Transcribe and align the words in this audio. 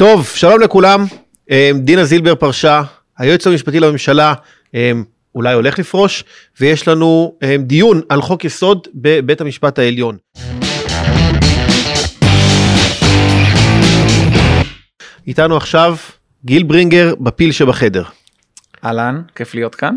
טוב, 0.00 0.26
שלום 0.26 0.60
לכולם. 0.60 1.04
אה, 1.50 1.70
דינה 1.74 2.04
זילבר 2.04 2.34
פרשה, 2.34 2.82
היועץ 3.18 3.46
המשפטי 3.46 3.80
לממשלה 3.80 4.34
אה, 4.74 4.92
אולי 5.34 5.54
הולך 5.54 5.78
לפרוש, 5.78 6.24
ויש 6.60 6.88
לנו 6.88 7.34
אה, 7.42 7.56
דיון 7.58 8.00
על 8.08 8.22
חוק 8.22 8.44
יסוד 8.44 8.88
בבית 8.94 9.40
המשפט 9.40 9.78
העליון. 9.78 10.16
איתנו 15.26 15.56
עכשיו 15.56 15.96
גיל 16.44 16.62
ברינגר 16.62 17.14
בפיל 17.20 17.52
שבחדר. 17.52 18.04
אהלן, 18.84 19.22
כיף 19.34 19.54
להיות 19.54 19.74
כאן. 19.74 19.96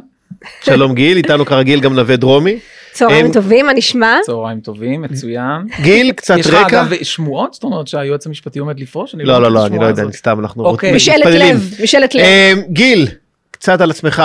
שלום 0.62 0.96
גיל, 0.96 1.18
איתנו 1.18 1.46
כרגיל 1.46 1.80
גם 1.80 1.94
נווה 1.94 2.16
דרומי. 2.16 2.60
צהריים 2.94 3.32
טובים, 3.32 3.66
מה 3.66 3.73
נשמע? 3.73 4.18
צהריים 4.26 4.59
טובים, 4.59 5.02
מצוין. 5.02 5.68
גיל, 5.82 6.12
קצת 6.12 6.38
יש 6.38 6.48
לך 6.48 6.54
רקע. 6.54 6.82
אגב 6.82 7.04
שמועות? 7.04 7.54
זאת 7.54 7.64
אומרת 7.64 7.88
שהיועץ 7.88 8.27
המשפטי 8.27 8.59
עומד 8.59 8.80
לפרוש? 8.80 9.16
לא, 9.18 9.41
לא, 9.41 9.48
את 9.48 9.54
לא, 9.54 9.66
אני 9.66 9.80
לא 9.80 9.86
יודע, 9.86 10.04
סתם, 10.12 10.39
אנחנו 10.39 10.66
אוקיי. 10.66 10.95
משאלת 10.95 11.26
מתפללים. 11.26 11.55
לב, 11.55 11.73
משאלת 11.84 12.16
לב. 12.16 12.21
אה, 12.21 12.54
גיל, 12.70 13.08
קצת 13.52 13.82
על 13.82 13.91
עצמך. 13.91 14.23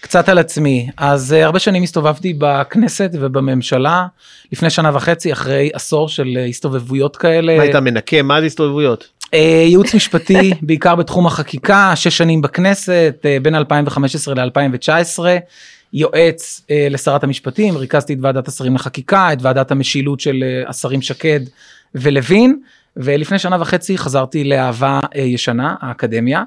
קצת 0.00 0.28
על 0.28 0.38
עצמי. 0.38 0.88
אז 0.96 1.34
uh, 1.38 1.44
הרבה 1.44 1.58
שנים 1.58 1.82
הסתובבתי 1.82 2.34
בכנסת 2.38 3.10
ובממשלה, 3.12 4.06
לפני 4.52 4.70
שנה 4.70 4.90
וחצי, 4.94 5.32
אחרי 5.32 5.70
עשור 5.72 6.08
של 6.08 6.26
uh, 6.34 6.48
הסתובבויות 6.48 7.16
כאלה. 7.16 7.56
מה 7.56 7.62
היית 7.62 7.76
מנקה? 7.76 8.22
מה 8.22 8.40
זה 8.40 8.46
הסתובבויות? 8.46 9.08
ייעוץ 9.32 9.94
משפטי, 9.94 10.52
בעיקר 10.62 10.94
בתחום 10.94 11.26
החקיקה, 11.26 11.92
שש 11.94 12.18
שנים 12.18 12.42
בכנסת, 12.42 13.26
בין 13.42 13.54
2015 13.54 14.34
ל-2019. 14.34 15.18
יועץ 15.92 16.60
uh, 16.60 16.72
לשרת 16.90 17.24
המשפטים, 17.24 17.76
ריכזתי 17.76 18.12
את 18.12 18.18
ועדת 18.20 18.48
השרים 18.48 18.74
לחקיקה, 18.74 19.32
את 19.32 19.38
ועדת 19.42 19.70
המשילות 19.70 20.20
של 20.20 20.44
uh, 20.66 20.70
השרים 20.70 21.02
שקד 21.02 21.40
ולוין, 21.94 22.60
ולפני 22.96 23.38
שנה 23.38 23.56
וחצי 23.60 23.98
חזרתי 23.98 24.44
לאהבה 24.44 25.00
uh, 25.00 25.18
ישנה, 25.18 25.74
האקדמיה. 25.80 26.42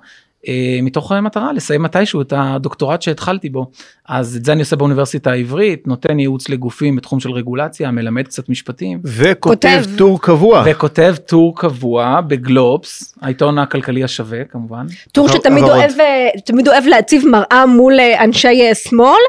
uh, 0.46 0.48
מתוך 0.82 1.12
uh, 1.12 1.16
מטרה 1.16 1.54
לסיים 1.54 1.82
מתישהו 1.84 2.22
את 2.22 2.34
הדוקטורט 2.36 3.02
שהתחלתי 3.02 3.50
בו. 3.50 3.72
אז 4.08 4.36
את 4.36 4.46
זה 4.46 4.52
אני 4.52 4.62
עושה 4.62 4.76
באוניברסיטה 4.76 5.32
העברית, 5.32 5.88
נותן 5.88 6.20
ייעוץ 6.20 6.50
לגופים 6.50 6.96
בתחום 6.96 7.20
של 7.20 7.32
רגולציה, 7.32 7.92
מלמד 7.92 8.28
קצת 8.28 8.50
משפטים. 8.50 9.00
וכותב 9.04 9.82
כותב. 9.84 9.98
טור 9.98 10.22
קבוע. 10.22 10.64
וכותב 10.66 11.16
טור 11.26 11.56
קבוע 11.56 12.22
בגלובס, 12.22 13.16
העיתון 13.22 13.60
הכלכלי 13.60 14.04
השווה 14.04 14.44
כמובן. 14.44 14.86
טור 15.12 15.28
שתמיד 15.28 15.64
אוהב, 15.64 15.92
אה, 16.00 16.30
תמיד 16.46 16.68
אוהב 16.68 16.86
להציב 16.88 17.24
מראה 17.28 17.66
מול 17.66 18.00
אה, 18.00 18.24
אנשי 18.24 18.62
אה, 18.62 18.76
שמאל 18.76 19.22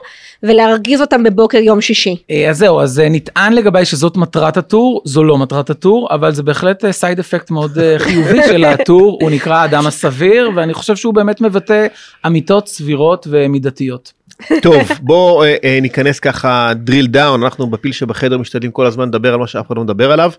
ולהרגיז 0.43 1.01
אותם 1.01 1.23
בבוקר 1.23 1.59
יום 1.59 1.81
שישי. 1.81 2.17
אז 2.49 2.59
זהו, 2.59 2.81
אז 2.81 3.03
נטען 3.11 3.53
לגבי 3.53 3.85
שזאת 3.85 4.17
מטרת 4.17 4.57
הטור, 4.57 5.03
זו 5.05 5.25
לא 5.25 5.39
מטרת 5.39 5.71
הטור, 5.71 6.09
אבל 6.11 6.33
זה 6.33 6.43
בהחלט 6.43 6.91
סייד 6.91 7.19
אפקט 7.19 7.51
מאוד 7.51 7.79
חיובי 7.99 8.39
של 8.47 8.65
הטור, 8.65 9.19
הוא 9.23 9.31
נקרא 9.31 9.57
האדם 9.57 9.87
הסביר, 9.87 10.51
ואני 10.57 10.75
חושב 10.75 10.97
שהוא 10.97 11.15
באמת 11.15 11.41
מבטא 11.41 11.87
אמיתות 12.27 12.69
סבירות 12.69 13.27
ומידתיות. 13.31 14.13
טוב, 14.63 14.89
בוא 15.01 15.45
אה, 15.45 15.57
אה, 15.65 15.79
ניכנס 15.83 16.21
ככה 16.21 16.73
drill 16.87 17.15
down, 17.15 17.35
אנחנו 17.35 17.67
בפיל 17.67 17.93
שבחדר 17.93 18.39
משתדלים 18.39 18.71
כל 18.71 18.87
הזמן 18.87 19.09
לדבר 19.09 19.33
על 19.33 19.39
מה 19.39 19.47
שאף 19.47 19.67
אחד 19.67 19.77
לא 19.77 19.85
מדבר 19.85 20.13
עליו, 20.13 20.33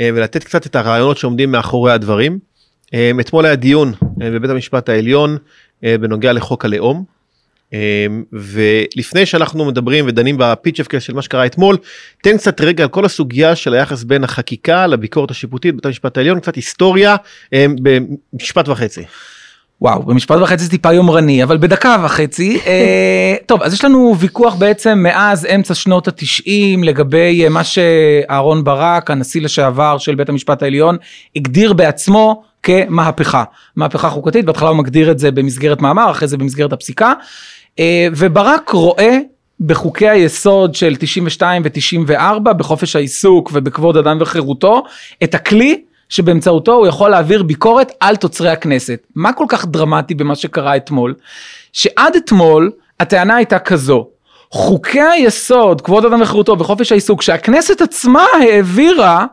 אה, 0.00 0.10
ולתת 0.14 0.44
קצת 0.44 0.66
את 0.66 0.76
הרעיונות 0.76 1.18
שעומדים 1.18 1.52
מאחורי 1.52 1.92
הדברים. 1.92 2.38
אה, 2.94 3.10
אתמול 3.20 3.44
היה 3.44 3.56
דיון 3.56 3.92
אה, 4.22 4.30
בבית 4.30 4.50
המשפט 4.50 4.88
העליון 4.88 5.36
אה, 5.84 5.98
בנוגע 5.98 6.32
לחוק 6.32 6.64
הלאום. 6.64 7.04
אה, 7.74 8.06
ולפני 8.32 9.26
שאנחנו 9.26 9.64
מדברים 9.64 10.04
ודנים 10.08 10.36
בפיצ'פקה 10.38 11.00
של 11.00 11.14
מה 11.14 11.22
שקרה 11.22 11.46
אתמול, 11.46 11.76
תן 12.22 12.36
קצת 12.36 12.60
רגע 12.60 12.84
על 12.84 12.90
כל 12.90 13.04
הסוגיה 13.04 13.56
של 13.56 13.74
היחס 13.74 14.02
בין 14.02 14.24
החקיקה 14.24 14.86
לביקורת 14.86 15.30
השיפוטית 15.30 15.74
בבית 15.74 15.86
המשפט 15.86 16.16
העליון, 16.16 16.40
קצת 16.40 16.56
היסטוריה 16.56 17.16
אה, 17.52 17.66
במשפט 17.82 18.68
וחצי. 18.68 19.02
וואו, 19.82 20.02
במשפט 20.02 20.38
וחצי 20.40 20.64
זה 20.64 20.70
טיפה 20.70 20.92
יומרני, 20.92 21.42
אבל 21.42 21.56
בדקה 21.56 21.96
וחצי. 22.04 22.60
אה, 22.66 23.34
טוב, 23.46 23.62
אז 23.62 23.74
יש 23.74 23.84
לנו 23.84 24.14
ויכוח 24.18 24.54
בעצם 24.54 24.98
מאז 24.98 25.46
אמצע 25.54 25.74
שנות 25.74 26.08
התשעים 26.08 26.84
לגבי 26.84 27.44
אה, 27.44 27.48
מה 27.48 27.64
שאהרון 27.64 28.64
ברק, 28.64 29.10
הנשיא 29.10 29.42
לשעבר 29.42 29.98
של 29.98 30.14
בית 30.14 30.28
המשפט 30.28 30.62
העליון, 30.62 30.96
הגדיר 31.36 31.72
בעצמו 31.72 32.42
כמהפכה. 32.62 33.44
מהפכה 33.76 34.10
חוקתית, 34.10 34.44
בהתחלה 34.44 34.68
הוא 34.68 34.76
מגדיר 34.76 35.10
את 35.10 35.18
זה 35.18 35.30
במסגרת 35.30 35.82
מאמר, 35.82 36.10
אחרי 36.10 36.28
זה 36.28 36.36
במסגרת 36.36 36.72
הפסיקה. 36.72 37.12
אה, 37.78 38.08
וברק 38.16 38.70
רואה 38.70 39.18
בחוקי 39.60 40.08
היסוד 40.08 40.74
של 40.74 40.96
92 40.96 41.62
ו-94, 41.64 42.52
בחופש 42.52 42.96
העיסוק 42.96 43.50
ובכבוד 43.52 43.96
אדם 43.96 44.18
וחירותו, 44.20 44.82
את 45.24 45.34
הכלי 45.34 45.82
שבאמצעותו 46.12 46.72
הוא 46.72 46.86
יכול 46.86 47.10
להעביר 47.10 47.42
ביקורת 47.42 47.92
על 48.00 48.16
תוצרי 48.16 48.50
הכנסת. 48.50 49.06
מה 49.14 49.32
כל 49.32 49.44
כך 49.48 49.66
דרמטי 49.66 50.14
במה 50.14 50.34
שקרה 50.34 50.76
אתמול? 50.76 51.14
שעד 51.72 52.16
אתמול 52.16 52.70
הטענה 53.00 53.36
הייתה 53.36 53.58
כזו, 53.58 54.08
חוקי 54.50 55.00
היסוד, 55.00 55.80
כבוד 55.80 56.04
אדם 56.04 56.22
וחירותו 56.22 56.58
וחופש 56.58 56.92
העיסוק, 56.92 57.22
שהכנסת 57.22 57.80
עצמה 57.80 58.24
העבירה, 58.40 59.26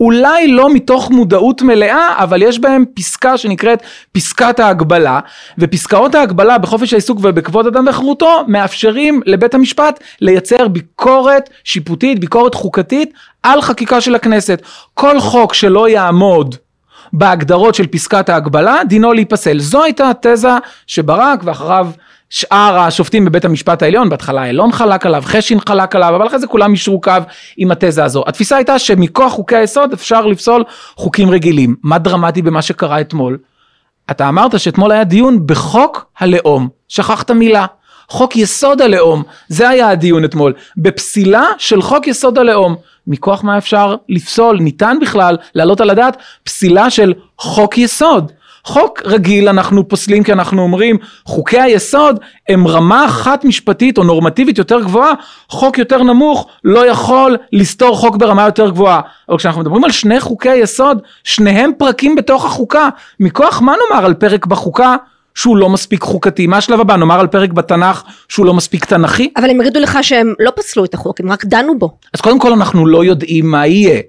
אולי 0.00 0.48
לא 0.48 0.74
מתוך 0.74 1.10
מודעות 1.10 1.62
מלאה, 1.62 2.14
אבל 2.18 2.42
יש 2.42 2.58
בהם 2.58 2.84
פסקה 2.94 3.36
שנקראת 3.36 3.82
פסקת 4.12 4.60
ההגבלה, 4.60 5.20
ופסקאות 5.58 6.14
ההגבלה 6.14 6.58
בחופש 6.58 6.92
העיסוק 6.92 7.18
ובכבוד 7.22 7.66
אדם 7.66 7.86
וחירותו 7.88 8.44
מאפשרים 8.48 9.20
לבית 9.26 9.54
המשפט 9.54 10.00
לייצר 10.20 10.68
ביקורת 10.68 11.50
שיפוטית, 11.64 12.20
ביקורת 12.20 12.54
חוקתית 12.54 13.12
על 13.42 13.62
חקיקה 13.62 14.00
של 14.00 14.14
הכנסת. 14.14 14.62
כל 14.94 15.20
חוק 15.20 15.54
שלא 15.54 15.88
יעמוד 15.88 16.56
בהגדרות 17.12 17.74
של 17.74 17.86
פסקת 17.86 18.28
ההגבלה, 18.28 18.76
דינו 18.88 19.12
להיפסל. 19.12 19.58
זו 19.58 19.84
הייתה 19.84 20.10
התזה 20.10 20.48
שברק 20.86 21.40
ואחריו 21.44 21.88
שאר 22.30 22.78
השופטים 22.78 23.24
בבית 23.24 23.44
המשפט 23.44 23.82
העליון, 23.82 24.08
בהתחלה 24.08 24.46
אילון 24.46 24.72
חלק 24.72 25.06
עליו, 25.06 25.22
חשין 25.26 25.58
חלק 25.68 25.96
עליו, 25.96 26.16
אבל 26.16 26.26
אחרי 26.26 26.38
זה 26.38 26.46
כולם 26.46 26.70
יישרו 26.70 27.00
קו 27.00 27.12
עם 27.56 27.70
התזה 27.70 28.04
הזו. 28.04 28.24
התפיסה 28.26 28.56
הייתה 28.56 28.78
שמכוח 28.78 29.32
חוקי 29.32 29.56
היסוד 29.56 29.92
אפשר 29.92 30.26
לפסול 30.26 30.64
חוקים 30.96 31.30
רגילים. 31.30 31.76
מה 31.82 31.98
דרמטי 31.98 32.42
במה 32.42 32.62
שקרה 32.62 33.00
אתמול? 33.00 33.38
אתה 34.10 34.28
אמרת 34.28 34.60
שאתמול 34.60 34.92
היה 34.92 35.04
דיון 35.04 35.46
בחוק 35.46 36.06
הלאום, 36.18 36.68
שכחת 36.88 37.30
מילה. 37.30 37.66
חוק 38.08 38.36
יסוד 38.36 38.80
הלאום, 38.80 39.22
זה 39.48 39.68
היה 39.68 39.88
הדיון 39.88 40.24
אתמול, 40.24 40.52
בפסילה 40.76 41.44
של 41.58 41.82
חוק 41.82 42.06
יסוד 42.06 42.38
הלאום. 42.38 42.76
מכוח 43.06 43.44
מה 43.44 43.58
אפשר 43.58 43.96
לפסול, 44.08 44.58
ניתן 44.60 44.96
בכלל 45.00 45.36
להעלות 45.54 45.80
על 45.80 45.90
הדעת 45.90 46.16
פסילה 46.44 46.90
של 46.90 47.14
חוק 47.38 47.78
יסוד. 47.78 48.32
חוק 48.66 49.02
רגיל 49.04 49.48
אנחנו 49.48 49.88
פוסלים 49.88 50.22
כי 50.22 50.32
אנחנו 50.32 50.62
אומרים 50.62 50.96
חוקי 51.24 51.60
היסוד 51.60 52.20
הם 52.48 52.66
רמה 52.66 53.04
אחת 53.04 53.44
משפטית 53.44 53.98
או 53.98 54.04
נורמטיבית 54.04 54.58
יותר 54.58 54.80
גבוהה, 54.80 55.12
חוק 55.48 55.78
יותר 55.78 56.02
נמוך 56.02 56.46
לא 56.64 56.86
יכול 56.86 57.36
לסתור 57.52 57.96
חוק 57.96 58.16
ברמה 58.16 58.44
יותר 58.44 58.70
גבוהה. 58.70 59.00
אבל 59.28 59.38
כשאנחנו 59.38 59.60
מדברים 59.60 59.84
על 59.84 59.90
שני 59.90 60.20
חוקי 60.20 60.50
היסוד, 60.50 61.02
שניהם 61.24 61.70
פרקים 61.78 62.14
בתוך 62.14 62.44
החוקה, 62.44 62.88
מכוח 63.20 63.60
מה 63.60 63.74
נאמר 63.90 64.06
על 64.06 64.14
פרק 64.14 64.46
בחוקה 64.46 64.96
שהוא 65.34 65.56
לא 65.56 65.68
מספיק 65.68 66.02
חוקתי? 66.02 66.46
מה 66.46 66.56
השלב 66.56 66.80
הבא? 66.80 66.96
נאמר 66.96 67.20
על 67.20 67.26
פרק 67.26 67.50
בתנ"ך 67.50 68.02
שהוא 68.28 68.46
לא 68.46 68.54
מספיק 68.54 68.84
תנ"כי? 68.84 69.30
אבל 69.36 69.50
הם 69.50 69.60
יגידו 69.60 69.80
לך 69.80 69.98
שהם 70.02 70.34
לא 70.38 70.52
פסלו 70.56 70.84
את 70.84 70.94
החוק, 70.94 71.20
הם 71.20 71.32
רק 71.32 71.44
דנו 71.44 71.78
בו. 71.78 71.98
אז 72.14 72.20
קודם 72.20 72.38
כל 72.38 72.52
אנחנו 72.52 72.86
לא 72.86 73.04
יודעים 73.04 73.50
מה 73.50 73.66
יהיה. 73.66 74.00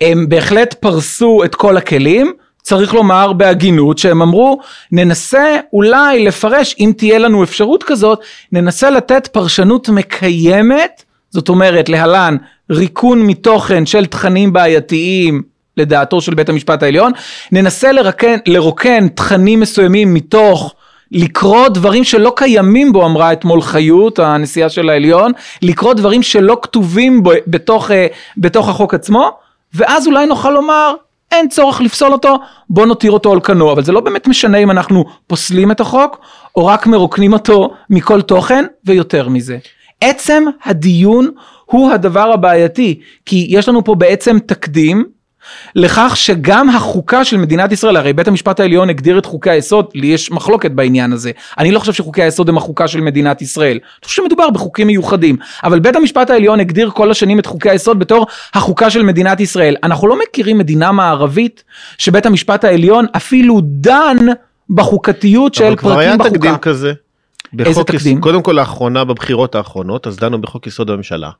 הם 0.00 0.28
בהחלט 0.28 0.74
פרסו 0.74 1.44
את 1.44 1.54
כל 1.54 1.76
הכלים, 1.76 2.32
צריך 2.68 2.94
לומר 2.94 3.32
בהגינות 3.32 3.98
שהם 3.98 4.22
אמרו 4.22 4.60
ננסה 4.92 5.56
אולי 5.72 6.24
לפרש 6.24 6.76
אם 6.80 6.92
תהיה 6.96 7.18
לנו 7.18 7.42
אפשרות 7.42 7.82
כזאת 7.82 8.20
ננסה 8.52 8.90
לתת 8.90 9.26
פרשנות 9.26 9.88
מקיימת 9.88 11.02
זאת 11.30 11.48
אומרת 11.48 11.88
להלן 11.88 12.36
ריקון 12.70 13.22
מתוכן 13.22 13.86
של 13.86 14.06
תכנים 14.06 14.52
בעייתיים 14.52 15.42
לדעתו 15.76 16.20
של 16.20 16.34
בית 16.34 16.48
המשפט 16.48 16.82
העליון 16.82 17.12
ננסה 17.52 17.92
לרקן, 17.92 18.36
לרוקן 18.46 19.08
תכנים 19.08 19.60
מסוימים 19.60 20.14
מתוך 20.14 20.74
לקרוא 21.12 21.68
דברים 21.68 22.04
שלא 22.04 22.32
קיימים 22.36 22.92
בו 22.92 23.06
אמרה 23.06 23.32
אתמול 23.32 23.62
חיות 23.62 24.18
הנשיאה 24.18 24.68
של 24.68 24.88
העליון 24.88 25.32
לקרוא 25.62 25.94
דברים 25.94 26.22
שלא 26.22 26.58
כתובים 26.62 27.22
בו 27.22 27.30
בתוך, 27.46 27.90
אה, 27.90 28.06
בתוך 28.36 28.68
החוק 28.68 28.94
עצמו 28.94 29.30
ואז 29.74 30.06
אולי 30.06 30.26
נוכל 30.26 30.50
לומר 30.50 30.94
אין 31.32 31.48
צורך 31.48 31.80
לפסול 31.80 32.12
אותו, 32.12 32.38
בוא 32.70 32.86
נותיר 32.86 33.10
אותו 33.10 33.32
על 33.32 33.40
כנו, 33.40 33.72
אבל 33.72 33.84
זה 33.84 33.92
לא 33.92 34.00
באמת 34.00 34.28
משנה 34.28 34.58
אם 34.58 34.70
אנחנו 34.70 35.04
פוסלים 35.26 35.70
את 35.70 35.80
החוק, 35.80 36.20
או 36.56 36.66
רק 36.66 36.86
מרוקנים 36.86 37.32
אותו 37.32 37.74
מכל 37.90 38.22
תוכן, 38.22 38.64
ויותר 38.84 39.28
מזה. 39.28 39.58
עצם 40.00 40.44
הדיון 40.64 41.30
הוא 41.64 41.90
הדבר 41.90 42.32
הבעייתי, 42.32 43.00
כי 43.26 43.46
יש 43.50 43.68
לנו 43.68 43.84
פה 43.84 43.94
בעצם 43.94 44.38
תקדים, 44.46 45.04
לכך 45.76 46.12
שגם 46.16 46.70
החוקה 46.70 47.24
של 47.24 47.36
מדינת 47.36 47.72
ישראל, 47.72 47.96
הרי 47.96 48.12
בית 48.12 48.28
המשפט 48.28 48.60
העליון 48.60 48.90
הגדיר 48.90 49.18
את 49.18 49.26
חוקי 49.26 49.50
היסוד, 49.50 49.86
לי 49.94 50.06
יש 50.06 50.30
מחלוקת 50.30 50.70
בעניין 50.70 51.12
הזה. 51.12 51.30
אני 51.58 51.72
לא 51.72 51.78
חושב 51.78 51.92
שחוקי 51.92 52.22
היסוד 52.22 52.48
הם 52.48 52.56
החוקה 52.56 52.88
של 52.88 53.00
מדינת 53.00 53.42
ישראל. 53.42 53.72
אני 53.82 54.04
חושב 54.08 54.22
שמדובר 54.22 54.50
בחוקים 54.50 54.86
מיוחדים. 54.86 55.36
אבל 55.64 55.78
בית 55.80 55.96
המשפט 55.96 56.30
העליון 56.30 56.60
הגדיר 56.60 56.90
כל 56.90 57.10
השנים 57.10 57.38
את 57.38 57.46
חוקי 57.46 57.70
היסוד 57.70 57.98
בתור 57.98 58.26
החוקה 58.54 58.90
של 58.90 59.02
מדינת 59.02 59.40
ישראל. 59.40 59.76
אנחנו 59.82 60.08
לא 60.08 60.18
מכירים 60.28 60.58
מדינה 60.58 60.92
מערבית 60.92 61.64
שבית 61.98 62.26
המשפט 62.26 62.64
העליון 62.64 63.06
אפילו 63.16 63.60
דן 63.62 64.16
בחוקתיות 64.70 65.54
של 65.54 65.64
אבל 65.64 65.76
כבר 65.76 65.88
פרקים 65.94 66.08
היה 66.08 66.16
בחוקה. 66.16 66.30
תקדים 66.38 66.56
כזה. 66.56 66.92
איזה 67.58 67.70
בחוק 67.70 67.90
יס- 67.90 67.96
תקדים? 68.02 68.20
קודם 68.20 68.42
כל 68.42 68.52
לאחרונה 68.52 69.04
בבחירות 69.04 69.54
האחרונות 69.54 70.06
אז 70.06 70.16
דנו 70.16 70.40
בחוק 70.40 70.66
יסוד 70.66 70.90
הממשלה. 70.90 71.30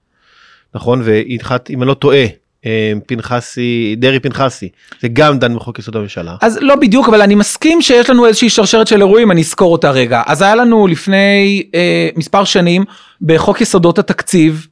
נכון 0.74 1.02
והנחת 1.04 1.70
אם 1.70 1.82
אני 1.82 1.88
לא 1.88 1.94
טועה 1.94 2.24
פנחסי 3.06 3.94
דרעי 3.98 4.20
פנחסי 4.20 4.68
זה 5.00 5.08
גם 5.12 5.38
דן 5.38 5.56
בחוק 5.56 5.78
יסוד 5.78 5.96
הממשלה. 5.96 6.36
אז 6.40 6.58
לא 6.62 6.76
בדיוק, 6.76 7.08
אבל 7.08 7.22
אני 7.22 7.34
מסכים 7.34 7.82
שיש 7.82 8.10
לנו 8.10 8.26
איזושהי 8.26 8.50
שרשרת 8.50 8.86
של 8.86 9.00
אירועים, 9.00 9.30
אני 9.30 9.40
אזכור 9.40 9.72
אותה 9.72 9.90
רגע. 9.90 10.22
אז 10.26 10.42
היה 10.42 10.54
לנו 10.54 10.86
לפני 10.86 11.62
אה, 11.74 12.08
מספר 12.16 12.44
שנים, 12.44 12.84
בחוק 13.22 13.60
יסודות 13.60 13.98
התקציב, 13.98 14.66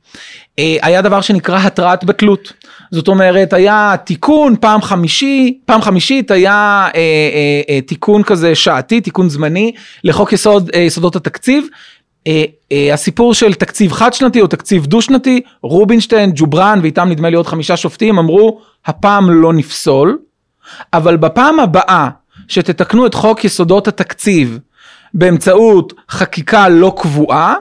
אה, 0.59 0.77
היה 0.83 1.03
דבר 1.03 1.21
שנקרא 1.21 1.59
התראת 1.59 2.05
בתלות. 2.05 2.53
זאת 2.91 3.09
אומרת, 3.09 3.53
היה 3.53 3.95
תיקון 4.05 4.55
פעם 4.61 4.83
חמישי, 4.83 5.59
פעם 5.65 5.83
חמישית 5.83 6.31
היה 6.31 6.89
אה, 6.95 7.01
אה, 7.01 7.75
אה, 7.75 7.81
תיקון 7.81 8.23
כזה 8.23 8.55
שעתי, 8.55 9.01
תיקון 9.01 9.29
זמני, 9.29 9.73
לחוק 10.05 10.33
יסוד, 10.33 10.71
אה, 10.75 10.81
יסודות 10.81 11.17
התקציב. 11.17 11.67
אה, 12.27 12.45
אה, 12.73 12.95
הסיפור 12.95 13.35
של 13.35 13.55
תקציב 13.55 13.93
חד 13.93 14.13
שנתי 14.13 14.41
או 14.41 14.47
תקציב 14.47 14.87
דו 14.87 15.03
שנתי, 15.03 15.41
רובינשטיין, 15.63 16.33
ג'ובראן 16.35 16.79
ואיתם 16.83 17.09
נדמה 17.09 17.31
לי 17.31 17.37
עוד 17.37 17.47
חמישה 17.47 17.77
שופטים 17.77 18.19
אמרו, 18.19 18.61
הפעם 18.87 19.31
לא 19.31 19.53
נפסול, 19.53 20.19
אבל 20.93 21.17
בפעם 21.17 21.61
הבאה 21.61 22.09
שתתקנו 22.49 23.07
את 23.07 23.15
חוק 23.15 23.45
יסודות 23.45 23.89
התקציב 23.89 24.59
באמצעות 25.15 25.93
חקיקה 26.11 26.69
לא 26.69 26.95
קבועה, 26.97 27.55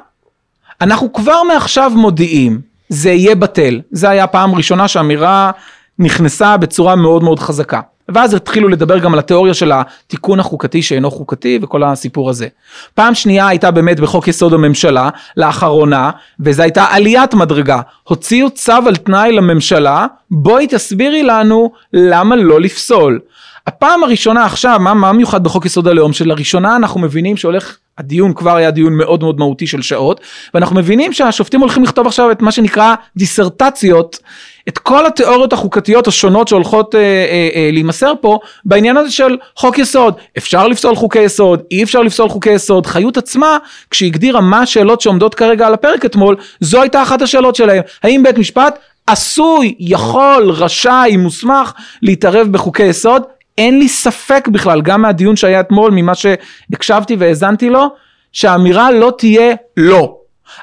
אנחנו 0.81 1.13
כבר 1.13 1.43
מעכשיו 1.43 1.91
מודיעים, 1.95 2.61
זה 2.89 3.11
יהיה 3.11 3.35
בטל. 3.35 3.81
זה 3.91 4.09
היה 4.09 4.27
פעם 4.27 4.55
ראשונה 4.55 4.87
שהאמירה 4.87 5.51
נכנסה 5.99 6.57
בצורה 6.57 6.95
מאוד 6.95 7.23
מאוד 7.23 7.39
חזקה. 7.39 7.81
ואז 8.09 8.33
התחילו 8.33 8.67
לדבר 8.67 8.97
גם 8.97 9.13
על 9.13 9.19
התיאוריה 9.19 9.53
של 9.53 9.71
התיקון 9.71 10.39
החוקתי 10.39 10.81
שאינו 10.81 11.11
חוקתי 11.11 11.59
וכל 11.61 11.83
הסיפור 11.83 12.29
הזה. 12.29 12.47
פעם 12.93 13.15
שנייה 13.15 13.47
הייתה 13.47 13.71
באמת 13.71 13.99
בחוק 13.99 14.27
יסוד 14.27 14.53
הממשלה 14.53 15.09
לאחרונה 15.37 16.11
וזו 16.39 16.63
הייתה 16.63 16.85
עליית 16.89 17.33
מדרגה. 17.33 17.81
הוציאו 18.03 18.49
צו 18.49 18.73
על 18.87 18.95
תנאי 18.95 19.31
לממשלה 19.31 20.07
בואי 20.31 20.67
תסבירי 20.67 21.23
לנו 21.23 21.71
למה 21.93 22.35
לא 22.35 22.61
לפסול. 22.61 23.19
הפעם 23.67 24.03
הראשונה 24.03 24.45
עכשיו 24.45 24.79
מה, 24.79 24.93
מה 24.93 25.13
מיוחד 25.13 25.43
בחוק 25.43 25.65
יסוד 25.65 25.87
הלאום 25.87 26.13
שלראשונה 26.13 26.75
אנחנו 26.75 26.99
מבינים 26.99 27.37
שהולך 27.37 27.77
הדיון 27.97 28.33
כבר 28.33 28.55
היה 28.55 28.71
דיון 28.71 28.97
מאוד 28.97 29.23
מאוד 29.23 29.39
מהותי 29.39 29.67
של 29.67 29.81
שעות 29.81 30.21
ואנחנו 30.53 30.75
מבינים 30.75 31.13
שהשופטים 31.13 31.61
הולכים 31.61 31.83
לכתוב 31.83 32.07
עכשיו 32.07 32.31
את 32.31 32.41
מה 32.41 32.51
שנקרא 32.51 32.95
דיסרטציות 33.17 34.19
את 34.67 34.77
כל 34.77 35.05
התיאוריות 35.05 35.53
החוקתיות 35.53 36.07
השונות 36.07 36.47
שהולכות 36.47 36.95
אה, 36.95 36.99
אה, 36.99 37.49
אה, 37.55 37.69
להימסר 37.73 38.13
פה 38.21 38.39
בעניין 38.65 38.97
הזה 38.97 39.11
של 39.11 39.37
חוק 39.55 39.77
יסוד. 39.77 40.13
אפשר 40.37 40.67
לפסול 40.67 40.95
חוקי 40.95 41.19
יסוד 41.19 41.61
אי 41.71 41.83
אפשר 41.83 42.01
לפסול 42.01 42.29
חוקי 42.29 42.51
יסוד. 42.51 42.85
חיות 42.85 43.17
עצמה 43.17 43.57
כשהיא 43.91 44.09
הגדירה 44.09 44.41
מה 44.41 44.61
השאלות 44.61 45.01
שעומדות 45.01 45.35
כרגע 45.35 45.67
על 45.67 45.73
הפרק 45.73 46.05
אתמול 46.05 46.35
זו 46.59 46.81
הייתה 46.81 47.01
אחת 47.01 47.21
השאלות 47.21 47.55
שלהם. 47.55 47.83
האם 48.03 48.23
בית 48.23 48.37
משפט 48.37 48.79
עשוי 49.07 49.75
יכול 49.79 50.49
רשאי 50.49 51.17
מוסמך 51.17 51.73
להתערב 52.01 52.47
בחוקי 52.47 52.83
יסוד? 52.83 53.23
אין 53.57 53.79
לי 53.79 53.87
ספק 53.87 54.47
בכלל 54.47 54.81
גם 54.81 55.01
מהדיון 55.01 55.35
שהיה 55.35 55.59
אתמול 55.59 55.91
ממה 55.91 56.15
שהקשבתי 56.15 57.15
והאזנתי 57.15 57.69
לו 57.69 57.89
שהאמירה 58.31 58.91
לא 58.91 59.13
תהיה 59.17 59.55
לא. 59.77 60.17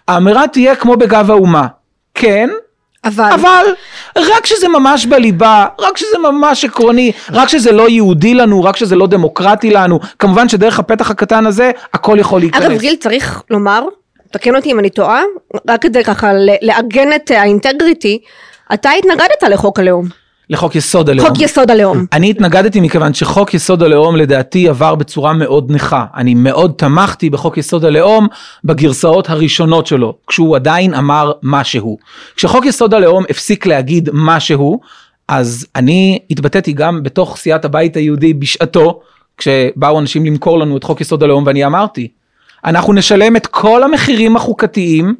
האמירה 0.08 0.48
תהיה 0.48 0.76
כמו 0.76 0.96
בגב 0.96 1.30
האומה. 1.30 1.66
כן 2.14 2.50
אבל, 3.04 3.30
אבל 3.32 3.64
רק 4.16 4.46
שזה 4.46 4.68
ממש 4.68 5.06
בליבה, 5.06 5.66
רק 5.78 5.96
שזה 5.96 6.18
ממש 6.18 6.64
עקרוני, 6.64 7.12
רק 7.30 7.48
שזה 7.48 7.72
לא 7.72 7.88
יהודי 7.88 8.34
לנו, 8.34 8.64
רק 8.64 8.76
שזה 8.76 8.96
לא 8.96 9.06
דמוקרטי 9.06 9.70
לנו, 9.70 10.00
כמובן 10.18 10.48
שדרך 10.48 10.78
הפתח 10.78 11.10
הקטן 11.10 11.46
הזה 11.46 11.70
הכל 11.92 12.16
יכול 12.20 12.40
להיכנס. 12.40 12.62
אגב 12.62 12.78
גיל 12.78 12.96
צריך 12.96 13.42
לומר, 13.50 13.84
תקן 14.30 14.56
אותי 14.56 14.72
אם 14.72 14.78
אני 14.78 14.90
טועה, 14.90 15.22
רק 15.68 15.82
כדי 15.82 16.04
ככה 16.04 16.30
לעגן 16.60 17.12
את 17.12 17.30
האינטגריטי, 17.30 18.18
אתה 18.74 18.90
התנגדת 18.90 19.42
לחוק 19.42 19.78
הלאום, 19.78 20.21
לחוק 20.52 20.76
יסוד 20.76 21.10
הלאום. 21.10 21.28
חוק 21.28 21.40
יסוד 21.40 21.70
הלאום. 21.70 22.06
אני 22.12 22.30
התנגדתי 22.30 22.80
מכיוון 22.80 23.14
שחוק 23.14 23.54
יסוד 23.54 23.82
הלאום 23.82 24.16
לדעתי 24.16 24.68
עבר 24.68 24.94
בצורה 24.94 25.32
מאוד 25.32 25.70
נכה. 25.72 26.04
אני 26.16 26.34
מאוד 26.34 26.72
תמכתי 26.76 27.30
בחוק 27.30 27.58
יסוד 27.58 27.84
הלאום 27.84 28.26
בגרסאות 28.64 29.30
הראשונות 29.30 29.86
שלו, 29.86 30.14
כשהוא 30.26 30.56
עדיין 30.56 30.94
אמר 30.94 31.32
משהו. 31.42 31.98
כשחוק 32.36 32.66
יסוד 32.66 32.94
הלאום 32.94 33.24
הפסיק 33.30 33.66
להגיד 33.66 34.08
משהו, 34.12 34.80
אז 35.28 35.66
אני 35.76 36.18
התבטאתי 36.30 36.72
גם 36.72 37.02
בתוך 37.02 37.36
סיעת 37.36 37.64
הבית 37.64 37.96
היהודי 37.96 38.34
בשעתו, 38.34 39.00
כשבאו 39.38 39.98
אנשים 39.98 40.26
למכור 40.26 40.58
לנו 40.58 40.76
את 40.76 40.84
חוק 40.84 41.00
יסוד 41.00 41.22
הלאום 41.22 41.46
ואני 41.46 41.66
אמרתי, 41.66 42.08
אנחנו 42.64 42.92
נשלם 42.92 43.36
את 43.36 43.46
כל 43.46 43.82
המחירים 43.82 44.36
החוקתיים 44.36 45.14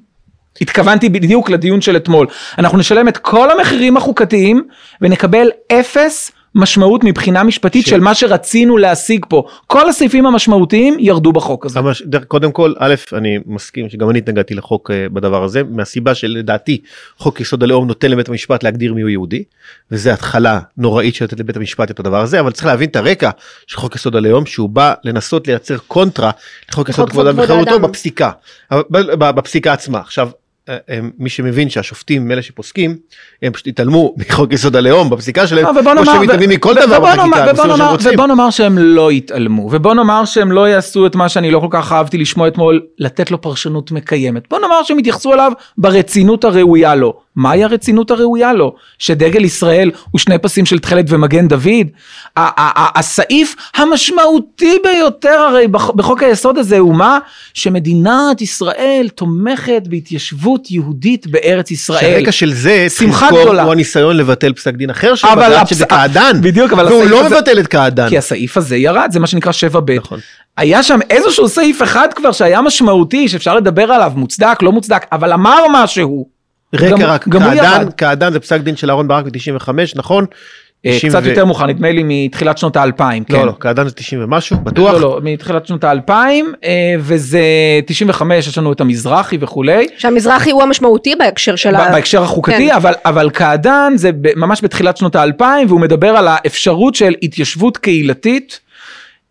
התכוונתי 0.61 1.09
בדיוק 1.09 1.51
לדיון 1.51 1.81
של 1.81 1.97
אתמול. 1.97 2.27
אנחנו 2.59 2.79
נשלם 2.79 3.09
את 3.09 3.17
כל 3.17 3.51
המחירים 3.51 3.97
החוקתיים 3.97 4.63
ונקבל 5.01 5.47
אפס 5.73 6.33
משמעות 6.55 7.05
מבחינה 7.05 7.43
משפטית 7.43 7.87
ש- 7.87 7.91
של 7.91 8.01
מה 8.01 8.15
שרצינו 8.15 8.77
להשיג 8.79 9.27
פה. 9.29 9.45
כל 9.67 9.89
הסעיפים 9.89 10.27
המשמעותיים 10.27 10.97
ירדו 10.99 11.33
בחוק 11.33 11.67
הזה. 11.67 11.79
אבל 11.79 11.93
ש- 11.93 12.03
דרך- 12.07 12.25
קודם 12.25 12.53
כל 12.53 12.73
א' 12.79 12.95
אני 13.13 13.39
מסכים 13.47 13.89
שגם 13.91 14.11
אני 14.11 14.19
התנגדתי 14.19 14.55
לחוק 14.55 14.91
אה, 14.91 15.07
בדבר 15.13 15.45
הזה 15.45 15.63
מהסיבה 15.71 16.15
שלדעתי 16.15 16.81
חוק 17.19 17.41
יסוד 17.41 17.63
הלאום 17.63 17.87
נותן 17.87 18.11
לבית 18.11 18.29
המשפט 18.29 18.63
להגדיר 18.63 18.95
מיהו 18.95 19.09
יהודי 19.09 19.45
וזה 19.91 20.13
התחלה 20.13 20.61
נוראית 20.79 21.15
של 21.15 21.25
לתת 21.25 21.41
לבית 21.41 21.57
המשפט 21.57 21.91
את 21.91 22.01
הדבר 22.01 22.21
הזה 22.21 22.41
אבל 22.41 22.53
צריך 22.53 22.67
להבין 22.67 22.89
את 22.89 22.97
הרקע 22.97 23.31
של 23.67 23.77
חוק 23.77 23.95
יסוד 23.97 24.17
הלאום 24.17 24.47
שהוא 24.47 24.69
בא 24.69 24.95
לנסות 25.05 25.47
לייצר 25.49 25.77
קונטרה 25.79 26.31
לחוק 26.71 26.89
יסוד 26.89 27.11
כבוד 27.11 27.27
האדם 27.27 27.39
וחירותו. 27.39 27.79
בפסיקה 27.81 28.31
בפסיקה 29.19 29.73
עצמה 29.73 29.99
עכשיו. 30.01 30.29
אה, 30.69 30.77
אה, 30.91 30.99
מי 31.19 31.29
שמבין 31.29 31.71
שהשופטים 31.71 32.31
אלה 32.33 32.43
שפוסקים 32.43 32.97
הם 33.43 33.53
פשוט 33.53 33.67
התעלמו 33.67 34.15
מחוק 34.19 34.53
יסוד 34.53 34.77
הלאום 34.77 35.11
בפסיקה 35.11 35.47
שלהם 35.47 35.67
אה, 35.67 35.73
כמו 35.83 35.95
נאמר- 35.95 36.05
שהם 36.05 36.23
מתעלמים 36.23 36.51
מכל 36.51 36.75
דבר 36.75 37.01
בחקיקה 37.01 37.23
הם 37.23 37.31
עושים 37.49 37.71
מה 37.71 37.77
שהם 37.77 37.89
רוצים. 37.89 38.13
ובוא 38.15 38.27
נאמר 38.27 38.51
שהם 38.51 38.79
לא 38.79 39.13
יתעלמו, 39.13 39.69
ובוא 39.73 39.95
נאמר 39.95 40.25
שהם 40.25 40.53
לא 40.53 40.69
יעשו 40.69 41.07
את 41.07 41.15
מה 41.15 41.29
שאני 41.29 41.51
לא 41.51 41.59
כל 41.59 41.67
כך 41.71 41.93
אהבתי 41.93 42.19
לשמוע 42.19 42.49
אתמול, 42.49 42.83
לתת 42.99 43.31
לו 43.31 43.41
פרשנות 43.41 43.93
מקיימת. 43.93 44.49
בוא 44.51 44.59
נאמר 44.59 44.83
שהם 44.83 44.99
יתייחסו 44.99 45.33
אליו 45.35 45.53
ברצינות 45.79 46.45
הראויה 46.45 46.95
לו. 46.95 47.21
מהי 47.37 47.65
הרצינות 47.65 48.11
הראויה 48.11 48.53
לו? 48.53 48.75
שדגל 48.99 49.45
ישראל 49.45 49.91
הוא 50.11 50.19
שני 50.19 50.39
פסים 50.39 50.67
של 50.67 50.79
תכלת 50.79 51.05
ומגן 51.09 51.49
דוד? 51.49 51.87
הסעיף 52.37 53.55
המשמעותי 53.77 54.79
ביותר 54.85 55.39
הרי 55.41 55.69
בח- 55.69 55.91
בחוק 55.91 56.23
היסוד 56.23 56.59
הזה 56.59 56.79
הוא 56.79 56.95
מה? 56.95 57.19
שמדינת 57.55 58.41
ישראל 58.41 59.09
תומכת 59.15 59.83
בהתיישבות 59.87 60.71
יהודית 60.71 61.27
בארץ 61.27 61.71
ישראל. 61.71 62.01
שהרקע 62.01 62.33
של 62.33 62.53
זה 62.53 62.87
שמחה 62.99 63.29
גדולה. 63.31 63.63
הוא 63.63 63.73
הניסיון 63.73 64.17
לבטל 64.17 64.53
פסק 64.53 64.75
דין 64.75 64.91
אחר 64.91 65.15
של 65.15 65.29
בג"ץ 65.37 65.53
הפס- 65.53 65.71
שזה 65.71 65.87
קעדאן 65.87 66.41
בדיוק, 66.43 66.73
אבל 66.73 66.87
והוא 66.87 66.99
הסעיף 66.99 67.11
לא 67.13 67.27
הזה- 67.27 67.35
מבטל 67.37 67.59
את 67.61 67.67
קעדאן. 67.67 68.09
כי 68.09 68.19
הסעיף 68.19 68.57
הזה 68.57 68.77
ירד, 68.77 69.09
זה 69.13 69.21
מה 69.21 69.27
שנקרא 69.27 69.53
7ב. 69.53 69.91
נכון. 69.91 70.19
היה 70.57 70.83
שם 70.83 70.99
איזשהו 71.11 71.49
סעיף 71.49 71.83
אחד 71.83 72.09
כבר 72.17 72.33
שהיה 72.33 72.63
משמעותי, 72.63 73.29
שאפשר 73.29 73.55
לדבר 73.57 73.83
עליו, 73.93 74.13
מוצדק, 74.17 74.63
לא 74.63 74.73
מוצדק, 74.73 75.07
אבל 75.13 75.33
אמר 75.33 75.59
משהו. 75.71 76.27
רקע 76.75 77.07
רק, 77.07 77.29
קעדאן. 77.29 77.91
קעדאן 77.97 78.33
זה 78.33 78.41
פסק 78.41 78.61
דין 78.61 78.77
של 78.77 78.91
אהרן 78.91 79.09
ברק 79.09 79.25
ב-95 79.25 79.69
נכון? 79.97 80.27
אה, 80.87 80.93
90 80.97 81.13
קצת 81.13 81.21
ו- 81.25 81.29
יותר 81.29 81.45
מאוחר, 81.45 81.67
נדמה 81.67 81.93
לי 81.93 82.03
מתחילת 82.05 82.59
שנות 82.59 82.77
האלפיים, 82.77 83.25
כן. 83.25 83.35
לא 83.35 83.47
לא 83.47 83.53
קעדאן 83.59 83.89
זה 83.89 83.95
90 83.95 84.25
ומשהו 84.25 84.57
בטוח. 84.57 84.93
לא, 84.93 85.01
לא, 85.01 85.21
מתחילת 85.23 85.67
שנות 85.67 85.85
האלפיים, 85.85 86.53
אה, 86.65 86.95
וזה 86.99 87.43
95, 87.87 88.49
יש 88.49 88.59
לנו 88.59 88.73
את 88.73 88.81
המזרחי 88.81 89.37
וכולי. 89.41 89.87
שהמזרחי 89.99 90.51
הוא 90.51 90.63
המשמעותי 90.63 91.15
בהקשר 91.17 91.57
של 91.57 91.75
ה... 91.75 91.91
בהקשר 91.93 92.23
החוקתי, 92.23 92.69
כן. 92.69 92.75
אבל, 92.75 92.93
אבל 93.05 93.31
קעדאן 93.31 93.93
זה 93.97 94.11
ממש 94.37 94.65
בתחילת 94.65 94.97
שנות 94.97 95.17
האלפיים, 95.17 95.69
והוא 95.69 95.81
מדבר 95.81 96.09
על 96.09 96.29
האפשרות 96.29 96.95
של 96.95 97.15
התיישבות 97.23 97.77
קהילתית 97.77 98.61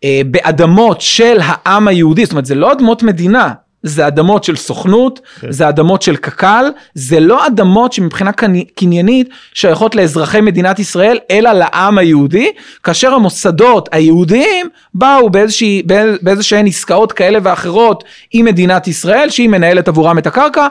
אה, 0.04 0.20
באדמות 0.26 1.00
של 1.00 1.38
העם 1.42 1.88
היהודי, 1.88 2.24
זאת 2.24 2.32
אומרת 2.32 2.46
זה 2.46 2.54
לא 2.54 2.72
אדמות 2.72 3.02
מדינה. 3.02 3.52
זה 3.82 4.06
אדמות 4.06 4.44
של 4.44 4.56
סוכנות, 4.56 5.20
כן. 5.40 5.52
זה 5.52 5.68
אדמות 5.68 6.02
של 6.02 6.16
קק"ל, 6.16 6.64
זה 6.94 7.20
לא 7.20 7.46
אדמות 7.46 7.92
שמבחינה 7.92 8.32
קני- 8.32 8.64
קניינית 8.64 9.28
שייכות 9.54 9.94
לאזרחי 9.94 10.40
מדינת 10.40 10.78
ישראל, 10.78 11.18
אלא 11.30 11.52
לעם 11.52 11.98
היהודי, 11.98 12.50
כאשר 12.82 13.14
המוסדות 13.14 13.88
היהודיים 13.92 14.66
באו 14.94 15.30
באיזושהי, 15.30 15.82
באיז- 15.86 16.18
באיזשהן 16.22 16.66
עסקאות 16.66 17.12
כאלה 17.12 17.38
ואחרות 17.42 18.04
עם 18.32 18.44
מדינת 18.44 18.88
ישראל, 18.88 19.30
שהיא 19.30 19.48
מנהלת 19.48 19.88
עבורם 19.88 20.18
את 20.18 20.26
הקרקע, 20.26 20.66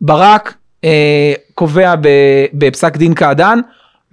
ברק 0.00 0.54
אה, 0.84 1.32
קובע 1.54 1.94
ב- 2.00 2.08
בפסק 2.54 2.96
דין 2.96 3.14
קעדאן, 3.14 3.60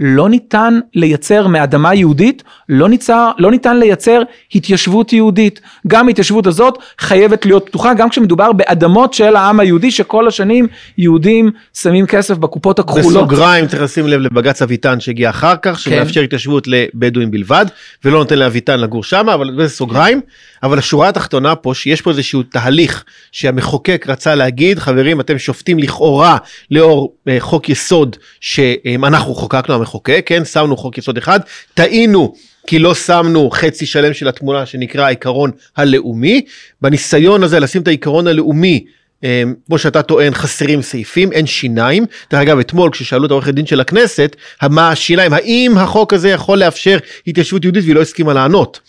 לא 0.01 0.29
ניתן 0.29 0.79
לייצר 0.93 1.48
מאדמה 1.48 1.96
יהודית, 1.96 2.43
לא, 2.70 2.89
ניצר, 2.89 3.31
לא 3.38 3.51
ניתן 3.51 3.77
לייצר 3.79 4.22
התיישבות 4.55 5.13
יהודית. 5.13 5.62
גם 5.88 6.08
ההתיישבות 6.08 6.48
הזאת 6.48 6.77
חייבת 7.00 7.46
להיות 7.46 7.65
פתוחה, 7.65 7.93
גם 7.93 8.10
כשמדובר 8.10 8.51
באדמות 8.51 9.13
של 9.13 9.36
העם 9.36 9.60
היהודי, 9.60 9.91
שכל 9.91 10.27
השנים 10.27 10.67
יהודים 10.98 11.51
שמים 11.74 12.05
כסף 12.05 12.38
בקופות 12.38 12.79
הכחולות. 12.79 13.05
בסוגריים 13.05 13.67
צריך 13.67 13.81
לשים 13.81 14.08
לב 14.08 14.20
לבג"ץ 14.20 14.62
אביטן 14.62 15.00
שהגיע 15.00 15.29
אחר 15.29 15.55
כך, 15.62 15.79
שמאפשר 15.79 16.22
התיישבות 16.22 16.67
לבדואים 16.67 17.31
בלבד, 17.31 17.65
ולא 18.05 18.20
נותן 18.20 18.39
לאביטן 18.39 18.79
לגור 18.79 19.03
שם, 19.03 19.29
אבל 19.29 19.55
זה 19.58 19.70
סוגריים. 19.70 20.22
אבל 20.63 20.79
השורה 20.79 21.10
התחתונה 21.10 21.55
פה, 21.55 21.74
שיש 21.74 22.01
פה 22.01 22.10
איזשהו 22.10 22.43
תהליך 22.43 23.03
שהמחוקק 23.31 24.05
רצה 24.10 24.36
להגיד, 24.36 24.79
חברים, 24.79 25.20
אתם 25.20 25.38
שופטים 25.38 25.79
לכאורה 25.79 26.38
לאור 26.72 27.13
אה, 27.27 27.36
חוק 27.39 27.70
יסוד 27.70 28.15
שאנחנו 28.41 29.36
חוקקנו, 29.36 29.75
המחוקק, 29.91 30.24
כן, 30.25 30.45
שמנו 30.45 30.77
חוק 30.77 30.98
יסוד 30.98 31.17
אחד, 31.17 31.39
טעינו. 31.74 32.33
כי 32.67 32.79
לא 32.79 32.95
שמנו 32.95 33.50
חצי 33.50 33.86
שלם 33.86 34.13
של 34.13 34.27
התמונה 34.27 34.65
שנקרא 34.65 35.05
העיקרון 35.05 35.51
הלאומי. 35.77 36.41
בניסיון 36.81 37.43
הזה 37.43 37.60
לשים 37.60 37.81
את 37.81 37.88
העיקרון 37.88 38.27
הלאומי 38.27 38.86
אה, 39.24 39.43
כמו 39.67 39.77
שאתה 39.77 40.01
טוען 40.01 40.33
חסרים 40.33 40.81
סעיפים 40.81 41.31
אין 41.31 41.45
שיניים 41.45 42.05
דרך 42.31 42.41
אגב 42.41 42.60
אתמול 42.60 42.89
כששאלו 42.91 43.25
את 43.25 43.31
העורכת 43.31 43.53
דין 43.53 43.65
של 43.65 43.79
הכנסת 43.79 44.36
מה 44.63 44.91
השיניים 44.91 45.33
האם 45.33 45.77
החוק 45.77 46.13
הזה 46.13 46.29
יכול 46.29 46.57
לאפשר 46.57 46.98
התיישבות 47.27 47.63
יהודית 47.63 47.83
והיא 47.83 47.95
לא 47.95 48.01
הסכימה 48.01 48.33
לענות. 48.33 48.79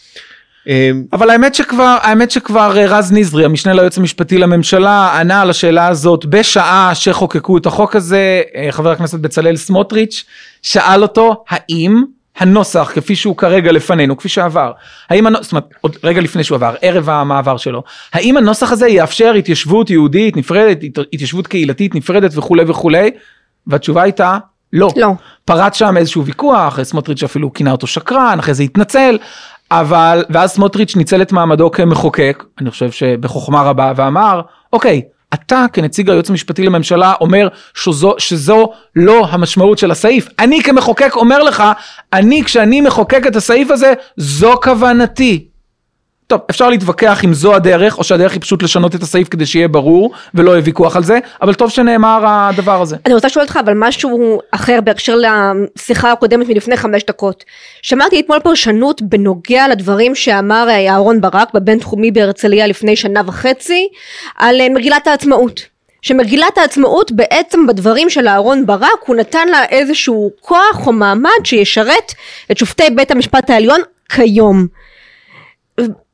אה, 0.69 0.91
אבל 1.13 1.31
האמת 1.31 1.55
שכבר, 1.55 1.97
האמת 2.03 2.31
שכבר 2.31 2.77
אה, 2.77 2.87
רז 2.87 3.13
נזרי, 3.13 3.45
המשנה 3.45 3.73
ליועץ 3.73 3.99
המשפטי 3.99 4.39
לממשלה, 4.39 5.19
ענה 5.21 5.43
על 5.43 5.51
השאלה 5.51 5.89
הזאת 5.89 6.27
בשעה 6.27 6.91
שחוקקו 6.95 7.59
את 7.59 7.67
החוק 7.67 7.97
הזה, 7.97 8.43
חבר 8.71 8.91
הכנסת 8.91 9.19
בצלאל 9.19 9.57
סמוטריץ', 9.57 10.25
שאל 10.63 11.03
אותו 11.03 11.45
האם 11.49 12.03
הנוסח 12.39 12.91
כפי 12.95 13.17
שהוא 13.17 13.37
כרגע 13.37 13.73
לפנינו, 13.73 14.17
כפי 14.17 14.29
שעבר, 14.29 14.73
האם 15.11 15.27
הנוסח, 15.27 15.43
זאת 15.43 15.53
אומרת, 15.53 15.65
עוד 15.81 15.97
רגע 16.05 16.21
לפני 16.21 16.45
שהוא 16.45 16.57
עבר, 16.57 16.75
ערב 16.83 17.09
המעבר 17.11 17.57
שלו, 17.57 17.83
האם 18.13 18.37
הנוסח 18.37 18.73
הזה 18.73 18.89
יאפשר 18.89 19.33
התיישבות 19.33 19.91
יהודית 19.91 20.37
נפרדת, 20.37 20.79
התיישבות 21.13 21.47
קהילתית 21.47 21.95
נפרדת 21.95 22.31
וכולי 22.37 22.65
וכולי, 22.67 23.11
והתשובה 23.67 24.03
הייתה 24.03 24.39
לא. 24.73 24.89
לא. 24.97 25.13
פרץ 25.45 25.75
שם 25.75 25.97
איזשהו 25.97 26.25
ויכוח, 26.25 26.83
סמוטריץ' 26.83 27.23
אפילו 27.23 27.53
כינה 27.53 27.73
אותו 27.73 27.87
שקרן, 27.87 28.37
אחרי 28.39 28.55
זה 28.55 28.63
התנצל, 28.63 29.19
אבל, 29.81 30.25
ואז 30.31 30.51
סמוטריץ' 30.51 30.97
ניצל 30.97 31.23
את 31.23 31.33
מעמדו 31.33 31.71
כמחוקק, 31.71 32.45
אני 32.61 32.71
חושב 32.71 32.91
שבחוכמה 32.91 33.63
רבה, 33.63 33.93
ואמר, 33.97 34.41
אוקיי, 34.73 35.03
אתה 35.35 35.65
כנציג 35.73 36.11
היועץ 36.11 36.31
המשפטי 36.31 36.63
לממשלה 36.63 37.15
אומר 37.21 37.49
שזו, 37.75 38.15
שזו 38.19 38.73
לא 38.97 39.27
המשמעות 39.31 39.79
של 39.79 39.91
הסעיף. 39.91 40.29
אני 40.39 40.63
כמחוקק 40.63 41.13
אומר 41.17 41.43
לך, 41.43 41.65
אני 42.13 42.45
כשאני 42.45 42.81
מחוקק 42.81 43.27
את 43.27 43.37
הסעיף 43.37 43.71
הזה, 43.71 43.93
זו 44.17 44.55
כוונתי. 44.63 45.52
טוב, 46.33 46.41
אפשר 46.51 46.71
להתווכח 46.71 47.25
אם 47.25 47.35
זו 47.35 47.55
הדרך, 47.55 47.99
או 47.99 48.05
שהדרך 48.05 48.33
היא 48.33 48.41
פשוט 48.41 48.63
לשנות 48.63 48.95
את 48.95 49.03
הסעיף 49.03 49.29
כדי 49.29 49.47
שיהיה 49.47 49.69
ברור, 49.69 50.13
ולא 50.35 50.51
יהיה 50.51 50.63
ויכוח 50.65 50.97
על 50.97 51.05
זה, 51.05 51.19
אבל 51.43 51.55
טוב 51.55 51.71
שנאמר 51.71 52.25
הדבר 52.27 52.83
הזה. 52.83 52.97
אני 53.07 53.15
רוצה 53.15 53.27
לשאול 53.27 53.45
אותך 53.45 53.59
אבל 53.65 53.73
משהו 53.77 54.41
אחר 54.51 54.81
בהקשר 54.85 55.17
לשיחה 55.17 56.13
הקודמת 56.13 56.49
מלפני 56.49 56.77
חמש 56.77 57.03
דקות. 57.05 57.45
שמעתי 57.83 58.21
אתמול 58.21 58.39
פרשנות 58.41 59.03
בנוגע 59.03 59.69
לדברים 59.69 60.15
שאמר 60.15 60.69
אהרון 60.71 61.21
ברק 61.21 61.55
בבינתחומי 61.55 62.11
בהרצליה 62.11 62.67
לפני 62.67 62.97
שנה 62.97 63.21
וחצי, 63.27 63.89
על 64.37 64.61
אה, 64.61 64.69
מגילת 64.69 65.07
העצמאות. 65.07 65.61
שמגילת 66.03 66.59
העצמאות 66.59 67.13
בעצם 67.13 67.67
בדברים 67.67 68.11
של 68.11 68.29
אהרון 68.29 68.67
ברק 68.67 69.07
הוא 69.07 69.17
נתן 69.17 69.49
לה 69.49 69.65
איזשהו 69.65 70.31
כוח 70.41 70.87
או 70.87 70.93
מעמד 70.93 71.31
שישרת 71.45 72.13
את 72.51 72.59
שופטי 72.59 72.91
בית 72.91 73.11
המשפט 73.11 73.51
העליון 73.51 73.81
כיום. 74.09 74.67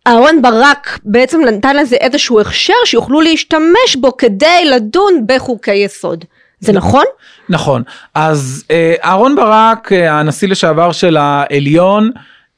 אהרון 0.09 0.43
ברק 0.43 0.99
בעצם 1.05 1.41
נתן 1.41 1.77
לזה 1.77 1.97
איזשהו 1.97 2.41
הכשר 2.41 2.75
שיוכלו 2.85 3.21
להשתמש 3.21 3.97
בו 4.01 4.17
כדי 4.17 4.65
לדון 4.65 5.25
בחוקי 5.27 5.75
יסוד. 5.75 6.25
זה 6.61 6.73
נכון? 6.73 7.05
נכון. 7.49 7.83
אז 8.15 8.65
אה, 8.71 8.95
אהרון 9.05 9.37
ברק, 9.37 9.93
אה, 9.93 10.21
הנשיא 10.21 10.49
לשעבר 10.49 10.93
של 10.93 11.17
העליון, 11.17 12.11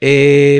אה, 0.03 0.59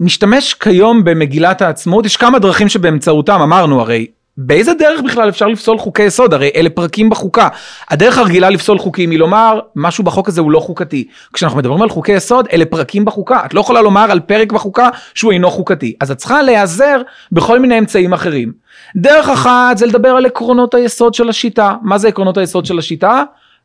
משתמש 0.00 0.54
כיום 0.54 1.04
במגילת 1.04 1.62
העצמאות, 1.62 2.06
יש 2.06 2.16
כמה 2.16 2.38
דרכים 2.38 2.68
שבאמצעותם, 2.68 3.40
אמרנו 3.42 3.80
הרי, 3.80 4.06
באיזה 4.36 4.74
דרך 4.74 5.00
בכלל 5.00 5.28
אפשר 5.28 5.46
לפסול 5.46 5.78
חוקי 5.78 6.02
יסוד? 6.02 6.34
הרי 6.34 6.50
אלה 6.56 6.70
פרקים 6.70 7.10
בחוקה. 7.10 7.48
הדרך 7.90 8.18
הרגילה 8.18 8.50
לפסול 8.50 8.78
חוקים 8.78 9.10
היא 9.10 9.18
לומר 9.18 9.60
משהו 9.76 10.04
בחוק 10.04 10.28
הזה 10.28 10.40
הוא 10.40 10.50
לא 10.50 10.60
חוקתי. 10.60 11.08
כשאנחנו 11.32 11.58
מדברים 11.58 11.82
על 11.82 11.88
חוקי 11.88 12.12
יסוד 12.12 12.48
אלה 12.52 12.64
פרקים 12.64 13.04
בחוקה. 13.04 13.40
את 13.46 13.54
לא 13.54 13.60
יכולה 13.60 13.82
לומר 13.82 14.10
על 14.10 14.20
פרק 14.20 14.52
בחוקה 14.52 14.88
שהוא 15.14 15.32
אינו 15.32 15.50
חוקתי. 15.50 15.94
אז 16.00 16.10
את 16.10 16.16
צריכה 16.16 16.42
להיעזר 16.42 17.02
בכל 17.32 17.58
מיני 17.58 17.78
אמצעים 17.78 18.12
אחרים. 18.12 18.52
דרך 18.96 19.28
אחת 19.28 19.78
זה 19.78 19.86
לדבר 19.86 20.08
על 20.08 20.26
עקרונות 20.26 20.74
היסוד 20.74 21.14
של 21.14 21.28
השיטה. 21.28 21.74
מה 21.82 21.98
זה 21.98 22.08
עקרונות 22.08 22.36
היסוד 22.36 22.66
של 22.66 22.78
השיטה? 22.78 23.22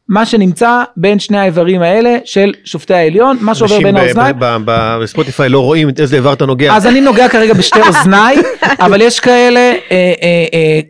מה 0.10 0.26
שנמצא 0.26 0.84
בין 0.98 1.20
שני 1.20 1.38
האיברים 1.38 1.82
האלה 1.82 2.18
של 2.26 2.54
שופטי 2.64 2.94
העליון, 2.94 3.38
מה 3.42 3.56
שעובר 3.56 3.80
בין 3.80 3.98
האוזניים. 3.98 4.36
אנשים 4.44 4.64
בספוטיפיי 4.66 5.50
לא 5.50 5.60
רואים 5.60 5.90
איזה 6.00 6.16
איבר 6.16 6.34
אתה 6.34 6.46
נוגע. 6.46 6.76
אז 6.76 6.88
אני 6.88 7.02
נוגע 7.02 7.30
כרגע 7.30 7.54
בשתי 7.54 7.80
אוזניי, 7.88 8.36
אבל 8.80 9.02
יש 9.02 9.20
כאלה, 9.20 9.60
אה, 9.60 10.14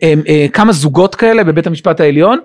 אה, 0.03 0.13
אה, 0.29 0.45
כמה 0.53 0.71
זוגות 0.71 1.15
כאלה 1.15 1.43
בבית 1.43 1.67
המשפט 1.67 1.99
העליון, 1.99 2.39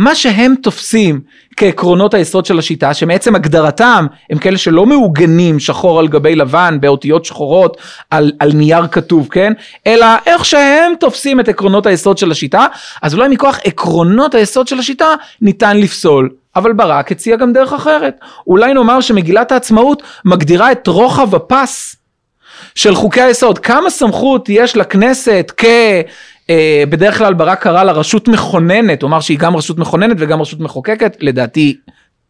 מה 0.00 0.14
שהם 0.14 0.54
תופסים 0.62 1.20
כעקרונות 1.56 2.14
היסוד 2.14 2.46
של 2.46 2.58
השיטה, 2.58 2.94
שמעצם 2.94 3.34
הגדרתם 3.34 4.06
הם 4.30 4.38
כאלה 4.38 4.58
שלא 4.58 4.86
מעוגנים 4.86 5.58
שחור 5.58 5.98
על 5.98 6.08
גבי 6.08 6.34
לבן 6.34 6.78
באותיות 6.80 7.24
שחורות 7.24 7.76
על, 8.10 8.32
על 8.38 8.52
נייר 8.52 8.86
כתוב, 8.86 9.28
כן? 9.30 9.52
אלא 9.86 10.06
איך 10.26 10.44
שהם 10.44 10.92
תופסים 11.00 11.40
את 11.40 11.48
עקרונות 11.48 11.86
היסוד 11.86 12.18
של 12.18 12.30
השיטה, 12.30 12.66
אז 13.02 13.14
אולי 13.14 13.28
מכוח 13.28 13.58
עקרונות 13.64 14.34
היסוד 14.34 14.68
של 14.68 14.78
השיטה 14.78 15.14
ניתן 15.40 15.76
לפסול. 15.76 16.30
אבל 16.56 16.72
ברק 16.72 17.12
הציע 17.12 17.36
גם 17.36 17.52
דרך 17.52 17.72
אחרת. 17.72 18.20
אולי 18.46 18.74
נאמר 18.74 19.00
שמגילת 19.00 19.52
העצמאות 19.52 20.02
מגדירה 20.24 20.72
את 20.72 20.86
רוחב 20.86 21.34
הפס 21.34 21.96
של 22.74 22.94
חוקי 22.94 23.20
היסוד. 23.20 23.58
כמה 23.58 23.90
סמכות 23.90 24.48
יש 24.48 24.76
לכנסת 24.76 25.52
כ... 25.56 25.64
אה, 26.50 26.84
בדרך 26.88 27.18
כלל 27.18 27.34
ברק 27.34 27.62
קרא 27.62 27.82
לה 27.82 27.92
רשות 27.92 28.28
מכוננת, 28.28 29.02
הוא 29.02 29.08
אמר 29.08 29.20
שהיא 29.20 29.38
גם 29.38 29.56
רשות 29.56 29.78
מכוננת 29.78 30.16
וגם 30.18 30.40
רשות 30.40 30.60
מחוקקת, 30.60 31.16
לדעתי 31.20 31.76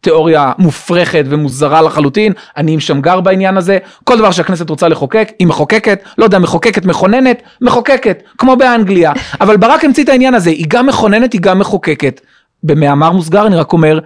תיאוריה 0.01 0.51
מופרכת 0.57 1.23
ומוזרה 1.29 1.81
לחלוטין, 1.81 2.33
אני 2.57 2.71
עם 2.73 2.79
שמגר 2.79 3.21
בעניין 3.21 3.57
הזה, 3.57 3.77
כל 4.03 4.17
דבר 4.17 4.31
שהכנסת 4.31 4.69
רוצה 4.69 4.87
לחוקק, 4.87 5.31
היא 5.39 5.47
מחוקקת, 5.47 6.03
לא 6.17 6.23
יודע, 6.23 6.39
מחוקקת, 6.39 6.85
מכוננת, 6.85 7.41
מחוקקת, 7.61 8.23
כמו 8.37 8.55
באנגליה, 8.55 9.11
אבל 9.41 9.57
ברק 9.57 9.85
המציא 9.85 10.03
את 10.03 10.09
העניין 10.09 10.33
הזה, 10.33 10.49
היא 10.49 10.65
גם 10.67 10.87
מכוננת, 10.87 11.33
היא 11.33 11.41
גם 11.41 11.59
מחוקקת. 11.59 12.21
במאמר 12.63 13.11
מוסגר 13.11 13.47
אני 13.47 13.55
רק 13.55 13.73
אומר, 13.73 13.99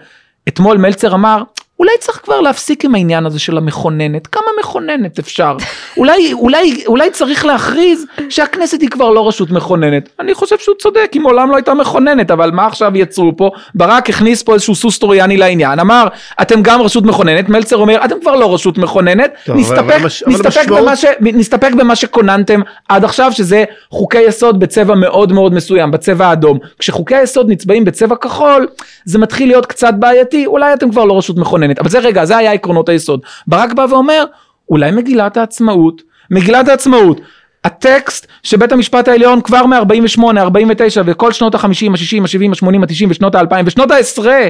אתמול 0.48 0.78
מלצר 0.78 1.14
אמר, 1.14 1.44
אולי 1.80 1.92
צריך 2.00 2.20
כבר 2.24 2.42
להפסיק 2.42 2.86
עם 2.86 2.96
העניין 2.96 3.26
הזה 3.26 3.40
של 3.40 3.58
המכוננת, 3.58 4.28
כמה 4.28 4.44
מכוננת 4.60 5.20
אפשר? 5.20 5.58
אולי, 5.98 6.34
אולי, 6.34 6.84
אולי 6.88 7.12
צריך 7.12 7.46
להכריז 7.46 8.06
שהכנסת 8.30 8.82
היא 8.82 8.90
כבר 8.90 9.12
לא 9.12 9.28
רשות 9.28 9.52
מכוננת. 9.52 10.10
אני 10.20 10.34
חושב 10.34 10.58
שהוא 10.58 10.76
צודק, 10.80 11.10
היא 11.14 11.22
מעולם 11.22 11.52
לא 11.52 11.56
הייתה 11.56 11.74
מכוננת, 11.74 12.32
אבל 12.32 12.52
מה 12.52 12.66
עכשיו 12.66 12.92
יצרו 12.96 13.38
פה? 13.38 13.52
ברק 13.76 14.10
הכניס 14.10 14.44
פה 14.44 14.54
איזשהו 14.54 14.76
סוס 14.76 15.00
טרויאני 15.00 15.38
לעניין, 15.38 15.80
אמר, 15.80 16.08
אתם 16.42 16.62
גם 16.62 16.82
רשות 16.82 17.04
מכוננת, 17.04 17.50
מלצר 17.50 17.78
אומר, 17.78 18.06
אתם 18.06 18.16
כבר 18.22 18.36
לא 18.36 18.54
רשות 18.54 18.78
מכוננת, 18.78 19.34
טוב, 19.46 19.58
נסתפק, 19.58 19.80
אבל, 19.80 19.96
אבל, 19.96 20.08
נסתפק, 20.28 20.66
אבל 20.68 20.82
במה 20.82 20.96
ש, 20.96 21.06
נסתפק 21.22 21.72
במה 21.78 21.96
שכוננתם 21.96 22.62
עד 22.90 23.04
עכשיו, 23.04 23.32
שזה 23.32 23.64
חוקי 23.90 24.22
יסוד 24.22 24.60
בצבע 24.60 24.96
מאוד 24.96 25.34
מאוד 25.34 25.54
מסוים, 25.54 25.92
בצבע 25.92 26.28
האדום. 26.28 26.60
כשחוקי 26.80 27.16
היסוד 27.16 27.50
נצבעים 27.50 27.86
בצבע 27.86 28.16
כחול, 28.16 28.68
זה 29.06 29.20
מתחיל 29.20 29.48
להיות 29.48 29.66
קצת 29.66 29.94
בעייתי, 30.00 30.46
אולי 30.46 30.74
אתם 30.74 30.92
כבר 30.92 31.06
לא 31.06 31.18
רשות 31.18 31.38
מכוננת. 31.38 31.65
מכוננת, 31.68 31.80
אבל 31.80 31.90
זה 31.90 32.00
רגע, 32.00 32.26
זה 32.26 32.38
היה 32.38 32.52
עקרונות 32.52 32.90
היסוד. 32.90 33.20
ברק 33.48 33.74
בא 33.74 33.86
ואומר, 33.90 34.26
אולי 34.70 34.92
מגילת 34.92 35.38
העצמאות, 35.38 36.02
מגילת 36.32 36.68
העצמאות, 36.68 37.22
הטקסט 37.64 38.28
שבית 38.44 38.72
המשפט 38.72 39.08
העליון 39.08 39.42
כבר 39.42 39.66
מ-48, 39.66 40.24
49 40.38 41.02
וכל 41.06 41.32
שנות 41.32 41.56
ה-50, 41.56 41.66
ה-60, 41.66 42.22
ה-70, 42.22 42.66
ה-80, 42.66 42.82
ה-90 42.82 43.10
ושנות 43.10 43.36
ה-2000 43.36 43.64
ושנות 43.66 43.92
העשרה 43.92 44.42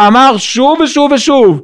אמר 0.00 0.34
שוב 0.36 0.80
ושוב 0.80 1.12
ושוב 1.12 1.62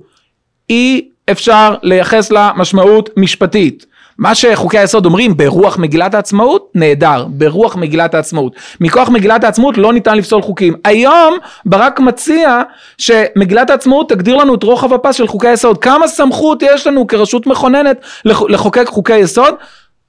אי 0.71 1.09
אפשר 1.31 1.75
לייחס 1.83 2.31
לה 2.31 2.51
משמעות 2.57 3.11
משפטית. 3.17 3.87
מה 4.19 4.35
שחוקי 4.35 4.79
היסוד 4.79 5.07
אומרים 5.07 5.37
ברוח 5.37 5.79
מגילת 5.79 6.15
העצמאות, 6.15 6.71
נהדר, 6.75 7.27
ברוח 7.29 7.77
מגילת 7.77 8.15
העצמאות. 8.15 8.57
מכוח 8.81 9.09
מגילת 9.09 9.45
העצמאות 9.45 9.79
לא 9.79 9.93
ניתן 9.93 10.19
לפסול 10.19 10.43
חוקים. 10.43 10.75
היום 10.85 11.35
ברק 11.67 12.01
מציע 12.01 12.63
שמגילת 12.99 13.71
העצמאות 13.71 14.09
תגדיר 14.09 14.37
לנו 14.37 14.55
את 14.55 14.63
רוחב 14.63 14.93
הפס 14.93 15.15
של 15.15 15.27
חוקי 15.27 15.49
היסוד. 15.49 15.79
כמה 15.79 16.09
סמכות 16.09 16.63
יש 16.63 16.87
לנו 16.87 17.07
כרשות 17.07 17.47
מכוננת 17.47 18.01
לחוקק 18.25 18.87
חוקי 18.87 19.17
יסוד? 19.17 19.55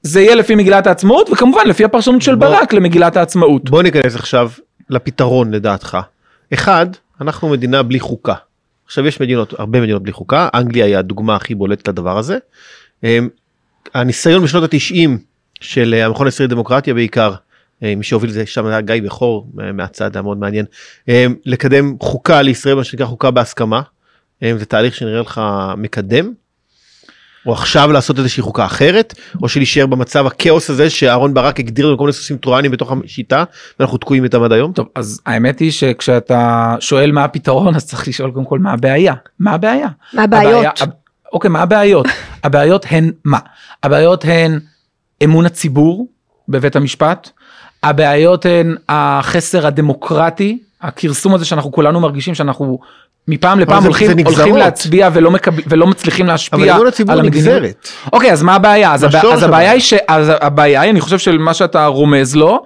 זה 0.02 0.22
יהיה 0.22 0.36
לפי 0.36 0.56
מגילת 0.56 0.88
העצמאות 0.88 1.30
וכמובן 1.30 1.62
לפי 1.68 1.84
הפרשנות 1.84 2.22
של 2.22 2.36
בוא, 2.36 2.48
ברק 2.48 2.74
למגילת 2.74 3.18
העצמאות. 3.18 3.70
בוא 3.70 3.84
ניכנס 3.84 4.16
עכשיו 4.16 4.52
לפתרון 4.90 5.52
לדעתך. 5.52 5.98
אחד, 6.54 6.86
אנחנו 7.22 7.50
מדינה 7.50 7.84
בלי 7.84 8.00
חוקה. 8.00 8.34
עכשיו 8.86 9.08
יש 9.08 9.22
מדינות, 9.22 9.60
הרבה 9.60 9.82
מדינות 9.82 10.04
בלי 10.04 10.12
חוקה, 10.12 10.50
אנגליה 10.54 10.86
היא 10.86 10.98
הדוגמה 10.98 11.36
הכי 11.36 11.56
בולטת 11.56 11.88
לדבר 11.88 12.18
הזה. 12.18 12.38
הניסיון 13.94 14.44
בשנות 14.44 14.64
התשעים 14.64 15.18
של 15.62 15.96
אה, 15.98 16.06
המכון 16.06 16.28
הישראלי 16.28 16.48
לדמוקרטיה 16.48 16.94
בעיקר, 16.94 17.34
אה, 17.84 17.94
מי 17.96 18.04
שהוביל 18.04 18.30
את 18.30 18.34
זה 18.34 18.46
שם 18.46 18.66
היה 18.66 18.82
גיא 18.82 19.02
בכור 19.02 19.48
אה, 19.62 19.72
מהצד 19.72 20.16
היה 20.16 20.22
מאוד 20.22 20.38
מעניין, 20.38 20.66
לקדם 21.46 21.96
חוקה 22.02 22.42
לישראל, 22.42 22.76
מה 22.76 22.84
שנקרא 22.84 23.06
חוקה 23.06 23.32
בהסכמה, 23.32 23.82
זה 24.42 24.66
תהליך 24.66 24.96
שנראה 24.96 25.22
לך 25.22 25.42
מקדם. 25.78 26.34
או 27.46 27.54
עכשיו 27.54 27.92
לעשות 27.92 28.18
איזושהי 28.18 28.44
חוקה 28.44 28.66
אחרת, 28.66 29.14
או 29.44 29.50
שלהישאר 29.50 29.86
במצב 29.86 30.26
הכאוס 30.26 30.70
הזה 30.70 30.90
שאהרן 30.90 31.34
ברק 31.34 31.60
הגדיר 31.60 31.88
לנו 31.88 31.98
כל 31.98 32.04
מיני 32.04 32.14
סוסים 32.14 32.38
טרואנים 32.38 32.72
בתוך 32.72 32.94
השיטה, 33.06 33.44
ואנחנו 33.80 33.98
תקועים 33.98 34.24
איתם 34.24 34.44
עד 34.44 34.52
היום. 34.52 34.72
טוב, 34.72 34.88
אז 34.96 35.22
האמת 35.26 35.60
היא 35.60 35.72
שכשאתה 35.72 36.76
שואל 36.80 37.12
מה 37.12 37.24
הפתרון, 37.24 37.76
אז 37.76 37.86
צריך 37.86 38.08
לשאול 38.08 38.32
קודם 38.32 38.46
כל 38.46 38.60
מה 38.60 38.72
הבעיה. 38.72 39.14
מה 39.40 39.52
הבעיה? 39.52 39.88
מה 40.14 40.24
הבעיות? 40.24 40.66
הבעיה, 40.66 40.72
אוקיי, 41.38 41.50
מה 41.50 41.62
הבעיות? 41.62 42.06
הבעיות 42.44 42.86
הן 42.90 43.12
מה? 43.26 43.38
הבעיות 43.84 44.26
הן 44.26 44.60
אמון 45.24 45.46
הציבור 45.46 46.08
בבית 46.50 46.76
המשפט, 46.76 47.30
הבעיות 47.84 48.46
הן 48.46 48.76
החסר 48.90 49.68
הדמוקרטי, 49.68 50.60
הכרסום 50.82 51.34
הזה 51.34 51.46
שאנחנו 51.46 51.72
כולנו 51.72 52.00
מרגישים 52.00 52.36
שאנחנו 52.36 52.80
מפעם 53.28 53.60
לפעם 53.60 53.82
זה- 53.82 53.88
הולכים, 53.88 54.08
זה. 54.08 54.24
הולכים 54.26 54.56
להצביע 54.56 55.10
ולא, 55.14 55.32
מקב... 55.32 55.52
ולא 55.68 55.88
מצליחים 55.88 56.26
אבל 56.26 56.34
להשפיע 56.34 56.76
אמון 56.76 56.88
הציבור 56.88 57.14
על 57.14 57.20
המדיניות. 57.20 57.48
נגזרת. 57.56 57.88
אוקיי, 58.14 58.32
אז 58.32 58.44
מה 58.44 58.56
הבעיה? 58.56 58.94
אז, 58.94 59.04
הבע... 59.04 59.18
אז 59.20 59.24
הבעיה 59.26 59.44
הבעיה. 59.44 59.72
היא 59.72 59.82
ש... 59.82 59.94
אז 60.08 60.32
הבעיה 60.42 60.82
היא, 60.82 60.92
אני 60.92 61.02
חושב 61.02 61.18
שמה 61.18 61.54
שאתה 61.54 61.86
רומז 61.86 62.36
לו, 62.36 62.64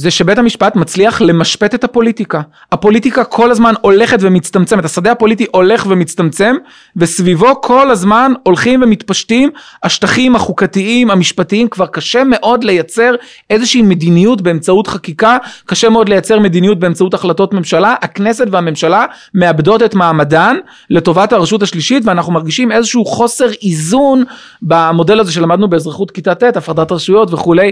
זה 0.00 0.10
שבית 0.10 0.38
המשפט 0.38 0.76
מצליח 0.76 1.22
למשפט 1.22 1.74
את 1.74 1.84
הפוליטיקה. 1.84 2.40
הפוליטיקה 2.72 3.24
כל 3.24 3.50
הזמן 3.50 3.74
הולכת 3.80 4.18
ומצטמצמת, 4.20 4.84
השדה 4.84 5.12
הפוליטי 5.12 5.46
הולך 5.52 5.86
ומצטמצם, 5.88 6.54
וסביבו 6.96 7.60
כל 7.60 7.90
הזמן 7.90 8.32
הולכים 8.42 8.82
ומתפשטים 8.82 9.50
השטחים 9.82 10.36
החוקתיים, 10.36 11.10
המשפטיים, 11.10 11.68
כבר 11.68 11.86
קשה 11.86 12.22
מאוד 12.24 12.64
לייצר 12.64 13.14
איזושהי 13.50 13.82
מדיניות 13.82 14.42
באמצעות 14.42 14.86
חקיקה, 14.86 15.38
קשה 15.66 15.88
מאוד 15.88 16.08
לייצר 16.08 16.38
מדיניות 16.38 16.78
באמצעות 16.78 17.14
החלטות 17.14 17.54
ממשלה, 17.54 17.94
הכנסת 18.02 18.46
והממשלה 18.50 19.04
מאבדות 19.34 19.82
את 19.82 19.94
מעמדן 19.94 20.56
לטובת 20.90 21.32
הרשות 21.32 21.62
השלישית, 21.62 22.02
ואנחנו 22.06 22.32
מרגישים 22.32 22.72
איזשהו 22.72 23.04
חוסר 23.04 23.48
איזון 23.62 24.24
במודל 24.62 25.20
הזה 25.20 25.32
שלמדנו 25.32 25.68
באזרחות 25.68 26.10
כיתה 26.10 26.34
ט', 26.34 26.56
הפרדת 26.56 26.92
רשויות 26.92 27.34
וכולי. 27.34 27.70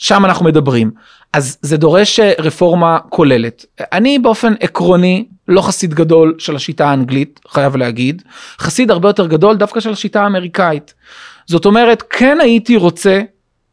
שם 0.00 0.24
אנחנו 0.24 0.44
מדברים. 0.44 0.90
אז 1.32 1.58
זה 1.62 1.76
דורש 1.76 2.20
אה, 2.20 2.32
רפורמה 2.38 2.98
כוללת. 3.08 3.66
אני 3.80 4.18
באופן 4.18 4.54
עקרוני 4.60 5.26
לא 5.48 5.62
חסיד 5.62 5.94
גדול 5.94 6.34
של 6.38 6.56
השיטה 6.56 6.90
האנגלית, 6.90 7.40
חייב 7.48 7.76
להגיד, 7.76 8.22
חסיד 8.58 8.90
הרבה 8.90 9.08
יותר 9.08 9.26
גדול 9.26 9.56
דווקא 9.56 9.80
של 9.80 9.90
השיטה 9.90 10.22
האמריקאית. 10.22 10.94
זאת 11.46 11.66
אומרת, 11.66 12.02
כן 12.10 12.38
הייתי 12.40 12.76
רוצה 12.76 13.20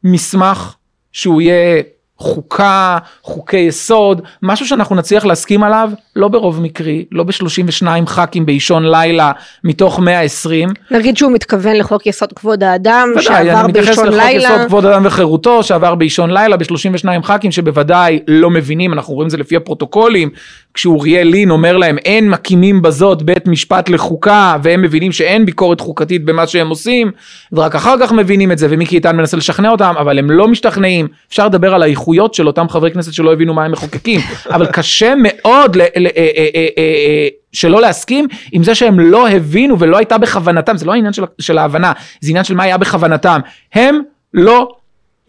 מסמך 0.03 0.75
שהוא 1.11 1.41
יהיה 1.41 1.81
חוקה, 2.19 2.97
חוקי 3.23 3.57
יסוד, 3.57 4.21
משהו 4.43 4.67
שאנחנו 4.67 4.95
נצליח 4.95 5.25
להסכים 5.25 5.63
עליו, 5.63 5.89
לא 6.15 6.27
ברוב 6.27 6.61
מקרי, 6.61 7.05
לא 7.11 7.23
ב-32 7.23 7.87
ח"כים 8.05 8.45
באישון 8.45 8.85
לילה 8.85 9.31
מתוך 9.63 9.99
120, 9.99 10.69
נגיד 10.91 11.17
שהוא 11.17 11.31
מתכוון 11.31 11.75
לחוק 11.75 12.05
יסוד 12.07 12.33
כבוד 12.33 12.63
האדם, 12.63 13.09
ודאי, 13.11 13.23
שעבר 13.23 13.59
אני 13.59 13.67
מתייחס 13.67 13.87
באישון 13.87 14.07
לחוק 14.07 14.19
לילה. 14.25 14.49
יסוד 14.49 14.67
כבוד 14.67 14.85
אדם 14.85 15.05
וחירותו, 15.05 15.63
שעבר 15.63 15.95
באישון 15.95 16.31
לילה 16.31 16.57
ב-32 16.57 17.23
ח"כים 17.23 17.51
שבוודאי 17.51 18.19
לא 18.27 18.49
מבינים, 18.49 18.93
אנחנו 18.93 19.13
רואים 19.13 19.25
את 19.25 19.31
זה 19.31 19.37
לפי 19.37 19.55
הפרוטוקולים, 19.55 20.29
כשאוריאל 20.73 21.27
לין 21.27 21.49
אומר 21.51 21.77
להם 21.77 21.97
אין 21.97 22.29
מקימים 22.29 22.81
בזאת 22.81 23.21
בית 23.21 23.47
משפט 23.47 23.89
לחוקה, 23.89 24.57
והם 24.63 24.81
מבינים 24.81 25.11
שאין 25.11 25.45
ביקורת 25.45 25.79
חוקתית 25.79 26.25
במה 26.25 26.47
שהם 26.47 26.69
עושים, 26.69 27.11
ורק 27.51 27.75
אחר 27.75 27.95
כך 28.01 28.11
מבינים 28.11 28.51
את 28.51 28.57
זה, 28.57 28.67
ומיקי 28.69 28.95
איתן 28.95 29.15
מנסה 29.17 29.37
לשכנע 29.37 29.69
אותם, 29.69 29.93
אבל 29.99 30.19
הם 30.19 30.31
לא 30.31 30.47
משתכנעים. 30.47 31.07
אפשר 31.29 31.45
לדבר 31.45 31.73
על 31.73 31.83
האיכויות 31.83 32.33
של 32.33 32.47
אותם 32.47 32.69
חברי 32.69 32.91
כנסת 32.91 33.13
שלא 33.13 33.33
הבינו 33.33 33.53
מה 33.53 33.65
הם 33.65 33.71
מחוקקים, 33.71 34.19
אבל 34.55 34.65
קשה 34.65 35.13
מאוד 35.17 35.75
ל- 35.75 35.81
ל- 35.81 36.07
אה, 36.07 36.11
אה, 36.17 36.67
אה, 36.77 37.27
שלא 37.53 37.81
להסכים 37.81 38.27
עם 38.51 38.63
זה 38.63 38.75
שהם 38.75 38.99
לא 38.99 39.29
הבינו 39.29 39.79
ולא 39.79 39.97
הייתה 39.97 40.17
בכוונתם, 40.17 40.77
זה 40.77 40.85
לא 40.85 40.93
העניין 40.93 41.13
של, 41.13 41.23
של 41.39 41.57
ההבנה, 41.57 41.91
זה 42.21 42.29
עניין 42.29 42.43
של 42.43 42.55
מה 42.55 42.63
היה 42.63 42.77
בכוונתם. 42.77 43.39
הם 43.73 43.99
לא 44.33 44.76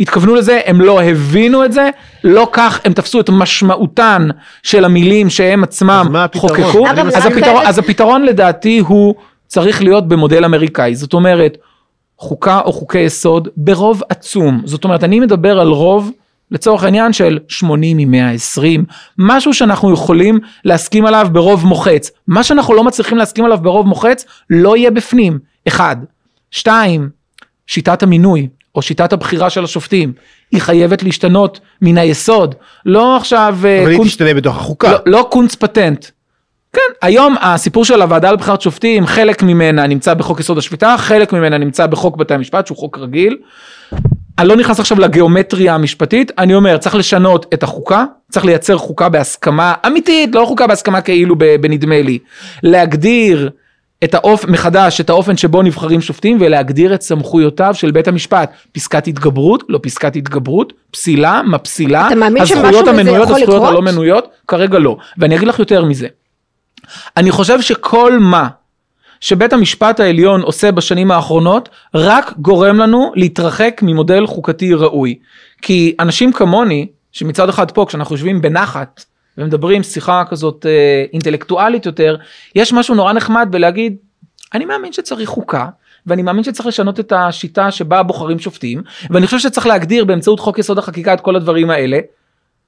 התכוונו 0.01 0.35
לזה, 0.35 0.61
הם 0.67 0.81
לא 0.81 1.03
הבינו 1.03 1.65
את 1.65 1.73
זה, 1.73 1.91
לא 2.25 2.49
כך 2.53 2.81
הם 2.85 2.93
תפסו 2.93 3.21
את 3.21 3.31
משמעותן 3.31 4.29
של 4.63 4.85
המילים 4.85 5.31
שהם 5.31 5.65
עצמם 5.65 6.17
אז? 6.17 6.41
חוקקו, 6.41 6.89
אז 6.89 6.99
למה 6.99 7.11
הפתרון? 7.25 7.67
אז 7.67 7.79
הפתרון 7.79 8.23
לדעתי 8.23 8.79
הוא 8.79 9.15
צריך 9.47 9.83
להיות 9.83 10.09
במודל 10.09 10.45
אמריקאי, 10.45 10.95
זאת 10.95 11.15
אומרת 11.15 11.57
חוקה 12.19 12.61
או 12.65 12.73
חוקי 12.73 12.99
יסוד 12.99 13.49
ברוב 13.57 14.03
עצום, 14.09 14.63
זאת 14.65 14.85
אומרת 14.85 15.05
אני 15.05 15.21
מדבר 15.21 15.61
על 15.61 15.69
רוב 15.69 16.13
לצורך 16.51 16.85
העניין 16.85 17.13
של 17.13 17.39
80 17.49 18.11
מ-120, 18.11 18.63
משהו 19.19 19.55
שאנחנו 19.55 19.93
יכולים 19.93 20.39
להסכים 20.65 21.07
עליו 21.07 21.29
ברוב 21.33 21.67
מוחץ, 21.67 22.11
מה 22.27 22.43
שאנחנו 22.43 22.75
לא 22.75 22.85
מצליחים 22.85 23.19
להסכים 23.19 23.45
עליו 23.45 23.59
ברוב 23.63 23.87
מוחץ 23.87 24.25
לא 24.51 24.77
יהיה 24.77 24.91
בפנים, 24.91 25.39
אחד, 25.69 25.97
שתיים, 26.51 27.09
שיטת 27.67 28.03
המינוי 28.03 28.49
או 28.79 28.83
שיטת 28.83 29.13
הבחירה 29.13 29.51
של 29.51 29.65
השופטים 29.65 30.13
היא 30.53 30.61
חייבת 30.61 31.03
להשתנות 31.03 31.61
מן 31.83 31.99
היסוד, 31.99 32.55
לא 32.87 33.17
עכשיו 33.17 33.57
אה, 33.65 33.83
אבל 33.83 33.91
היא 33.91 34.05
תשתנה 34.05 34.35
בתוך 34.35 34.57
החוקה. 34.57 34.93
לא, 34.93 34.99
לא 35.07 35.29
קונץ 35.31 35.55
פטנט. 35.55 36.07
כן, 36.73 36.81
היום 37.03 37.37
הסיפור 37.41 37.85
של 37.85 38.03
הוועדה 38.03 38.33
לבחירת 38.33 38.61
שופטים, 38.61 39.07
חלק 39.07 39.43
ממנה 39.43 39.87
נמצא 39.87 40.15
בחוק 40.15 40.41
יסוד 40.41 40.59
השפיטה, 40.59 40.95
חלק 40.99 41.33
ממנה 41.33 41.59
נמצא 41.59 41.87
בחוק 41.87 42.17
בתי 42.17 42.35
המשפט, 42.35 42.67
שהוא 42.67 42.79
חוק 42.79 42.99
רגיל. 42.99 43.37
אני 44.39 44.49
לא 44.49 44.57
נכנס 44.57 44.81
עכשיו 44.81 45.01
לגיאומטריה 45.01 45.75
המשפטית, 45.75 46.33
אני 46.39 46.55
אומר, 46.55 46.77
צריך 46.77 46.95
לשנות 46.95 47.47
את 47.55 47.63
החוקה, 47.63 48.05
צריך 48.31 48.47
לייצר 48.47 48.79
חוקה 48.79 49.09
בהסכמה 49.09 49.75
אמיתית, 49.87 50.35
לא 50.35 50.45
חוקה 50.45 50.67
בהסכמה 50.67 51.01
כאילו 51.01 51.37
בנדמה 51.61 52.03
לי. 52.03 52.19
להגדיר 52.63 53.51
את 54.05 54.15
האופ... 54.15 54.45
מחדש 54.45 55.01
את 55.01 55.11
האופן 55.11 55.37
שבו 55.37 55.63
נבחרים 55.63 56.01
שופטים 56.01 56.39
ולהגדיר 56.41 56.95
את 56.95 57.03
סמכויותיו 57.03 57.75
של 57.75 57.91
בית 57.91 58.09
המשפט. 58.09 58.53
פסקת 58.73 59.07
התגברות, 59.07 59.63
לא 59.69 59.81
פסקת 59.83 60.17
התגברות, 60.17 60.73
פסילה, 60.91 61.43
מה 61.43 61.59
פסילה, 61.59 62.07
אתה 62.07 62.15
מאמין 62.15 62.47
שמשהו 62.47 62.65
הזכויות 62.65 62.89
המנויות, 62.89 63.31
הזכויות? 63.31 63.63
הלא 63.63 63.83
מנויות, 63.83 64.29
כרגע 64.49 64.79
לא. 64.79 64.97
ואני 65.19 65.37
אגיד 65.37 65.49
לך 65.49 65.59
יותר 65.59 65.85
מזה. 65.85 66.07
אני 67.17 67.31
חושב 67.31 67.61
שכל 67.61 68.19
מה 68.19 68.49
שבית 69.21 69.53
המשפט 69.53 70.01
העליון 70.01 70.43
עושה 70.43 70.73
בשנים 70.73 71.11
האחרונות, 71.11 71.69
רק 71.95 72.33
גורם 72.39 72.79
לנו 72.79 73.13
להתרחק 73.17 73.81
ממודל 73.83 74.27
חוקתי 74.27 74.75
ראוי. 74.75 75.19
כי 75.63 75.95
אנשים 76.01 76.33
כמוני, 76.33 76.87
שמצד 77.13 77.49
אחד 77.49 77.71
פה, 77.71 77.85
כשאנחנו 77.89 78.15
יושבים 78.15 78.43
בנחת, 78.43 79.05
ומדברים 79.39 79.83
שיחה 79.83 80.23
כזאת 80.31 80.67
אה, 80.67 81.05
אינטלקטואלית 81.13 81.87
יותר, 81.87 82.17
יש 82.55 82.73
משהו 82.73 82.95
נורא 82.95 83.13
נחמד 83.13 83.49
בלהגיד, 83.51 83.97
אני 84.55 84.65
מאמין 84.65 84.93
שצריך 84.93 85.29
חוקה, 85.29 85.67
ואני 86.07 86.23
מאמין 86.23 86.45
שצריך 86.45 86.67
לשנות 86.67 87.01
את 87.01 87.13
השיטה 87.17 87.71
שבה 87.71 88.03
בוחרים 88.03 88.39
שופטים, 88.39 88.83
ואני 89.11 89.27
חושב 89.27 89.39
שצריך 89.39 89.67
להגדיר 89.67 90.05
באמצעות 90.05 90.41
חוק 90.41 90.59
יסוד 90.59 90.79
החקיקה 90.79 91.15
את 91.15 91.21
כל 91.21 91.37
הדברים 91.37 91.71
האלה, 91.71 91.99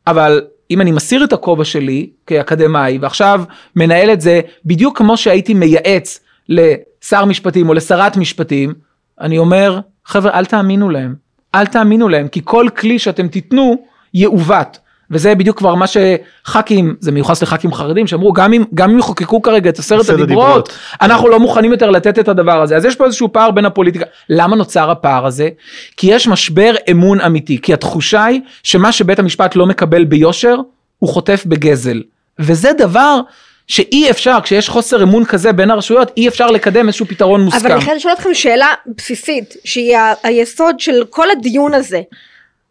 אבל 0.06 0.40
אם 0.70 0.80
אני 0.80 0.92
מסיר 0.92 1.24
את 1.24 1.32
הכובע 1.32 1.64
שלי 1.64 2.10
כאקדמאי 2.26 2.98
ועכשיו 3.00 3.42
מנהל 3.76 4.12
את 4.12 4.20
זה 4.20 4.40
בדיוק 4.64 4.98
כמו 4.98 5.16
שהייתי 5.16 5.54
מייעץ 5.54 6.20
לשר 6.48 7.24
משפטים 7.24 7.68
או 7.68 7.74
לשרת 7.74 8.16
משפטים, 8.16 8.74
אני 9.20 9.38
אומר 9.38 9.80
חבר'ה 10.04 10.38
אל 10.38 10.44
תאמינו 10.44 10.90
להם, 10.90 11.14
אל 11.54 11.66
תאמינו 11.66 12.08
להם 12.08 12.28
כי 12.28 12.40
כל 12.44 12.66
כלי 12.76 12.98
שאתם 12.98 13.28
תיתנו 13.28 13.84
יעוות. 14.14 14.78
וזה 15.10 15.34
בדיוק 15.34 15.58
כבר 15.58 15.74
מה 15.74 15.86
שח"כים, 15.86 16.96
זה 17.00 17.12
מיוחס 17.12 17.42
לח"כים 17.42 17.72
חרדים, 17.72 18.06
שאמרו 18.06 18.32
גם 18.32 18.52
אם, 18.52 18.64
גם 18.74 18.90
אם 18.90 18.98
יחוקקו 18.98 19.42
כרגע 19.42 19.70
את 19.70 19.78
עשרת 19.78 20.00
הדיברות, 20.00 20.22
הדיברות. 20.22 20.78
אנחנו 21.02 21.28
לא 21.28 21.40
מוכנים 21.40 21.72
יותר 21.72 21.90
לתת 21.90 22.18
את 22.18 22.28
הדבר 22.28 22.62
הזה. 22.62 22.76
אז 22.76 22.84
יש 22.84 22.96
פה 22.96 23.04
איזשהו 23.04 23.32
פער 23.32 23.50
בין 23.50 23.64
הפוליטיקה. 23.64 24.04
למה 24.28 24.56
נוצר 24.56 24.90
הפער 24.90 25.26
הזה? 25.26 25.48
כי 25.96 26.06
יש 26.06 26.28
משבר 26.28 26.74
אמון 26.90 27.20
אמיתי. 27.20 27.58
כי 27.62 27.74
התחושה 27.74 28.24
היא 28.24 28.40
שמה 28.62 28.92
שבית 28.92 29.18
המשפט 29.18 29.56
לא 29.56 29.66
מקבל 29.66 30.04
ביושר, 30.04 30.56
הוא 30.98 31.10
חוטף 31.10 31.42
בגזל. 31.46 32.02
וזה 32.38 32.72
דבר 32.78 33.20
שאי 33.66 34.10
אפשר, 34.10 34.38
כשיש 34.42 34.68
חוסר 34.68 35.02
אמון 35.02 35.24
כזה 35.24 35.52
בין 35.52 35.70
הרשויות, 35.70 36.12
אי 36.16 36.28
אפשר 36.28 36.46
לקדם 36.46 36.86
איזשהו 36.86 37.06
פתרון 37.06 37.40
מוסכם. 37.40 37.66
אבל 37.66 37.72
אני 37.72 37.80
חייבת 37.80 37.96
לשאול 37.98 38.14
אתכם 38.14 38.34
שאלה 38.34 38.66
בסיסית, 38.96 39.54
שהיא 39.64 39.96
היסוד 40.22 40.80
של 40.80 41.04
כל 41.10 41.30
הדיון 41.30 41.74
הזה, 41.74 42.00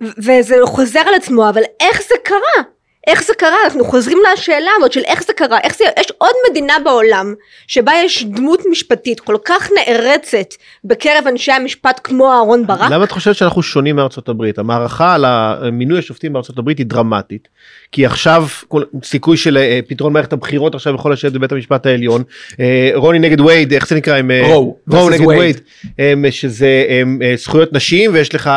וזה 0.02 0.56
חוזר 0.66 1.00
על 1.00 1.14
עצמו, 1.14 1.50
אבל 1.50 1.62
איך 1.80 2.02
זה 2.02 2.16
קרה? 2.24 2.64
איך 3.10 3.24
זה 3.24 3.34
קרה? 3.38 3.58
אנחנו 3.65 3.84
חוזרים 3.84 4.17
לשאלה 4.34 4.72
הזאת 4.78 4.91
של 4.91 5.02
איך 5.06 5.24
זה 5.24 5.34
קרה, 5.34 5.60
איך 5.63 5.78
זה, 5.78 5.84
יש 6.00 6.12
עוד 6.17 6.32
מדינה 6.50 6.74
בעולם 6.84 7.34
שבה 7.67 7.91
יש 8.06 8.26
דמות 8.26 8.62
משפטית 8.72 9.19
כל 9.19 9.38
כך 9.45 9.69
נערצת 9.78 10.54
בקרב 10.84 11.24
אנשי 11.28 11.52
המשפט 11.52 12.00
כמו 12.04 12.32
אהרון 12.32 12.67
ברק? 12.67 12.91
למה 12.91 13.04
את 13.04 13.12
חושבת 13.12 13.36
שאנחנו 13.36 13.63
שונים 13.63 13.95
מארצות 13.95 14.30
הברית? 14.30 14.60
המערכה 14.60 15.13
על 15.13 15.26
מינוי 15.72 16.00
השופטים 16.00 16.34
בארצות 16.34 16.58
הברית 16.58 16.78
היא 16.78 16.86
דרמטית. 16.86 17.48
כי 17.91 18.06
עכשיו 18.06 18.48
כל, 18.67 18.84
סיכוי 19.04 19.38
של 19.38 19.58
אה, 19.58 19.80
פתרון 19.88 20.13
מערכת 20.13 20.34
הבחירות 20.34 20.76
עכשיו 20.76 20.95
יכול 20.95 21.13
לשבת 21.13 21.32
בבית 21.32 21.52
המשפט 21.52 21.86
העליון. 21.86 22.24
אה, 22.60 22.91
רוני 22.93 23.19
נגד 23.19 23.41
וייד, 23.41 23.74
איך 23.74 23.88
זה 23.88 23.95
נקרא? 23.95 24.17
עם, 24.17 24.32
אה, 24.32 24.54
רו, 24.54 24.78
רו 24.88 25.10
נגד 25.10 25.28
וייד. 25.28 25.62
וייד. 26.00 26.32
שזה 26.32 26.86
אה, 27.22 27.36
זכויות 27.36 27.74
נשים 27.74 28.13
ויש 28.13 28.36
לך 28.36 28.50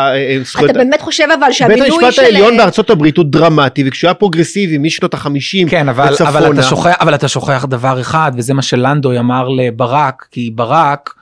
זכויות... 0.44 0.70
אתה 0.70 0.78
באמת 0.78 1.00
חושב 1.00 1.24
אבל 1.38 1.46
בית 1.46 1.54
שהמינוי 1.54 1.88
המשפט 1.90 2.12
של... 2.12 2.22
העליון 2.22 2.56
בארצות 2.56 2.90
הברית 2.90 3.16
הוא 3.16 3.24
דרמטי 3.24 3.84
וכשהוא 3.86 4.08
היה 4.08 4.14
פרוגרסיבי 4.42 4.78
משנות 4.78 5.14
החמישים 5.14 5.68
כן, 5.68 5.88
אבל, 5.88 6.04
אבל, 6.04 6.12
וצפונה. 6.12 6.60
אתה 6.60 6.62
שוכח, 6.62 6.94
אבל 7.00 7.14
אתה 7.14 7.28
שוכח 7.28 7.64
דבר 7.68 8.00
אחד, 8.00 8.32
וזה 8.36 8.54
מה 8.54 8.62
שלנדוי 8.62 9.18
אמר 9.18 9.48
לברק, 9.48 10.26
כי 10.30 10.50
ברק 10.54 11.14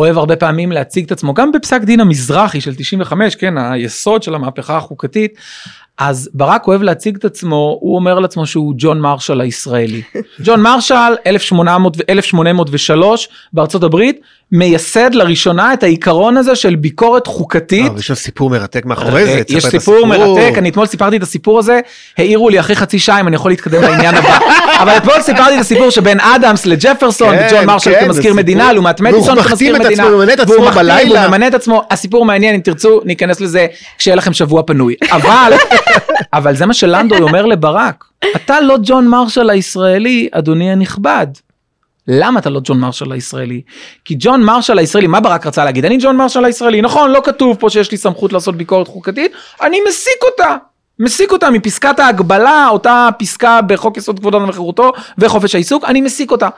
אוהב 0.00 0.18
הרבה 0.18 0.36
פעמים 0.36 0.72
להציג 0.72 1.04
את 1.04 1.12
עצמו, 1.12 1.34
גם 1.34 1.52
בפסק 1.52 1.82
דין 1.82 2.00
המזרחי 2.00 2.60
של 2.60 2.74
95, 2.74 3.34
כן, 3.34 3.58
היסוד 3.58 4.22
של 4.22 4.34
המהפכה 4.34 4.76
החוקתית, 4.76 5.38
אז 5.98 6.30
ברק 6.34 6.66
אוהב 6.66 6.82
להציג 6.82 7.16
את 7.16 7.24
עצמו, 7.24 7.78
הוא 7.80 7.96
אומר 7.96 8.18
לעצמו 8.18 8.46
שהוא 8.46 8.74
ג'ון 8.76 9.00
מרשל 9.00 9.40
הישראלי. 9.40 10.02
ג'ון 10.44 10.60
מרשל, 10.60 10.94
1800, 11.26 11.96
ו- 11.96 12.00
1803 12.08 13.28
בארצות 13.52 13.82
הברית, 13.82 14.20
מייסד 14.52 15.14
לראשונה 15.14 15.72
את 15.72 15.82
העיקרון 15.82 16.36
הזה 16.36 16.56
של 16.56 16.74
ביקורת 16.74 17.26
חוקתית. 17.26 17.92
אה, 17.92 17.98
יש 17.98 18.12
סיפור 18.12 18.50
מרתק 18.50 18.86
מאחורי 18.86 19.24
זה. 19.24 19.30
אה, 19.30 19.42
יש 19.48 19.66
סיפור. 19.66 20.06
מרתק, 20.06 20.54
אני 20.58 20.68
אתמול 20.68 20.86
סיפרתי 20.86 21.16
את 21.16 21.22
הסיפור 21.22 21.58
הזה, 21.58 21.80
העירו 22.18 22.48
לי 22.48 22.60
אחרי 22.60 22.76
חצי 22.76 22.98
שעה 22.98 23.20
אם 23.20 23.28
אני 23.28 23.36
יכול 23.36 23.50
להתקדם 23.50 23.82
לעניין 23.82 24.14
הבא. 24.14 24.38
אבל 24.82 24.96
אתמול 24.96 25.20
סיפרתי 25.20 25.54
את 25.54 25.60
הסיפור 25.60 25.90
שבין 25.90 26.20
אדמס 26.20 26.66
לג'פרסון, 26.66 27.36
כן, 27.36 27.46
וג'ון 27.50 27.64
מרשל 27.66 27.92
כן, 27.92 28.06
כמזכיר 28.06 28.34
מדינה. 28.34 28.72
לעומת 28.72 29.00
והוא 29.00 29.12
מדיסון 29.12 29.38
מחתים 29.38 29.50
כמזכיר 29.50 29.76
את 29.76 29.80
מדינה. 29.80 30.02
עצמו, 30.02 30.16
ממנה 30.16 30.32
את 30.32 30.38
והוא 30.38 30.54
עצמו 30.54 30.64
מחתים, 30.66 30.82
בלילה. 30.82 31.20
והוא 31.20 31.28
ממנה 31.28 31.46
את 31.46 31.54
עצמו, 31.54 31.82
הסיפור 31.90 32.24
מעניין, 32.24 32.54
אם 32.54 32.60
תרצו, 32.60 33.00
ניכנס 33.04 33.40
לזה 33.40 33.66
כשיהיה 33.98 34.16
לכם 34.16 34.32
שבוע 34.32 34.62
פנוי. 34.62 34.94
אבל, 35.10 35.52
אבל 36.32 36.56
זה 36.56 36.66
מה 36.66 36.74
שלנדוי 36.74 37.20
אומר 37.20 37.46
לברק, 37.46 38.04
אתה 38.36 38.60
לא 38.60 38.76
ג'ון 38.82 39.08
מרשל 39.08 39.50
הישראלי, 39.50 40.28
אדוני 40.32 40.72
הנכבד. 40.72 41.26
למה 42.08 42.40
אתה 42.40 42.50
לא 42.50 42.60
ג'ון 42.64 42.80
מרשל 42.80 43.12
הישראלי? 43.12 43.62
כי 44.04 44.14
ג'ון 44.18 44.42
מרשל 44.42 44.78
הישראלי, 44.78 45.06
מה 45.06 45.20
ברק 45.20 45.46
רצה 45.46 45.64
להגיד? 45.64 45.84
אני 45.84 45.98
ג'ון 46.00 46.16
מרשל 46.16 46.44
הישראלי, 46.44 46.82
נכון, 46.82 47.10
לא 47.10 47.20
כתוב 47.24 47.56
פה 47.60 47.70
שיש 47.70 47.90
לי 47.90 47.96
סמכות 47.96 48.32
לעשות 48.32 48.56
ביקורת 48.56 48.88
חוקתית, 48.88 49.32
אני 49.62 49.78
מסיק 49.88 50.22
אותה. 50.22 50.56
מסיק 51.00 51.32
אותה 51.32 51.50
מפסקת 51.50 51.98
ההגבלה, 51.98 52.68
אותה 52.70 53.08
פסקה 53.18 53.62
בחוק 53.62 53.96
יסוד 53.96 54.18
כבוד 54.18 54.34
האדם 54.34 54.48
וחירותו 54.48 54.92
וחופש 55.18 55.54
העיסוק, 55.54 55.84
אני 55.84 56.00
מסיק 56.00 56.30
אותה. 56.30 56.48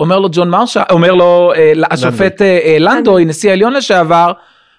אומר 0.00 0.18
לו 0.18 0.28
ג'ון 0.32 0.50
מרשל, 0.50 0.80
אומר 0.90 1.12
לו 1.12 1.52
אה, 1.56 1.72
השופט 1.90 2.42
אה, 2.42 2.58
אה, 2.64 2.76
לנדוי, 2.78 3.24
נשיא 3.24 3.50
העליון 3.50 3.72
לשעבר, 3.72 4.32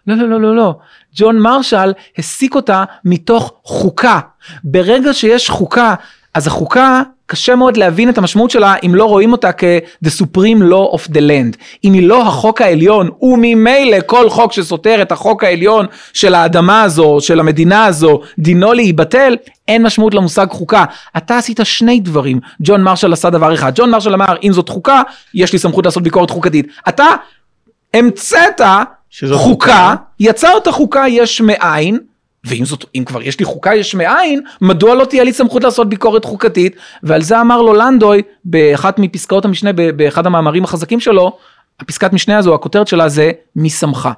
לא, 0.08 0.16
לא, 0.16 0.30
לא, 0.30 0.42
לא, 0.42 0.56
לא. 0.56 0.76
ג'ון 1.16 1.40
מרשל 1.40 1.94
הסיק 2.18 2.56
אותה 2.56 2.84
מתוך 3.06 3.54
חוקה. 3.64 4.20
ברגע 4.64 5.14
שיש 5.14 5.50
חוקה, 5.50 5.96
אז 6.36 6.48
החוקה, 6.48 7.02
קשה 7.26 7.56
מאוד 7.56 7.78
להבין 7.78 8.10
את 8.10 8.18
המשמעות 8.18 8.52
שלה 8.52 8.76
אם 8.86 8.96
לא 8.96 9.06
רואים 9.06 9.32
אותה 9.32 9.52
כ-the 9.52 10.08
supreme 10.08 10.62
law 10.72 10.96
of 10.96 11.12
the 11.12 11.18
land. 11.18 11.58
אם 11.84 11.94
היא 11.94 12.08
לא 12.08 12.28
החוק 12.28 12.62
העליון, 12.62 13.10
וממילא 13.22 13.98
כל 14.06 14.30
חוק 14.30 14.54
שסותר 14.54 15.02
את 15.02 15.12
החוק 15.12 15.44
העליון 15.44 15.86
של 16.14 16.36
האדמה 16.36 16.82
הזו, 16.82 17.18
של 17.22 17.40
המדינה 17.40 17.86
הזו, 17.86 18.22
דינו 18.40 18.74
להיבטל, 18.74 19.36
אין 19.68 19.84
משמעות 19.84 20.14
למושג 20.14 20.48
חוקה. 20.50 20.86
אתה 21.18 21.38
עשית 21.38 21.60
שני 21.64 22.00
דברים. 22.00 22.40
ג'ון 22.60 22.84
מרשל 22.84 23.14
עשה 23.14 23.30
דבר 23.30 23.54
אחד. 23.54 23.72
ג'ון 23.76 23.92
מרשל 23.92 24.14
אמר, 24.14 24.36
אם 24.44 24.54
זאת 24.54 24.70
חוקה, 24.70 25.02
יש 25.34 25.54
לי 25.54 25.60
סמכות 25.60 25.86
לעשות 25.86 26.04
ביקורת 26.04 26.30
חוקתית. 26.30 26.68
אתה 26.90 27.06
המצאת 27.94 28.62
חוקה, 28.62 29.38
חוקה. 29.38 29.96
יצרת 30.20 30.68
חוקה 30.68 31.04
יש 31.08 31.42
מאין, 31.42 32.00
ואם 32.46 32.66
זאת, 32.66 32.86
אם 32.96 33.04
כבר 33.06 33.22
יש 33.22 33.40
לי 33.40 33.46
חוקה 33.46 33.76
יש 33.76 33.96
מאין, 33.96 34.42
מדוע 34.62 34.96
לא 34.96 35.06
תהיה 35.06 35.24
לי 35.24 35.34
סמכות 35.34 35.64
לעשות 35.64 35.90
ביקורת 35.90 36.26
חוקתית? 36.26 36.76
ועל 37.04 37.22
זה 37.22 37.42
אמר 37.42 37.62
לו 37.62 37.74
לנדוי, 37.74 38.22
באחת 38.46 39.00
מפסקאות 39.00 39.46
המשנה, 39.46 39.74
באחד 39.74 40.26
המאמרים 40.26 40.64
החזקים 40.64 41.00
שלו, 41.00 41.38
הפסקת 41.80 42.14
משנה 42.14 42.38
הזו, 42.38 42.56
הכותרת 42.56 42.88
שלה 42.88 43.10
זה 43.10 43.32
מי 43.56 43.70
שמך. 43.70 44.10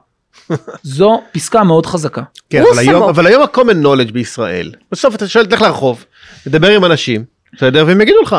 זו 0.83 1.21
פסקה 1.31 1.63
מאוד 1.63 1.85
חזקה. 1.85 2.21
כן, 2.49 2.63
אבל 2.71 2.79
היום. 2.79 3.03
אבל 3.03 3.27
היום 3.27 3.43
ה-common 3.43 3.85
knowledge 3.85 4.11
בישראל, 4.11 4.71
בסוף 4.91 5.15
אתה 5.15 5.27
שואל, 5.27 5.45
תלך 5.45 5.61
לרחוב, 5.61 6.05
תדבר 6.43 6.69
עם 6.69 6.85
אנשים, 6.85 7.23
בסדר, 7.53 7.83
והם 7.87 8.01
יגידו 8.01 8.21
לך. 8.21 8.35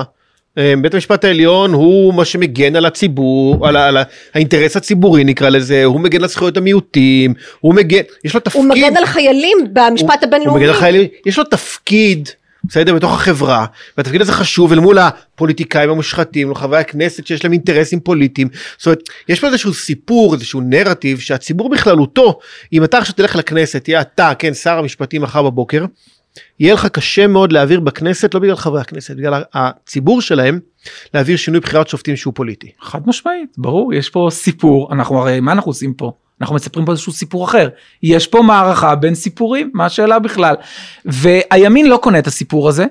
אה, 0.59 0.75
בית 0.83 0.95
המשפט 0.95 1.25
העליון 1.25 1.73
הוא 1.73 2.15
מה 2.15 2.25
שמגן 2.25 2.77
על 2.77 2.87
הציבור, 2.87 3.69
על, 3.69 3.77
ה- 3.77 3.89
על 3.89 3.97
ה- 3.97 4.03
האינטרס 4.35 4.77
הציבורי 4.77 5.25
נקרא 5.25 5.49
לזה, 5.49 5.85
הוא 5.85 6.01
מגן 6.01 6.23
על 6.23 6.29
זכויות 6.29 6.57
המיעוטים, 6.57 7.35
הוא 7.61 7.75
מגן, 7.75 8.03
יש 8.25 8.35
לו 8.35 8.41
תפקיד. 8.41 8.61
הוא 8.63 8.69
מגן 8.71 8.97
על 8.97 9.07
חיילים 9.07 9.59
במשפט 9.73 10.09
הוא 10.23 10.29
הבינלאומי. 10.29 10.61
מגן 10.61 10.69
על 10.69 10.75
חיילים, 10.75 11.07
יש 11.27 11.39
לו 11.39 11.45
תפקיד, 11.45 12.29
בסדר, 12.65 12.95
בתוך 12.95 13.13
החברה, 13.15 13.67
והתפקיד 13.99 14.21
הזה 14.21 14.33
חשוב 14.33 14.73
אל 14.73 14.79
מול 14.79 14.99
הפוליטיקאים 14.99 15.91
המושחתים, 15.91 16.47
מול 16.47 16.57
חברי 16.57 16.79
הכנסת 16.79 17.27
שיש 17.27 17.45
להם 17.45 17.53
אינטרסים 17.53 18.01
פוליטיים, 18.01 18.49
זאת 18.79 18.87
אומרת, 18.87 18.99
יש 19.29 19.41
פה 19.41 19.47
איזשהו 19.47 19.75
סיפור, 19.75 20.35
איזשהו 20.35 20.61
נרטיב 20.61 21.19
שהציבור 21.21 21.69
בכללותו, 21.71 22.39
אם 22.73 22.85
אתה 22.85 22.99
עכשיו 22.99 23.15
תלך 23.15 23.37
לכנסת, 23.37 23.85
תהיה 23.85 24.01
אתה, 24.01 24.33
כן, 24.39 24.55
שר 24.55 24.79
המשפטים 24.79 25.23
מחר 25.23 25.43
בבוקר, 25.43 25.85
יהיה 26.61 26.75
לך 26.75 26.87
קשה 26.87 27.27
מאוד 27.27 27.53
להעביר 27.53 27.81
בכנסת, 27.81 28.35
לא 28.35 28.41
בגלל 28.41 28.57
חברי 28.57 28.81
הכנסת, 28.81 29.17
בגלל 29.17 29.43
הציבור 29.55 30.21
שלהם, 30.21 30.59
להעביר 31.15 31.37
שינוי 31.37 31.61
בחירת 31.61 31.89
שופטים 31.89 32.17
שהוא 32.17 32.35
פוליטי. 32.35 32.71
חד 32.81 33.01
משמעית, 33.07 33.55
ברור, 33.59 33.95
יש 33.95 34.11
פה 34.11 34.29
סיפור, 34.31 34.89
אנחנו 34.93 35.19
הרי, 35.19 35.41
מה 35.41 35.53
אנחנו 35.53 35.71
עושים 35.71 35.95
פה? 35.95 36.13
אנחנו 36.41 36.55
מספרים 36.55 36.87
פה 36.87 36.93
איזשהו 36.93 37.13
סיפור 37.13 37.45
אחר. 37.45 37.69
יש 38.03 38.27
פה 38.27 38.43
מערכה 38.43 38.95
בין 38.95 39.15
סיפורים, 39.15 39.71
מה 39.75 39.87
השאלה 39.87 40.19
בכלל? 40.19 40.55
והימין 41.05 41.89
לא 41.89 41.97
קונה 41.97 42.19
את 42.19 42.27
הסיפור 42.27 42.69
הזה, 42.69 42.87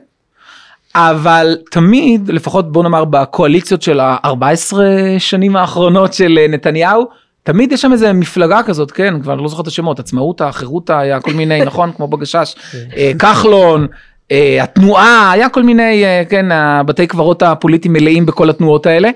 אבל 0.95 1.57
תמיד, 1.71 2.29
לפחות 2.29 2.71
בוא 2.71 2.83
נאמר 2.83 3.05
בקואליציות 3.05 3.81
של 3.81 3.99
ה-14 3.99 4.77
שנים 5.17 5.55
האחרונות 5.55 6.13
של 6.13 6.37
אה, 6.41 6.47
נתניהו, 6.47 7.05
תמיד 7.47 7.71
יש 7.71 7.81
שם 7.81 7.91
איזה 7.91 8.13
מפלגה 8.13 8.63
כזאת, 8.63 8.91
כן, 8.91 9.21
כבר 9.21 9.35
לא 9.35 9.47
זוכר 9.47 9.61
את 9.61 9.67
השמות, 9.67 9.99
עצמאותה, 9.99 10.51
חירותה, 10.51 10.99
היה 10.99 11.19
כל 11.19 11.33
מיני, 11.33 11.61
נכון, 11.65 11.91
כמו 11.95 12.07
בגשש, 12.07 12.55
אה, 12.97 13.11
כחלון, 13.19 13.87
אה, 14.31 14.63
התנועה, 14.63 15.31
היה 15.31 15.49
כל 15.49 15.63
מיני, 15.63 16.05
אה, 16.05 16.23
כן, 16.29 16.51
הבתי 16.51 17.07
קברות 17.07 17.43
הפוליטיים 17.43 17.93
מלאים 17.93 18.25
בכל 18.25 18.49
התנועות 18.49 18.85
האלה, 18.85 19.09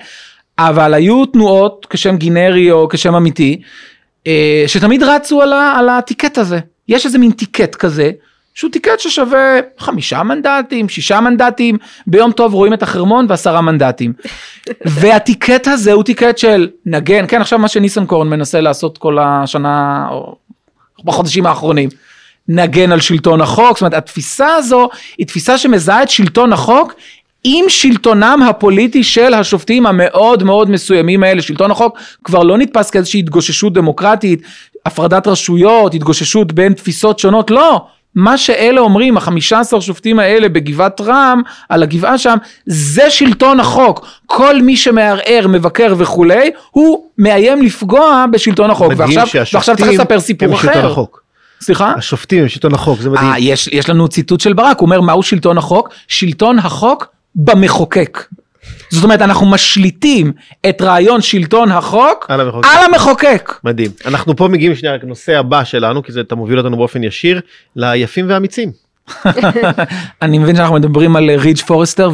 אבל 0.60 0.94
היו 0.94 1.26
תנועות 1.26 1.88
כשם 1.90 2.18
גנרי 2.18 2.72
או 2.72 2.90
כשם 2.90 3.16
אמיתי, 3.16 3.62
שתמיד 4.68 5.04
רצו 5.04 5.42
על, 5.42 5.54
ה, 5.54 5.74
על 5.78 5.90
ה 5.90 5.97
ticket 5.97 6.38
הזה. 6.38 6.60
יש 6.88 7.06
איזה 7.06 7.18
מין 7.18 7.32
ticket 7.32 7.76
כזה, 7.76 8.12
שהוא 8.54 8.72
ticket 8.72 9.00
ששווה 9.00 9.60
חמישה 9.78 10.24
מנדטים, 10.24 10.90
שישה 10.90 11.22
מנדטים, 11.22 11.78
ביום 12.08 12.32
טוב 12.32 12.54
רואים 12.54 12.74
את 12.74 12.84
החרמון 12.84 13.26
ועשרה 13.30 13.62
מנדטים. 13.62 14.14
וה 14.86 15.06
ticket 15.06 15.68
הזה 15.68 15.92
הוא 15.94 16.04
ticket 16.04 16.38
של 16.38 16.70
נגן, 16.86 17.26
כן 17.28 17.42
עכשיו 17.42 17.60
מה 17.60 17.68
שניסנקורן 17.68 18.30
מנסה 18.30 18.62
לעשות 18.62 18.98
כל 18.98 19.18
השנה, 19.20 20.08
או 20.12 20.36
בחודשים 21.04 21.46
האחרונים. 21.46 21.90
נגן 22.48 22.92
על 22.92 23.00
שלטון 23.00 23.42
החוק, 23.42 23.78
זאת 23.78 23.82
אומרת 23.82 23.94
התפיסה 23.94 24.56
הזו 24.56 24.90
היא 25.18 25.28
תפיסה 25.28 25.58
שמזהה 25.58 26.04
את 26.04 26.10
שלטון 26.10 26.54
החוק 26.54 26.94
עם 27.44 27.66
שלטונם 27.68 28.40
הפוליטי 28.50 29.04
של 29.04 29.34
השופטים 29.34 29.86
המאוד 29.86 30.44
מאוד 30.44 30.70
מסוימים 30.70 31.24
האלה, 31.24 31.42
שלטון 31.42 31.72
החוק 31.72 31.98
כבר 32.24 32.44
לא 32.44 32.58
נתפס 32.58 32.90
כאיזושהי 32.90 33.20
התגוששות 33.20 33.74
דמוקרטית, 33.74 34.42
הפרדת 34.86 35.28
רשויות, 35.28 35.94
התגוששות 35.94 36.54
בין 36.54 36.74
תפיסות 36.74 37.20
שונות, 37.20 37.52
לא. 37.52 37.86
מה 38.16 38.38
שאלה 38.38 38.82
אומרים, 38.82 39.18
החמישה 39.18 39.60
עשר 39.60 39.80
שופטים 39.80 40.20
האלה 40.20 40.50
בגבעת 40.50 41.02
רם, 41.02 41.42
על 41.70 41.84
הגבעה 41.84 42.18
שם, 42.18 42.38
זה 42.66 43.10
שלטון 43.10 43.60
החוק. 43.60 44.08
כל 44.26 44.62
מי 44.62 44.78
שמערער, 44.78 45.48
מבקר 45.50 45.96
וכולי, 45.98 46.52
הוא 46.72 47.06
מאיים 47.18 47.62
לפגוע 47.62 48.26
בשלטון 48.32 48.70
החוק. 48.70 48.92
מדהים 48.92 49.18
ועכשיו, 49.18 49.46
ועכשיו 49.54 49.78
צריך 49.78 49.90
לספר 49.90 50.20
סיפור 50.20 50.56
אחר. 50.56 50.86
החוק. 50.86 51.22
סליחה? 51.62 51.94
השופטים 51.98 52.42
הם 52.42 52.50
שלטון 52.50 52.74
החוק, 52.74 53.00
זה 53.00 53.10
מדהים. 53.10 53.32
אה, 53.32 53.40
יש, 53.40 53.70
יש 53.72 53.90
לנו 53.90 54.08
ציטוט 54.08 54.40
של 54.40 54.54
ברק, 54.54 54.80
הוא 54.80 54.86
אומר 54.86 55.02
מהו 55.02 55.24
שלטון 55.24 55.58
החוק? 55.58 55.90
שלטון 56.08 56.60
החוק 56.60 57.08
במחוקק. 57.36 58.24
זאת 58.90 59.04
אומרת 59.04 59.22
אנחנו 59.22 59.46
משליטים 59.46 60.32
את 60.70 60.82
רעיון 60.82 61.22
שלטון 61.22 61.72
החוק 61.72 62.26
על 62.30 62.42
המחוקק. 62.42 62.68
על 62.78 62.86
המחוקק. 62.86 63.52
מדהים. 63.64 63.92
אנחנו 64.06 64.36
פה 64.36 64.48
מגיעים 64.48 64.76
שנייה 64.76 64.96
לנושא 65.04 65.38
הבא 65.40 65.64
שלנו, 65.64 66.04
כי 66.04 66.12
זה 66.12 66.22
אתה 66.22 66.36
מוביל 66.36 66.58
אותנו 66.58 66.78
באופן 66.78 67.04
ישיר, 67.04 67.42
ליפים 67.76 68.30
והאמיצים. 68.30 68.72
אני 70.22 70.38
מבין 70.38 70.56
שאנחנו 70.56 70.76
מדברים 70.76 71.16
על 71.16 71.30
רידג' 71.30 71.60
פורסטר 71.62 72.10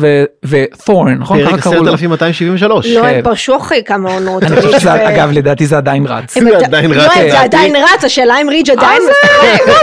ותורן, 0.45 1.13
נכון? 1.13 1.37
פרק 1.43 1.49
ככה 1.59 1.61
קראו 1.61 1.83
לו. 1.83 1.93
10273. 1.93 2.85
לא, 2.87 3.01
כן. 3.01 3.07
הם 3.07 3.21
פרשו 3.23 3.57
אחרי 3.57 3.81
כמה 3.85 4.09
עונות. 4.13 4.43
אני 4.43 4.55
חושב 4.55 4.67
ריץ' 4.67 4.79
שזה, 4.79 4.89
ו- 4.93 5.09
אגב, 5.09 5.31
לדעתי 5.31 5.65
זה 5.67 5.77
עדיין 5.77 6.05
רץ. 6.07 6.33
זה 6.33 6.39
עדי- 6.55 6.65
עדיין 6.65 6.91
לא, 6.91 7.01
רץ, 7.01 7.13
זה 7.13 7.23
לדעתי. 7.23 7.37
עדיין 7.37 7.73
רץ, 7.75 8.03
השאלה 8.03 8.41
אם 8.41 8.49
ריץ' 8.49 8.69
עדיין... 8.69 9.01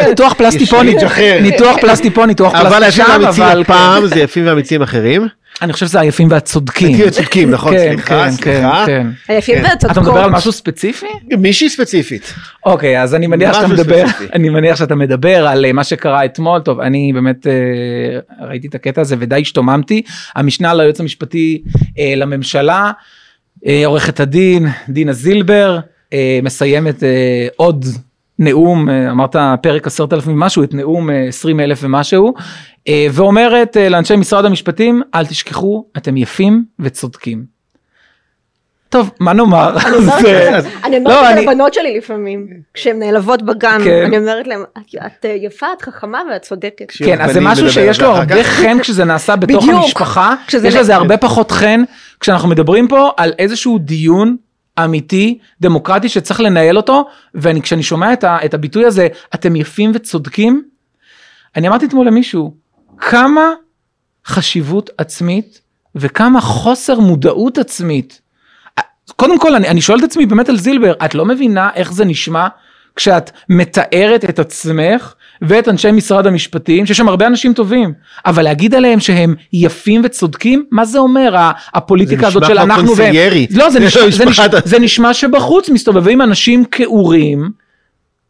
ניתוח 0.08 0.32
פלסטי 0.32 0.66
פה, 0.66 0.82
ניתוח- 0.82 1.76
פלסטי 1.80 2.10
פה, 2.10 2.26
ניתוח 2.26 2.54
אבל 2.54 2.70
פלסטי 2.70 2.84
היפים 2.84 3.04
שם, 3.04 3.20
והאמיצים 3.22 3.44
אבל 3.44 3.60
הפעם 3.60 4.06
זה 4.06 4.20
יפים 4.20 4.46
ואמיצים 4.46 4.82
אחרים. 4.82 5.28
אני 5.64 5.72
חושב 5.72 5.86
שזה 5.86 6.00
היפים 6.00 6.30
והצודקים. 6.30 7.10
צודקים, 7.10 7.50
נכון, 7.50 7.72
כן, 7.72 7.92
סליחה, 7.92 8.24
כן, 8.24 8.30
סליחה. 8.30 8.82
כן, 8.86 9.06
היפים 9.28 9.54
כן. 9.54 9.62
והצודקות. 9.62 9.90
אתה 9.90 10.00
מדבר 10.00 10.20
על 10.20 10.30
משהו 10.30 10.52
ספציפי? 10.52 11.06
מישהי 11.38 11.68
ספציפית. 11.68 12.34
אוקיי, 12.66 13.02
אז 13.02 13.14
אני 13.14 13.26
מניח 13.26 13.52
שאתה 13.54 13.66
משהו 13.66 13.84
מדבר. 13.84 14.04
אני 14.32 14.48
מניח 14.48 14.76
שאתה 14.76 14.94
מדבר 14.94 15.46
על 15.46 15.64
אה, 15.64 15.72
מה 15.72 15.84
שקרה 15.84 16.24
אתמול, 16.24 16.60
טוב, 16.60 16.80
אני 16.80 17.12
באמת 17.12 17.46
אה, 17.46 18.46
ראיתי 18.46 18.66
את 18.66 18.74
הקטע 18.74 19.00
הזה 19.00 19.16
ודי 19.18 19.40
השתוממתי. 19.40 20.02
המשנה 20.34 20.74
ליועץ 20.74 21.00
המשפטי 21.00 21.62
אה, 21.98 22.12
לממשלה, 22.16 22.92
עורכת 23.84 24.20
הדין 24.20 24.66
דינה 24.88 25.12
זילבר, 25.12 25.78
מסיימת 26.42 27.02
עוד 27.56 27.84
נאום, 28.38 28.88
אמרת 28.88 29.36
פרק 29.62 29.86
עשרת 29.86 30.12
אלפים 30.12 30.32
ומשהו, 30.32 30.64
את 30.64 30.74
נאום 30.74 31.10
עשרים 31.28 31.60
אלף 31.60 31.80
ומשהו, 31.82 32.34
ואומרת 33.12 33.76
אה, 33.76 33.88
לאנשי 33.88 34.16
משרד 34.16 34.44
המשפטים, 34.44 35.02
אל 35.14 35.26
תשכחו, 35.26 35.84
אתם 35.96 36.16
יפים 36.16 36.64
וצודקים. 36.78 37.44
טוב, 38.88 39.10
מה 39.20 39.32
נאמר? 39.32 39.76
אני 39.86 39.96
אומרת 39.96 40.18
את 40.18 40.22
זה- 40.62 40.68
לא, 41.04 41.12
לבנות 41.30 41.74
שלי 41.74 41.98
לפעמים, 41.98 42.46
כשהן 42.74 42.98
נעלבות 42.98 43.42
בגן, 43.42 43.78
כן. 43.84 44.04
אני 44.06 44.18
אומרת 44.18 44.46
להן, 44.46 44.60
"את- 45.06 45.24
אה, 45.24 45.30
יפה, 45.30 45.66
את 45.76 45.82
חכמה 45.82 46.20
ואת 46.32 46.42
צודקת. 46.42 46.90
כן, 46.90 47.20
אז 47.20 47.32
זה 47.32 47.40
משהו 47.40 47.70
שיש 47.70 48.00
לו 48.00 48.06
הרבה. 48.08 48.44
חן 48.44 48.78
כשזה 48.82 49.04
נעשה 49.04 49.36
בתוך. 49.36 49.64
המשפחה, 49.68 50.34
יש 50.68 50.74
לזה 50.74 50.94
הרבה 50.96 51.16
פחות 51.16 51.50
חן 51.50 51.82
כשאנחנו 52.20 52.48
מדברים 52.48 52.88
פה 52.88 53.10
על 53.16 53.32
איזשהו 53.38 53.78
דיון 53.78 54.36
אמיתי, 54.84 55.38
דמוקרטי 55.60 56.08
שצריך 56.08 56.40
לנהל 56.40 56.76
אותו, 56.76 57.06
וכשאני 57.34 57.82
שומע 57.82 58.12
את, 58.12 58.24
ה, 58.24 58.38
את 58.44 58.54
הביטוי 58.54 58.84
הזה, 58.84 59.08
אתם 59.34 59.56
יפים 59.56 59.92
וצודקים, 59.94 60.62
אני 61.56 61.68
אמרתי 61.68 61.86
אתמול 61.86 62.06
למישהו, 62.06 62.54
כמה 62.98 63.50
חשיבות 64.26 64.90
עצמית 64.98 65.60
וכמה 65.94 66.40
חוסר 66.40 67.00
מודעות 67.00 67.58
עצמית. 67.58 68.20
קודם 69.16 69.38
כל 69.38 69.54
אני, 69.54 69.68
אני 69.68 69.80
שואל 69.80 69.98
את 69.98 70.04
עצמי 70.04 70.26
באמת 70.26 70.48
על 70.48 70.58
זילבר, 70.58 70.92
את 71.04 71.14
לא 71.14 71.24
מבינה 71.24 71.68
איך 71.74 71.92
זה 71.92 72.04
נשמע 72.04 72.46
כשאת 72.96 73.30
מתארת 73.48 74.24
את 74.24 74.38
עצמך 74.38 75.14
ואת 75.42 75.68
אנשי 75.68 75.92
משרד 75.92 76.26
המשפטים, 76.26 76.86
שיש 76.86 76.96
שם 76.96 77.08
הרבה 77.08 77.26
אנשים 77.26 77.52
טובים, 77.52 77.92
אבל 78.26 78.42
להגיד 78.42 78.74
עליהם 78.74 79.00
שהם 79.00 79.34
יפים 79.52 80.00
וצודקים, 80.04 80.64
מה 80.70 80.84
זה 80.84 80.98
אומר 80.98 81.34
הפוליטיקה 81.74 82.20
זה 82.20 82.26
הזאת 82.26 82.42
נשמע 82.42 82.54
של 82.54 82.60
כמו 82.60 82.64
אנחנו 82.74 82.96
והם? 82.96 83.06
קונסיירי. 83.06 83.46
לא, 83.50 83.70
זה 83.70 83.78
זה 83.78 83.84
נשמע, 83.86 84.02
זה, 84.02 84.24
נשמע- 84.24 84.30
נשמע, 84.46 84.46
זה 84.64 84.78
נשמע 84.78 85.14
שבחוץ 85.14 85.68
מסתובבים 85.68 86.20
אנשים 86.22 86.64
כעורים. 86.70 87.50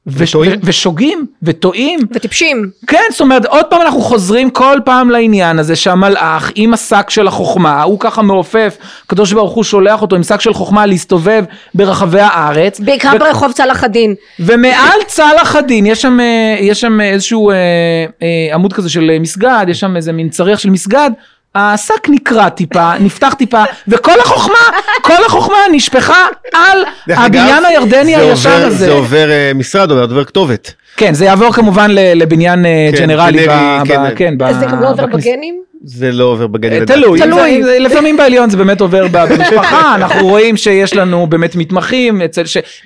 וש- 0.07 0.29
וטועים? 0.35 0.53
ו- 0.53 0.67
ושוגים 0.67 1.27
וטועים 1.43 2.01
וטיפשים. 2.15 2.71
כן, 2.87 3.03
זאת 3.11 3.21
אומרת, 3.21 3.45
עוד 3.47 3.65
פעם 3.65 3.81
אנחנו 3.83 4.01
חוזרים 4.01 4.51
כל 4.51 4.79
פעם 4.85 5.11
לעניין 5.11 5.59
הזה 5.59 5.77
שהמלאך 5.77 6.51
עם 6.55 6.75
השק 6.75 7.11
של 7.11 7.27
החוכמה, 7.27 7.83
הוא 7.83 8.01
ככה 8.01 8.23
מעופף, 8.23 8.77
הקדוש 9.07 9.33
ברוך 9.33 9.53
הוא 9.53 9.65
שולח 9.65 10.03
אותו 10.03 10.17
עם 10.17 10.23
שק 10.23 10.41
של 10.41 10.55
חוכמה 10.55 10.87
להסתובב 10.87 11.45
ברחבי 11.75 12.21
הארץ. 12.21 12.81
בעיקר 12.81 13.13
ו- 13.17 13.19
ברחוב 13.19 13.53
צלאח 13.53 13.85
א-דין. 13.85 14.15
ומעל 14.41 14.99
צלאח 15.07 15.57
א-דין 15.57 15.87
יש 15.87 16.03
שם, 16.03 16.21
אה, 16.21 16.57
יש 16.61 16.81
שם 16.81 17.01
איזשהו 17.01 17.51
אה, 17.51 17.57
אה, 18.23 18.55
עמוד 18.55 18.73
כזה 18.73 18.91
של 18.91 19.11
מסגד, 19.21 19.67
יש 19.69 19.81
שם 19.81 19.97
איזה 19.97 20.13
מין 20.13 20.29
צריח 20.29 20.59
של 20.59 20.71
מסגד. 20.71 21.11
השק 21.55 22.09
נקרע 22.09 22.49
טיפה, 22.49 22.99
נפתח 23.01 23.35
טיפה, 23.39 23.63
וכל 23.89 24.21
החוכמה, 24.21 24.59
כל 25.03 25.25
החוכמה 25.27 25.57
נשפכה 25.73 26.27
על 26.53 26.79
הבניין 27.09 27.65
הירדני 27.65 28.15
זה 28.17 28.21
הישן 28.23 28.51
הזה. 28.51 28.87
זה 28.87 28.93
עובר 28.93 29.31
אה, 29.31 29.53
משרד, 29.55 29.91
עובר 29.91 30.03
עובר 30.03 30.25
כתובת. 30.25 30.73
כן, 30.97 31.15
זה 31.15 31.25
יעבור 31.25 31.53
כמובן 31.53 31.91
ל- 31.91 32.23
לבניין 32.23 32.67
אה, 32.67 32.89
כן, 32.93 32.99
ג'נרלי, 32.99 33.47
כן. 33.87 34.15
כן, 34.17 34.35
זה 34.61 34.67
גם 34.67 34.83
לא 34.83 34.91
עובר 34.91 35.07
בגנים? 35.07 35.61
זה 35.87 36.13
לא 36.13 36.25
עובר 36.25 36.47
בגנים. 36.47 36.81
אה. 36.83 36.87
תלוי, 36.87 37.19
תלוי. 37.19 37.63
זה- 37.63 37.69
זה- 37.71 37.79
לפעמים 37.79 38.17
בעליון 38.17 38.51
זה 38.51 38.57
באמת 38.57 38.81
עובר 38.81 39.07
במשפחה, 39.13 39.95
אנחנו 39.97 40.27
רואים 40.29 40.57
שיש 40.57 40.97
לנו 40.97 41.27
באמת 41.27 41.57
מתמחים, 41.57 42.23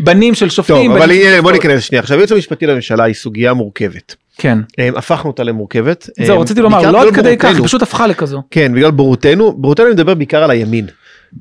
בנים 0.00 0.34
של 0.34 0.50
שופטים. 0.50 0.92
טוב, 0.92 1.02
אבל 1.02 1.40
בוא. 1.40 1.52
ניכנס 1.52 1.82
שנייה. 1.82 2.02
עכשיו, 2.02 2.16
היועץ 2.18 2.32
המשפטי 2.32 2.66
לממשלה 2.66 3.04
היא 3.04 3.14
סוגיה 3.14 3.52
מורכבת. 3.54 4.14
כן, 4.38 4.58
אה, 4.78 4.88
הפכנו 4.96 5.30
אותה 5.30 5.42
למורכבת. 5.42 6.10
זהו, 6.20 6.36
אה, 6.36 6.42
רציתי 6.42 6.60
לומר, 6.60 6.90
לא 6.90 7.02
עד 7.02 7.14
כדי 7.14 7.36
כך, 7.36 7.56
היא. 7.56 7.64
פשוט 7.64 7.82
הפכה 7.82 8.06
לכזו. 8.06 8.42
כן, 8.50 8.72
בגלל 8.74 8.90
בורותנו. 8.90 9.52
בורותנו 9.52 9.86
אני 9.86 9.94
מדבר 9.94 10.14
בעיקר 10.14 10.42
על 10.42 10.50
הימין. 10.50 10.86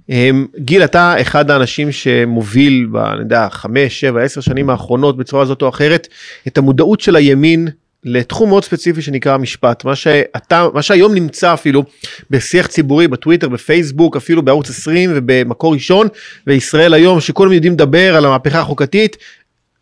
אמ, 0.10 0.46
גיל, 0.58 0.84
אתה 0.84 1.22
אחד 1.22 1.52
האנשים 1.52 1.92
שמוביל, 1.92 2.88
אני 3.14 3.20
יודע, 3.20 3.48
חמש, 3.52 4.00
שבע, 4.00 4.22
עשר 4.22 4.42
שנים 4.42 4.70
האחרונות 4.70 5.18
בצורה 5.18 5.46
זאת 5.46 5.62
או 5.62 5.70
אחרת, 5.70 6.08
את 6.48 6.58
המודעות 6.58 7.00
של 7.00 7.16
הימין 7.16 7.68
לתחום 8.04 8.50
מאוד 8.50 8.64
ספציפי 8.64 9.02
שנקרא 9.02 9.34
המשפט. 9.34 9.86
מה 9.86 9.96
שאתה, 9.96 10.68
מה 10.74 10.82
שהיום 10.82 11.14
נמצא 11.14 11.54
אפילו 11.54 11.84
בשיח 12.30 12.68
ציבורי, 12.68 13.08
בטוויטר, 13.08 13.50
בפייסבוק, 13.50 14.18
אפילו 14.18 14.42
בערוץ 14.42 14.70
20 14.70 15.10
ובמקור 15.14 15.74
ראשון, 15.74 16.08
וישראל 16.48 16.94
היום, 16.94 17.20
שכולם 17.22 17.52
יודעים 17.52 17.74
לדבר 17.74 18.16
על 18.16 18.26
המהפכה 18.26 18.60
החוקתית, 18.60 19.18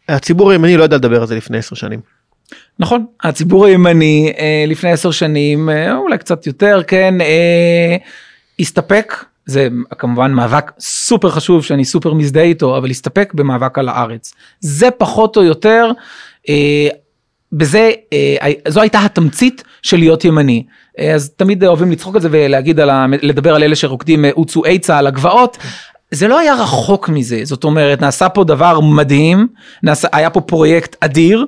הציבור 0.09 0.51
הימני 0.51 0.77
לא 0.77 0.83
ידע 0.83 0.95
לדבר 0.95 1.21
על 1.21 1.27
זה 1.27 1.35
לפני 1.35 1.57
עשר 1.57 1.75
שנים. 1.75 1.99
נכון, 2.79 3.05
הציבור 3.23 3.65
הימני 3.65 4.33
אה, 4.37 4.65
לפני 4.67 4.91
עשר 4.91 5.11
שנים, 5.11 5.69
אה, 5.69 5.95
אולי 5.95 6.17
קצת 6.17 6.47
יותר, 6.47 6.81
כן, 6.87 7.21
אה, 7.21 7.95
הסתפק, 8.59 9.25
זה 9.45 9.67
כמובן 9.97 10.31
מאבק 10.31 10.71
סופר 10.79 11.29
חשוב 11.29 11.63
שאני 11.63 11.85
סופר 11.85 12.13
מזדהה 12.13 12.43
איתו, 12.43 12.77
אבל 12.77 12.89
הסתפק 12.89 13.33
במאבק 13.33 13.77
על 13.77 13.89
הארץ. 13.89 14.33
זה 14.59 14.91
פחות 14.91 15.37
או 15.37 15.43
יותר, 15.43 15.91
בזה, 17.51 17.91
זו 18.67 18.81
הייתה 18.81 18.99
התמצית 19.05 19.63
של 19.81 19.97
להיות 19.97 20.25
ימני. 20.25 20.63
אז 21.13 21.29
תמיד 21.29 21.63
אוהבים 21.63 21.91
לצחוק 21.91 22.15
על 22.15 22.21
זה 22.21 22.27
ולהגיד 22.31 22.79
על 22.79 22.89
ה... 22.89 23.05
לדבר 23.21 23.55
על 23.55 23.63
אלה 23.63 23.75
שרוקדים 23.75 24.25
אוצו 24.25 24.65
עצה 24.65 24.97
על 24.97 25.07
הגבעות. 25.07 25.57
זה 26.11 26.27
לא 26.27 26.39
היה 26.39 26.53
רחוק 26.53 27.09
מזה, 27.09 27.39
זאת 27.43 27.63
אומרת, 27.63 28.01
נעשה 28.01 28.29
פה 28.29 28.43
דבר 28.43 28.79
מדהים, 28.79 29.47
נעשה, 29.83 30.07
היה 30.11 30.29
פה 30.29 30.41
פרויקט 30.41 30.95
אדיר, 30.99 31.45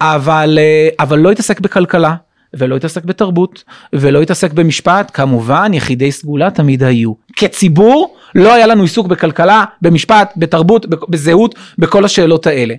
אבל, 0.00 0.58
אה, 0.60 0.88
אבל 1.00 1.18
לא 1.18 1.30
התעסק 1.30 1.60
בכלכלה. 1.60 2.14
ולא 2.54 2.76
התעסק 2.76 3.04
בתרבות, 3.04 3.64
ולא 3.92 4.22
התעסק 4.22 4.52
במשפט, 4.52 5.10
כמובן 5.14 5.74
יחידי 5.74 6.12
סגולה 6.12 6.50
תמיד 6.50 6.82
היו. 6.82 7.12
כציבור 7.36 8.16
לא 8.34 8.54
היה 8.54 8.66
לנו 8.66 8.82
עיסוק 8.82 9.06
בכלכלה, 9.06 9.64
במשפט, 9.82 10.32
בתרבות, 10.36 10.86
בזהות, 11.08 11.54
בכל 11.78 12.04
השאלות 12.04 12.46
האלה. 12.46 12.74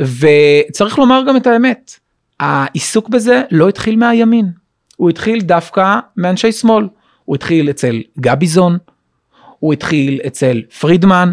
וצריך 0.00 0.98
לומר 0.98 1.22
גם 1.28 1.36
את 1.36 1.46
האמת, 1.46 1.92
העיסוק 2.40 3.08
בזה 3.08 3.42
לא 3.50 3.68
התחיל 3.68 3.96
מהימין, 3.96 4.50
הוא 4.96 5.10
התחיל 5.10 5.40
דווקא 5.40 5.98
מאנשי 6.16 6.52
שמאל, 6.52 6.88
הוא 7.24 7.36
התחיל 7.36 7.70
אצל 7.70 8.00
גביזון, 8.20 8.78
הוא 9.60 9.72
התחיל 9.72 10.20
אצל 10.26 10.60
פרידמן, 10.80 11.32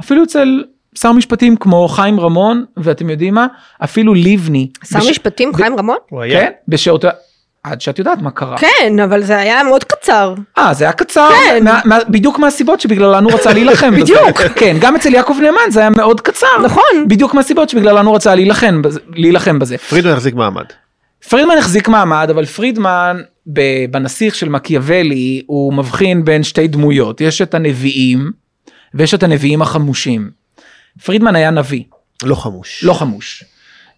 אפילו 0.00 0.22
אצל 0.24 0.64
שר 0.94 1.12
משפטים 1.12 1.56
כמו 1.56 1.88
חיים 1.88 2.20
רמון, 2.20 2.64
ואתם 2.76 3.10
יודעים 3.10 3.34
מה? 3.34 3.46
אפילו 3.84 4.14
לבני. 4.14 4.68
שר 4.84 4.98
בש- 4.98 5.10
משפטים 5.10 5.52
ב- 5.52 5.56
חיים 5.56 5.78
רמון? 5.78 5.96
הוא 6.10 6.22
היה. 6.22 6.40
כן, 6.40 6.50
בשעות... 6.68 7.04
עד 7.62 7.80
שאת 7.80 7.98
יודעת 7.98 8.22
מה 8.22 8.30
קרה. 8.30 8.56
כן, 8.58 8.98
אבל 9.04 9.22
זה 9.22 9.36
היה 9.38 9.62
מאוד 9.64 9.84
קצר. 9.84 10.34
אה, 10.58 10.74
זה 10.74 10.84
היה 10.84 10.92
קצר, 10.92 11.28
כן. 11.48 11.64
מה, 11.64 11.80
מה, 11.84 11.98
בדיוק 12.08 12.38
מהסיבות 12.38 12.80
שבגללן 12.80 13.24
הוא 13.24 13.32
רצה 13.32 13.52
להילחם 13.52 13.90
בזה. 13.90 14.00
בדיוק. 14.02 14.40
כן, 14.54 14.76
גם 14.80 14.96
אצל 14.96 15.14
יעקב 15.14 15.34
נאמן 15.42 15.70
זה 15.70 15.80
היה 15.80 15.90
מאוד 15.90 16.20
קצר. 16.20 16.46
נכון. 16.64 17.08
בדיוק 17.08 17.34
מהסיבות 17.34 17.68
שבגללן 17.68 18.06
הוא 18.06 18.14
רצה. 18.16 18.34
להילחם 18.34 19.58
בזה. 19.58 19.78
פרידמן 19.78 20.12
החזיק 20.12 20.34
מעמד. 20.34 20.64
פרידמן 21.28 21.58
החזיק 21.58 21.88
מעמד, 21.88 22.28
אבל 22.30 22.44
פרידמן 22.44 23.20
בנסיך 23.90 24.34
של 24.34 24.48
מקיאוולי 24.48 25.42
הוא 25.46 25.74
מבחין 25.74 26.24
בין 26.24 26.42
שתי 26.42 26.68
דמויות, 26.68 27.20
יש 27.20 27.42
את 27.42 27.54
הנביאים 27.54 28.30
ויש 28.94 29.14
את 29.14 29.22
הנביאים 29.22 29.62
החמושים. 29.62 30.30
פרידמן 31.04 31.36
היה 31.36 31.50
נביא, 31.50 31.82
לא 32.22 32.34
חמוש. 32.34 32.84
לא 32.84 32.92
חמוש. 32.92 33.44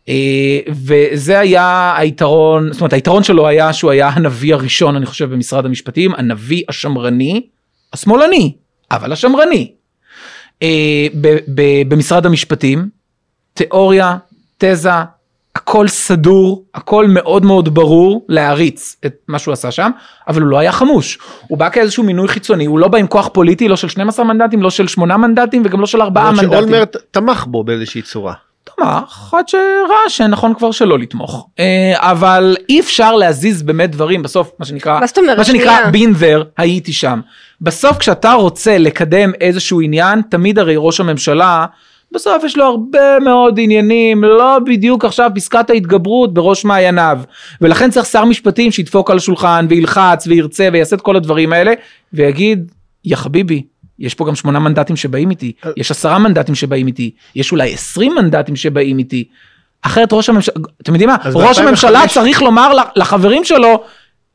אה, 0.09 0.59
וזה 0.69 1.39
היה 1.39 1.95
היתרון, 1.97 2.73
זאת 2.73 2.81
אומרת 2.81 2.93
היתרון 2.93 3.23
שלו 3.23 3.49
היה 3.49 3.73
שהוא 3.73 3.91
היה 3.91 4.09
הנביא 4.09 4.55
הראשון 4.55 4.97
אני 4.97 5.07
חושב 5.07 5.31
במשרד 5.31 5.67
המשפטים, 5.67 6.15
הנביא 6.15 6.63
השמרני, 6.69 7.47
השמאלני, 7.93 8.55
אבל 8.91 9.13
השמרני. 9.13 9.73
אה, 10.63 11.07
במשרד 11.89 12.27
המשפטים, 12.27 12.89
תיאוריה, 13.55 14.17
תזה, 14.59 14.91
הכל 15.71 15.89
סדור, 15.89 16.65
הכל 16.75 17.07
מאוד 17.07 17.45
מאוד 17.45 17.75
ברור 17.75 18.25
להעריץ 18.29 18.97
את 19.07 19.15
מה 19.29 19.39
שהוא 19.39 19.53
עשה 19.53 19.71
שם, 19.71 19.91
אבל 20.29 20.43
הוא 20.43 20.51
לא 20.51 20.59
היה 20.59 20.73
חמוש. 20.73 21.19
הוא 21.49 21.59
בא 21.59 21.69
כאיזשהו 21.69 22.05
מינוי 22.05 22.29
חיצוני, 22.29 22.65
הוא 22.65 22.79
לא 22.79 22.89
בא 22.89 22.99
עם 22.99 23.07
כוח 23.07 23.29
פוליטי, 23.33 23.69
לא 23.69 23.77
של 23.77 23.89
12 23.89 24.25
מנדטים, 24.25 24.63
לא 24.63 24.71
של 24.71 24.87
8 24.87 25.17
מנדטים 25.17 25.63
וגם 25.65 25.81
לא 25.81 25.87
של 25.87 26.03
4 26.03 26.21
למרות 26.21 26.37
מנדטים. 26.37 26.59
שאולמרט 26.61 26.97
תמך 27.11 27.47
בו 27.47 27.65
באיזושהי 27.65 28.03
צורה. 28.03 28.35
תמך 28.65 29.35
עד 29.39 29.49
שראה 29.49 30.09
שנכון 30.09 30.55
כבר 30.55 30.71
שלא 30.71 30.99
לתמוך. 30.99 31.49
אה, 31.59 31.93
אבל 31.97 32.57
אי 32.69 32.81
אפשר 32.81 33.17
להזיז 33.17 33.63
באמת 33.63 33.91
דברים 33.91 34.23
בסוף 34.23 34.53
מה 34.59 34.67
שנקרא, 34.67 35.01
מה 35.01 35.07
זאת 35.07 35.19
אומרת? 35.19 35.39
מה 35.39 35.45
שנקרא 35.45 35.79
been 35.93 36.23
there 36.23 36.45
הייתי 36.57 36.93
שם. 36.93 37.21
בסוף 37.61 37.99
כשאתה 37.99 38.33
רוצה 38.33 38.79
לקדם 38.79 39.33
איזשהו 39.41 39.81
עניין 39.81 40.23
תמיד 40.31 40.59
הרי 40.59 40.75
ראש 40.79 41.01
הממשלה 41.01 41.67
בסוף 42.13 42.45
יש 42.45 42.57
לו 42.57 42.65
הרבה 42.65 43.19
מאוד 43.21 43.59
עניינים 43.61 44.25
לא 44.25 44.59
בדיוק 44.67 45.05
עכשיו 45.05 45.31
פסקת 45.35 45.71
ההתגברות 45.71 46.35
בראש 46.35 46.65
מעייניו. 46.65 47.19
ולכן 47.61 47.91
צריך 47.91 48.07
שר 48.07 48.25
משפטים 48.25 48.71
שידפוק 48.71 49.11
על 49.11 49.17
השולחן 49.17 49.67
וילחץ 49.69 50.27
וירצה 50.27 50.69
ויעשה 50.73 50.97
את 50.97 51.01
כל 51.01 51.17
הדברים 51.17 51.53
האלה 51.53 51.73
ויגיד 52.13 52.73
יא 53.05 53.17
חביבי 53.17 53.63
יש 53.99 54.15
פה 54.15 54.27
גם 54.27 54.35
שמונה 54.35 54.59
מנדטים 54.59 54.97
שבאים 54.97 55.31
איתי 55.31 55.53
יש 55.77 55.91
עשרה 55.91 56.19
מנדטים 56.19 56.55
שבאים 56.55 56.87
איתי 56.87 57.11
יש 57.35 57.53
אולי 57.53 57.75
עשרים 57.75 58.15
מנדטים 58.15 58.57
שבאים 58.57 58.99
איתי 58.99 59.25
אחרת 59.83 60.13
ראש 60.13 60.29
הממשלה 60.29 60.55
אתם 60.83 60.93
יודעים 60.93 61.09
מה? 61.09 61.17
ראש 61.35 61.59
הממשלה 61.59 62.03
2005 62.03 62.15
צריך 62.15 62.43
לומר 62.43 62.73
לחברים 62.97 63.45
שלו 63.45 63.83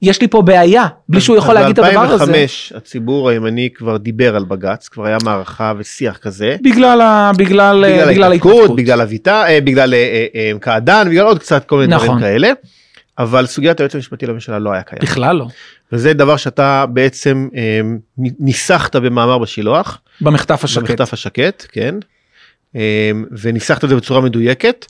יש 0.01 0.21
לי 0.21 0.27
פה 0.27 0.41
בעיה 0.41 0.87
בלי 1.09 1.21
שהוא 1.21 1.37
יכול 1.37 1.53
להגיד 1.53 1.79
את 1.79 1.85
הדבר 1.85 2.01
הזה. 2.01 2.31
ב-2005 2.31 2.77
הציבור 2.77 3.29
הימני 3.29 3.69
כבר 3.75 3.97
דיבר 3.97 4.35
על 4.35 4.43
בג"ץ, 4.43 4.87
כבר 4.87 5.05
היה 5.05 5.17
מערכה 5.23 5.73
ושיח 5.77 6.17
כזה. 6.17 6.55
בגלל 6.61 7.01
ה... 7.01 7.31
בגלל, 7.37 7.85
בגלל, 7.85 8.11
בגלל 8.11 8.31
ההתנתקות. 8.31 8.75
בגלל 8.75 9.01
אביטה, 9.01 9.47
אה, 9.47 9.61
בגלל 9.61 9.93
אה, 9.93 9.99
אה, 10.35 10.51
אה, 10.53 10.59
קעדאן, 10.59 11.09
בגלל 11.09 11.25
עוד 11.25 11.39
קצת 11.39 11.65
כל 11.65 11.77
מיני 11.77 11.95
דברים 11.95 12.11
נכון. 12.11 12.21
כאלה. 12.21 12.51
אבל 13.17 13.45
סוגיית 13.45 13.79
היועץ 13.79 13.95
המשפטי 13.95 14.25
לממשלה 14.25 14.59
לא 14.59 14.71
היה 14.71 14.83
קיים. 14.83 15.01
בכלל 15.01 15.35
לא. 15.35 15.47
וזה 15.91 16.13
דבר 16.13 16.37
שאתה 16.37 16.85
בעצם 16.85 17.47
אה, 17.55 17.79
ניסחת 18.17 18.95
במאמר 18.95 19.37
בשילוח. 19.37 20.01
במחטף 20.21 20.63
השקט. 20.63 20.81
במחטף 20.81 21.13
השקט, 21.13 21.65
כן. 21.71 21.95
אה, 22.75 23.11
וניסחת 23.31 23.83
את 23.83 23.89
זה 23.89 23.95
בצורה 23.95 24.21
מדויקת. 24.21 24.85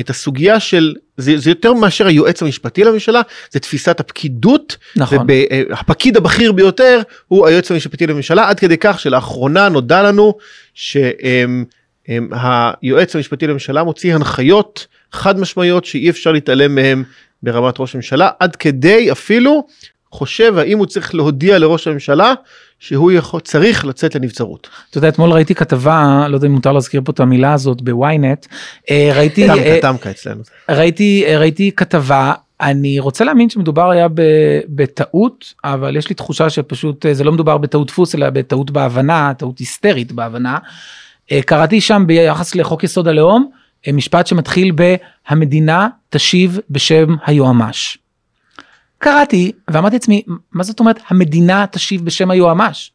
את 0.00 0.10
הסוגיה 0.10 0.60
של 0.60 0.94
זה, 1.16 1.38
זה 1.38 1.50
יותר 1.50 1.72
מאשר 1.72 2.06
היועץ 2.06 2.42
המשפטי 2.42 2.84
לממשלה 2.84 3.22
זה 3.50 3.60
תפיסת 3.60 4.00
הפקידות 4.00 4.76
נכון. 4.96 5.26
והפקיד 5.28 6.16
הבכיר 6.16 6.52
ביותר 6.52 7.00
הוא 7.28 7.46
היועץ 7.46 7.70
המשפטי 7.70 8.06
לממשלה 8.06 8.48
עד 8.48 8.60
כדי 8.60 8.76
כך 8.80 9.00
שלאחרונה 9.00 9.68
נודע 9.68 10.02
לנו 10.02 10.34
שהיועץ 12.04 13.16
המשפטי 13.16 13.46
לממשלה 13.46 13.84
מוציא 13.84 14.14
הנחיות 14.14 14.86
חד 15.12 15.40
משמעיות 15.40 15.84
שאי 15.84 16.10
אפשר 16.10 16.32
להתעלם 16.32 16.74
מהם 16.74 17.04
ברמת 17.42 17.74
ראש 17.80 17.94
הממשלה 17.94 18.30
עד 18.40 18.56
כדי 18.56 19.12
אפילו 19.12 19.66
חושב 20.12 20.58
האם 20.58 20.78
הוא 20.78 20.86
צריך 20.86 21.14
להודיע 21.14 21.58
לראש 21.58 21.86
הממשלה 21.86 22.34
שהוא 22.78 23.12
יכול 23.12 23.40
צריך 23.40 23.84
לצאת 23.84 24.14
לנבצרות. 24.14 24.68
אתה 24.90 24.98
יודע 24.98 25.08
אתמול 25.08 25.32
ראיתי 25.32 25.54
כתבה 25.54 26.26
לא 26.28 26.36
יודע 26.36 26.46
אם 26.46 26.52
מותר 26.52 26.72
להזכיר 26.72 27.00
פה 27.04 27.12
את 27.12 27.20
המילה 27.20 27.52
הזאת 27.52 27.82
בוויינט 27.82 28.46
אה, 28.90 29.10
ראיתי 29.14 29.50
אה, 29.50 29.78
טמקה 29.82 30.10
אצלנו. 30.10 30.42
ראיתי 30.68 31.24
אה, 31.26 31.38
ראיתי 31.38 31.70
כתבה 31.76 32.32
אני 32.60 33.00
רוצה 33.00 33.24
להאמין 33.24 33.50
שמדובר 33.50 33.90
היה 33.90 34.08
בטעות 34.68 35.54
אבל 35.64 35.96
יש 35.96 36.08
לי 36.08 36.14
תחושה 36.14 36.50
שפשוט 36.50 37.06
זה 37.12 37.24
לא 37.24 37.32
מדובר 37.32 37.58
בטעות 37.58 37.86
דפוס 37.86 38.14
אלא 38.14 38.30
בטעות 38.30 38.70
בהבנה 38.70 39.32
טעות 39.38 39.58
היסטרית 39.58 40.12
בהבנה. 40.12 40.58
קראתי 41.46 41.80
שם 41.80 42.04
ביחס 42.06 42.54
לחוק 42.54 42.84
יסוד 42.84 43.08
הלאום 43.08 43.50
משפט 43.92 44.26
שמתחיל 44.26 44.72
ב"המדינה 44.74 45.88
תשיב 46.10 46.58
בשם 46.70 47.14
היועמ"ש". 47.26 47.98
קראתי 48.98 49.52
ואמרתי 49.70 49.96
לעצמי 49.96 50.22
מה 50.52 50.62
זאת 50.64 50.80
אומרת 50.80 51.00
המדינה 51.08 51.64
תשיב 51.70 52.04
בשם 52.04 52.30
היועמ"ש. 52.30 52.90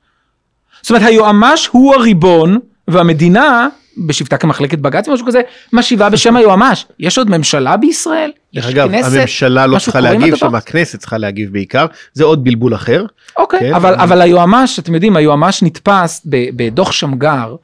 זאת 0.82 0.90
אומרת 0.90 1.04
היועמ"ש 1.06 1.68
הוא 1.72 1.96
הריבון 1.96 2.60
והמדינה 2.88 3.68
בשבתה 4.08 4.38
כמחלקת 4.38 4.80
בג"ץ 4.80 5.08
משהו 5.08 5.26
כזה 5.26 5.42
משיבה 5.74 6.10
בשם 6.10 6.36
היועמ"ש 6.36 6.86
יש 7.00 7.18
עוד 7.18 7.30
ממשלה 7.30 7.78
בישראל 7.78 8.32
יש 8.54 8.66
אגב 8.66 8.90
כנסת? 8.90 9.18
הממשלה 9.18 9.68
לא 9.68 9.80
צריכה 9.80 10.00
להגיב? 10.00 10.36
שם 10.36 10.56
הכנסת 10.56 11.00
צריכה 11.00 11.18
להגיב 11.18 11.54
בעיקר 11.54 11.86
זה 12.14 12.24
עוד 12.24 12.44
בלבול 12.44 12.76
אחר. 12.76 13.06
אוקיי, 13.38 13.60
כן, 13.60 13.74
אבל, 13.74 13.94
אבל- 13.94 14.02
אבל 14.04 14.22
היועמ"ש, 14.22 14.80
אתם 14.80 14.94
יודעים, 14.94 15.16
היועמ"ש 15.16 15.64
נתפס 15.64 16.22
בדוח 16.26 16.92
שמגר, 16.92 17.56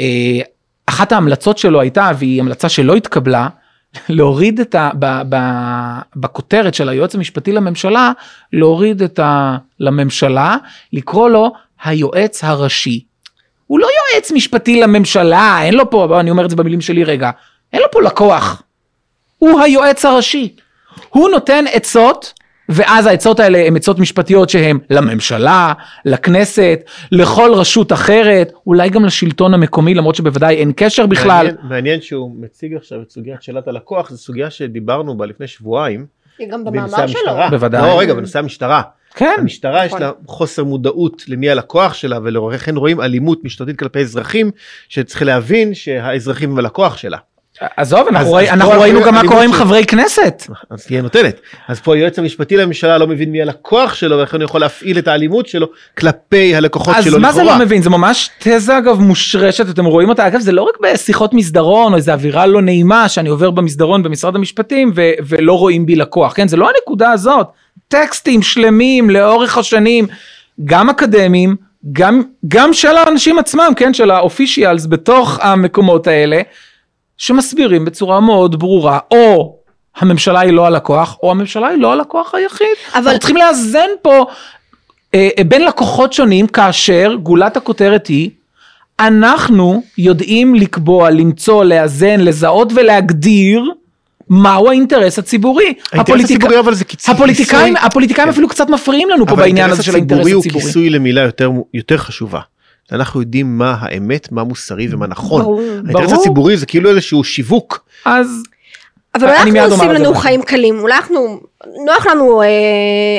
אה, 0.00 0.04
אחת 0.86 1.12
ההמלצות 1.12 1.58
שלו 1.58 1.80
הייתה, 1.80 2.10
והיא 2.18 2.40
המלצה 2.40 2.68
שלא 2.68 2.96
התקבלה, 2.96 3.48
להוריד 4.08 4.60
את 4.60 4.74
ה... 4.74 4.90
ב, 4.98 5.06
ב, 5.28 5.36
בכותרת 6.16 6.74
של 6.74 6.88
היועץ 6.88 7.14
המשפטי 7.14 7.52
לממשלה, 7.52 8.12
להוריד 8.52 9.02
את 9.02 9.18
ה... 9.18 9.56
לממשלה, 9.80 10.56
לקרוא 10.92 11.30
לו 11.30 11.52
היועץ 11.84 12.44
הראשי. 12.44 13.04
הוא 13.66 13.78
לא 13.78 13.88
יועץ 14.12 14.32
משפטי 14.32 14.80
לממשלה, 14.80 15.58
אין 15.62 15.74
לו 15.74 15.90
פה, 15.90 16.20
אני 16.20 16.30
אומר 16.30 16.44
את 16.44 16.50
זה 16.50 16.56
במילים 16.56 16.80
שלי 16.80 17.04
רגע, 17.04 17.30
אין 17.72 17.80
לו 17.82 17.86
פה 17.92 18.02
לקוח. 18.02 18.62
הוא 19.38 19.60
היועץ 19.60 20.04
הראשי. 20.04 20.56
הוא 21.08 21.28
נותן 21.28 21.64
עצות, 21.72 22.32
ואז 22.68 23.06
העצות 23.06 23.40
האלה 23.40 23.58
הן 23.58 23.76
עצות 23.76 23.98
משפטיות 23.98 24.50
שהן 24.50 24.78
לממשלה, 24.90 25.72
לכנסת, 26.04 26.80
לכל 27.12 27.50
רשות 27.54 27.92
אחרת, 27.92 28.52
אולי 28.66 28.90
גם 28.90 29.04
לשלטון 29.04 29.54
המקומי, 29.54 29.94
למרות 29.94 30.14
שבוודאי 30.14 30.56
אין 30.56 30.72
קשר 30.76 31.06
בכלל. 31.06 31.46
מעניין, 31.46 31.56
מעניין 31.68 32.00
שהוא 32.00 32.36
מציג 32.40 32.74
עכשיו 32.74 33.02
את 33.02 33.10
סוגיית 33.10 33.42
שאלת 33.42 33.68
הלקוח 33.68 34.10
זו 34.10 34.16
סוגיה 34.16 34.50
שדיברנו 34.50 35.16
בה 35.16 35.26
לפני 35.26 35.46
שבועיים. 35.46 36.06
גם 36.50 36.64
במאמר 36.64 36.88
שלו. 36.88 37.00
המשטרה. 37.02 37.50
בוודאי. 37.50 37.82
לא 37.82 38.00
רגע 38.00 38.14
בנושא 38.14 38.38
המשטרה. 38.38 38.82
כן, 39.14 39.34
המשטרה 39.38 39.86
יש 39.86 39.92
נכון. 39.92 40.02
לה 40.02 40.12
חוסר 40.26 40.64
מודעות 40.64 41.22
למי 41.28 41.50
הלקוח 41.50 41.94
שלה 41.94 42.18
ולכן 42.22 42.76
רואים 42.76 43.00
אלימות 43.00 43.44
משטרתית 43.44 43.78
כלפי 43.78 43.98
אזרחים 43.98 44.50
שצריך 44.88 45.22
להבין 45.22 45.74
שהאזרחים 45.74 46.50
הם 46.50 46.58
הלקוח 46.58 46.96
שלה. 46.96 47.18
עזוב, 47.76 48.08
אנחנו, 48.08 48.40
אז- 48.40 48.46
אז 48.62 48.68
ראינו 48.68 49.00
גם 49.02 49.14
מה 49.14 49.22
קורה 49.28 49.44
עם 49.44 49.52
חברי 49.52 49.84
כנסת. 49.84 50.42
אז 50.70 50.86
תהיה 50.86 51.02
נותנת. 51.02 51.40
אז 51.68 51.80
פה 51.80 51.94
היועץ 51.94 52.18
המשפטי 52.18 52.56
לממשלה 52.56 52.98
לא 52.98 53.06
מבין 53.06 53.32
מי 53.32 53.42
הלקוח 53.42 53.94
שלו 53.94 54.18
ולכן 54.18 54.36
הוא 54.36 54.44
יכול 54.44 54.60
להפעיל 54.60 54.98
את 54.98 55.08
האלימות 55.08 55.46
שלו 55.48 55.66
כלפי 55.98 56.56
הלקוחות 56.56 56.96
אז 56.96 57.04
שלו 57.04 57.20
מה 57.20 57.32
זה 57.32 57.40
לכאורה. 57.42 57.58
לא 57.58 57.64
מבין? 57.64 57.82
זה 57.82 57.90
ממש 57.90 58.30
תזה 58.38 58.78
אגב 58.78 59.00
מושרשת, 59.00 59.70
אתם 59.70 59.84
רואים 59.84 60.08
אותה, 60.08 60.26
אגב 60.26 60.40
זה 60.40 60.52
לא 60.52 60.62
רק 60.62 60.74
בשיחות 60.82 61.34
מסדרון 61.34 61.92
או 61.92 61.96
איזה 61.96 62.12
אווירה 62.12 62.46
לא 62.46 62.62
נעימה 62.62 63.08
שאני 63.08 63.28
עובר 63.28 63.50
במסדרון 63.50 64.02
במשרד 64.02 64.36
המשפטים 64.36 64.92
ולא 65.28 65.52
רואים 65.58 65.86
בי 65.86 65.96
לקוח, 65.96 66.32
כן? 66.32 66.48
זה 66.48 66.56
לא 66.56 66.68
הנקודה 66.76 67.10
הזאת. 67.10 67.46
טקסטים 67.88 68.42
שלמים 68.42 69.10
לאורך 69.10 69.58
השנים, 69.58 70.06
גם 70.64 70.90
אקדמיים, 70.90 71.56
גם, 71.92 72.22
גם 72.48 72.72
של 72.72 72.96
האנשים 72.96 73.38
עצמם, 73.38 73.72
כן? 73.76 73.94
של 73.94 74.10
האופישיאלס 74.10 74.86
בתוך 74.86 75.38
המקומות 75.42 76.06
האלה, 76.06 76.40
שמסבירים 77.18 77.84
בצורה 77.84 78.20
מאוד 78.20 78.58
ברורה, 78.58 78.98
או 79.10 79.56
הממשלה 79.96 80.40
היא 80.40 80.52
לא 80.52 80.66
הלקוח, 80.66 81.16
או 81.22 81.30
הממשלה 81.30 81.68
היא 81.68 81.78
לא 81.78 81.92
הלקוח 81.92 82.34
היחיד. 82.34 82.66
אבל- 82.94 83.02
אנחנו 83.04 83.18
צריכים 83.18 83.36
לאזן 83.36 83.88
פה 84.02 84.26
אה, 85.14 85.28
אה, 85.38 85.44
בין 85.44 85.64
לקוחות 85.64 86.12
שונים, 86.12 86.46
כאשר 86.46 87.14
גולת 87.22 87.56
הכותרת 87.56 88.06
היא, 88.06 88.30
אנחנו 89.00 89.82
יודעים 89.98 90.54
לקבוע, 90.54 91.10
למצוא, 91.10 91.64
לאזן, 91.64 92.20
לזהות 92.20 92.72
ולהגדיר 92.76 93.62
מהו 94.28 94.68
האינטרס 94.68 95.18
הציבורי. 95.18 95.64
האינטרס 95.64 96.00
הפוליטיק- 96.14 96.24
הציבורי 96.24 96.58
אבל 96.60 96.74
זה 96.74 96.84
כיסוי. 96.84 97.14
הפוליטיקאים, 97.14 97.74
כיסוי- 97.74 97.86
הפוליטיקאים 97.86 98.24
כן. 98.26 98.30
אפילו 98.32 98.48
קצת 98.48 98.68
מפריעים 98.70 99.10
לנו 99.10 99.26
פה 99.26 99.32
אבל 99.32 99.42
בעניין 99.42 99.70
הזה 99.70 99.82
של 99.82 99.94
האינטרס 99.94 100.26
הוא 100.32 100.38
הציבורי. 100.40 100.64
כיסוי 100.64 100.90
למילה 100.90 101.20
יותר, 101.20 101.50
יותר 101.74 101.96
חשובה. 101.96 102.40
אנחנו 102.92 103.20
יודעים 103.20 103.58
מה 103.58 103.76
האמת, 103.80 104.32
מה 104.32 104.44
מוסרי 104.44 104.88
ומה 104.90 105.06
נכון. 105.06 105.42
ברור. 105.42 105.60
האינטרס. 105.60 106.12
הציבורי 106.12 106.56
זה 106.56 106.66
כאילו 106.66 106.90
איזשהו 106.90 107.24
שיווק. 107.24 107.84
אז 108.04 108.42
אבל 109.14 109.28
אני 109.28 109.60
אנחנו 109.60 109.74
עושים 109.74 109.90
לנו. 109.90 110.14
חיים 110.14 110.42
קלים, 110.42 110.78
אולי 110.80 110.94
אנחנו, 110.94 111.40
נוח 111.86 112.06
לנו 112.06 112.42
אה, 112.42 112.48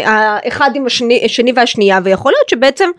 האחד 0.05 0.69
עם 0.75 0.85
השני, 0.85 1.21
השני 1.25 1.51
והשנייה, 1.55 1.99
ויכול 2.03 2.31
להיות 2.31 2.49
שבעצם 2.49 2.89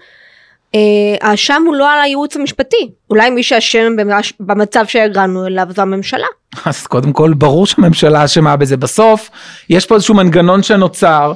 אה, 0.75 0.81
האשם 1.21 1.63
הוא 1.67 1.75
לא 1.75 1.93
על 1.93 2.01
הייעוץ 2.01 2.37
המשפטי, 2.37 2.91
אולי 3.11 3.31
מי 3.31 3.43
שאשם 3.43 3.97
במצב 4.41 4.85
שהגענו 4.87 5.47
אליו 5.47 5.67
זו 5.77 5.83
הממשלה. 5.83 6.27
אז 6.65 6.87
קודם 6.87 7.13
כל 7.13 7.33
ברור 7.35 7.67
שהממשלה 7.67 8.25
אשמה 8.25 8.57
בזה 8.57 8.77
בסוף 8.77 9.31
יש 9.71 9.87
פה 9.87 9.95
איזשהו 9.95 10.15
מנגנון 10.15 10.63
שנוצר 10.63 11.33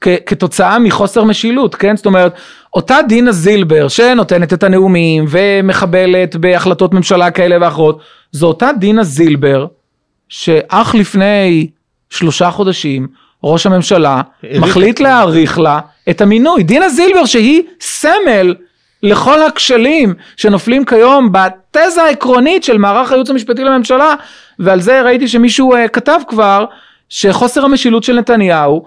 כתוצאה 0.00 0.78
מחוסר 0.78 1.24
משילות 1.24 1.74
כן? 1.74 1.96
זאת 1.96 2.06
אומרת 2.06 2.32
אותה 2.74 2.96
דינה 3.08 3.32
זילבר 3.32 3.88
שנותנת 3.88 4.52
את 4.52 4.62
הנאומים 4.62 5.24
ומחבלת 5.28 6.36
בהחלטות 6.36 6.94
ממשלה 6.94 7.30
כאלה 7.30 7.56
ואחרות 7.60 8.00
זו 8.32 8.46
אותה 8.46 8.70
דינה 8.78 9.04
זילבר 9.04 9.66
שאך 10.28 10.94
לפני 10.94 11.70
שלושה 12.10 12.50
חודשים 12.50 13.06
ראש 13.44 13.66
הממשלה 13.66 14.20
מחליט 14.60 15.00
להאריך 15.00 15.58
לה 15.58 15.80
את 16.10 16.20
המינוי. 16.20 16.62
דינה 16.62 16.88
זילבר 16.88 17.24
שהיא 17.24 17.62
סמל 17.80 18.54
לכל 19.02 19.42
הכשלים 19.42 20.14
שנופלים 20.36 20.84
כיום 20.84 21.32
בתזה 21.32 22.02
העקרונית 22.02 22.64
של 22.64 22.78
מערך 22.78 23.10
הייעוץ 23.10 23.30
המשפטי 23.30 23.64
לממשלה 23.64 24.14
ועל 24.58 24.80
זה 24.80 25.02
ראיתי 25.02 25.28
שמישהו 25.28 25.74
uh, 25.74 25.88
כתב 25.88 26.20
כבר 26.28 26.64
שחוסר 27.08 27.64
המשילות 27.64 28.02
של 28.02 28.18
נתניהו 28.18 28.84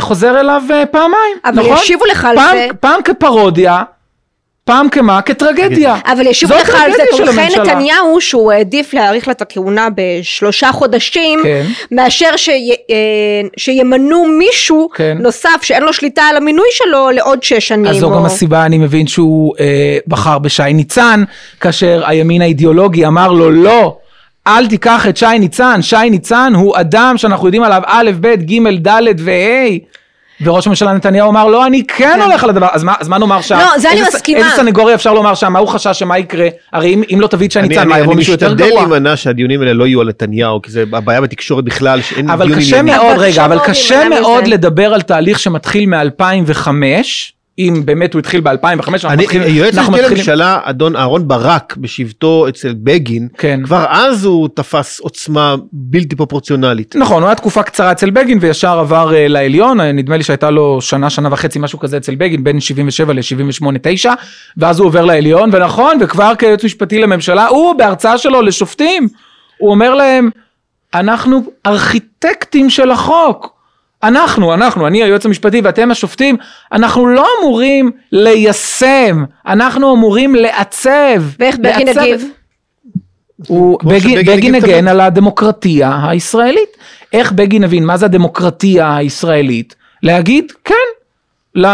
חוזר 0.00 0.40
אליו 0.40 0.62
uh, 0.68 0.86
פעמיים 0.86 1.36
אבל 1.44 1.62
נכון? 1.62 1.76
ישיבו 1.76 2.04
לך 2.04 2.24
על 2.24 2.36
פעם, 2.36 2.56
זה, 2.56 2.66
פעם 2.80 3.02
כפרודיה 3.02 3.82
פעם 4.64 4.88
כמה? 4.88 5.22
כטרגדיה. 5.22 5.96
אבל 6.06 6.26
ישיבו 6.26 6.54
זו 6.54 6.60
לך 6.60 6.80
על 6.84 6.92
זה 6.92 7.02
תומכי. 7.10 7.60
נתניהו 7.60 8.20
שהוא 8.20 8.52
העדיף 8.52 8.94
להאריך 8.94 9.28
לה 9.28 9.32
את 9.32 9.42
הכהונה 9.42 9.88
בשלושה 9.94 10.72
חודשים 10.72 11.40
כן. 11.42 11.66
מאשר 11.92 12.36
שי, 12.36 12.70
אה, 12.90 12.96
שימנו 13.56 14.26
מישהו 14.26 14.88
כן. 14.94 15.18
נוסף 15.20 15.62
שאין 15.62 15.82
לו 15.82 15.92
שליטה 15.92 16.22
על 16.22 16.36
המינוי 16.36 16.66
שלו 16.72 17.10
לעוד 17.10 17.42
שש 17.42 17.68
שנים. 17.68 17.86
אז 17.86 17.96
זו 17.96 18.06
או- 18.06 18.14
גם 18.14 18.24
הסיבה, 18.24 18.66
אני 18.66 18.78
מבין 18.78 19.06
שהוא 19.06 19.54
אה, 19.60 19.98
בחר 20.06 20.38
בשי 20.38 20.72
ניצן, 20.72 21.24
כאשר 21.60 22.02
הימין 22.06 22.42
האידיאולוגי 22.42 23.06
אמר 23.06 23.32
לו 23.32 23.50
לא. 23.50 23.96
אל 24.46 24.66
תיקח 24.66 25.06
את 25.08 25.16
שי 25.16 25.38
ניצן, 25.40 25.82
שי 25.82 26.10
ניצן 26.10 26.52
הוא 26.56 26.76
אדם 26.76 27.14
שאנחנו 27.16 27.46
יודעים 27.46 27.62
עליו 27.62 27.82
א', 27.86 28.10
ב', 28.20 28.26
ג', 28.34 28.88
ד' 28.88 29.20
וה'. 29.20 29.76
וראש 30.44 30.66
הממשלה 30.66 30.92
נתניהו 30.92 31.30
אמר 31.30 31.46
לא 31.48 31.66
אני 31.66 31.82
כן 31.88 32.18
הולך 32.22 32.44
על 32.44 32.50
הדבר 32.50 32.68
אז 32.72 32.84
מה, 32.84 32.94
אז 33.00 33.08
מה 33.08 33.18
נאמר 33.18 33.40
שם? 33.40 33.58
לא, 33.58 33.78
זה 33.78 33.90
אני 33.90 34.00
מסכימה. 34.02 34.38
איזה 34.38 34.50
סנגוריה 34.56 34.94
אפשר 34.94 35.12
לומר 35.14 35.34
שם 35.34 35.52
מה 35.52 35.58
הוא 35.58 35.68
חשש 35.68 35.98
שמה 35.98 36.18
יקרה 36.18 36.48
הרי 36.72 36.94
אם, 36.94 37.02
אם 37.14 37.20
לא 37.20 37.26
תביא 37.26 37.46
את 37.46 37.52
שי 37.52 37.58
אני- 37.58 37.68
ניצן 37.68 37.80
אני- 37.80 37.88
מה 37.90 37.98
יבוא 37.98 38.12
אני 38.12 38.18
מישהו 38.18 38.32
יותר 38.32 38.46
משתדל 38.54 38.68
גרוע 38.68 38.80
להימנע 38.80 39.16
שהדיונים 39.16 39.60
האלה 39.60 39.72
לא 39.72 39.86
יהיו 39.86 40.00
על 40.00 40.08
נתניהו 40.08 40.62
כי 40.62 40.70
זה 40.70 40.84
הבעיה 40.92 41.20
בתקשורת 41.20 41.64
בכלל 41.64 42.00
שאין 42.00 42.30
אבל 42.30 42.54
קשה. 42.56 42.82
מאוד, 42.82 42.96
אבל 43.12 43.18
רגע, 43.20 43.30
קשה 43.32 43.44
אבל 43.44 43.56
מאוד 43.56 43.68
קשה 43.68 44.08
מאוד. 44.08 44.46
לדבר 44.46 44.94
על 44.94 45.00
תהליך 45.02 45.38
שמתחיל 45.38 45.86
מ-2005, 45.88 46.68
אם 47.58 47.82
באמת 47.84 48.14
הוא 48.14 48.20
התחיל 48.20 48.40
ב-2005, 48.40 48.88
אני, 49.04 49.26
היועץ 49.30 49.78
המשפטי 49.78 50.02
לממשלה 50.02 50.60
אדון 50.62 50.96
אהרון 50.96 51.28
ברק 51.28 51.76
בשבתו 51.76 52.48
אצל 52.48 52.74
בגין 52.82 53.28
כן. 53.38 53.60
כבר 53.64 53.84
אז 53.88 54.24
הוא 54.24 54.48
תפס 54.54 55.00
עוצמה 55.00 55.54
בלתי 55.72 56.16
פרופורציונלית. 56.16 56.96
נכון, 56.96 57.22
הוא 57.22 57.28
היה 57.28 57.34
תקופה 57.34 57.62
קצרה 57.62 57.92
אצל 57.92 58.10
בגין 58.10 58.38
וישר 58.40 58.78
עבר 58.78 59.14
אה, 59.14 59.28
לעליון, 59.28 59.80
אה, 59.80 59.92
נדמה 59.92 60.16
לי 60.16 60.22
שהייתה 60.22 60.50
לו 60.50 60.80
שנה, 60.80 61.10
שנה 61.10 61.28
וחצי, 61.32 61.58
משהו 61.58 61.78
כזה 61.78 61.96
אצל 61.96 62.14
בגין, 62.14 62.44
בין 62.44 62.60
77 62.60 63.12
ל-78-9, 63.12 64.08
ואז 64.56 64.78
הוא 64.78 64.86
עובר 64.86 65.04
לעליון, 65.04 65.50
ונכון, 65.52 65.98
וכבר 66.00 66.32
כיועץ 66.38 66.64
משפטי 66.64 66.98
לממשלה, 66.98 67.46
הוא 67.46 67.74
בהרצאה 67.74 68.18
שלו 68.18 68.42
לשופטים, 68.42 69.08
הוא 69.58 69.70
אומר 69.70 69.94
להם, 69.94 70.30
אנחנו 70.94 71.42
ארכיטקטים 71.66 72.70
של 72.70 72.90
החוק. 72.90 73.54
אנחנו, 74.08 74.54
אנחנו, 74.54 74.86
אני 74.86 75.02
היועץ 75.02 75.26
המשפטי 75.26 75.60
ואתם 75.64 75.90
השופטים, 75.90 76.36
אנחנו 76.72 77.06
לא 77.06 77.26
אמורים 77.40 77.90
ליישם, 78.12 79.24
אנחנו 79.46 79.94
אמורים 79.94 80.34
לעצב. 80.34 81.22
ואיך 81.38 81.56
בגין 81.58 81.88
הגיב? 81.88 82.24
הוא, 83.46 83.78
בגין, 83.84 84.18
בגין 84.26 84.54
הגן. 84.54 84.88
על 84.88 85.00
הדמוקרטיה 85.00 85.98
הישראלית. 86.08 86.76
איך 87.12 87.32
בגין 87.32 87.64
הבין 87.64 87.84
מה 87.84 87.96
זה 87.96 88.06
הדמוקרטיה 88.06 88.96
הישראלית? 88.96 89.74
להגיד 90.02 90.52
כן 90.64 90.74
ל, 91.54 91.66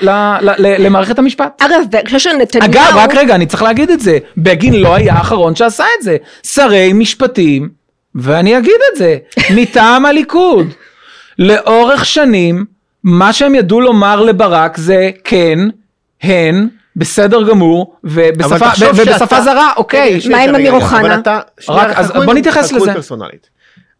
ל, 0.00 0.10
ל, 0.40 0.50
ל, 0.58 0.86
למערכת 0.86 1.18
המשפט. 1.18 1.62
אגב, 1.62 1.80
בהקשר 1.90 2.18
של 2.18 2.32
נתניהו... 2.32 2.70
אגב, 2.70 2.92
רק 2.96 3.14
רגע, 3.14 3.34
אני 3.34 3.46
צריך 3.46 3.62
להגיד 3.62 3.90
את 3.90 4.00
זה. 4.00 4.18
בגין 4.36 4.74
לא 4.74 4.94
היה 4.94 5.14
האחרון 5.14 5.56
שעשה 5.56 5.84
את 5.98 6.02
זה. 6.02 6.16
שרי 6.42 6.92
משפטים, 6.92 7.68
ואני 8.14 8.58
אגיד 8.58 8.80
את 8.92 8.98
זה, 8.98 9.16
מטעם 9.54 10.06
הליכוד. 10.06 10.66
לאורך 11.38 12.04
שנים, 12.04 12.64
מה 13.04 13.32
שהם 13.32 13.54
ידעו 13.54 13.80
לומר 13.80 14.20
לברק 14.20 14.76
זה 14.76 15.10
כן, 15.24 15.58
הן, 16.22 16.68
בסדר 16.96 17.42
גמור, 17.42 17.94
ובשפה, 18.04 18.56
ובשפה 18.90 19.18
שאתה- 19.18 19.40
זרה, 19.42 19.72
אוקיי. 19.76 20.18
מה 20.30 20.38
עם 20.38 20.54
אמיר 20.54 20.72
אוחנה? 20.72 21.16
רק, 21.68 21.98
אז 21.98 22.12
בוא 22.24 22.34
נתייחס 22.34 22.72
לזה. 22.72 22.92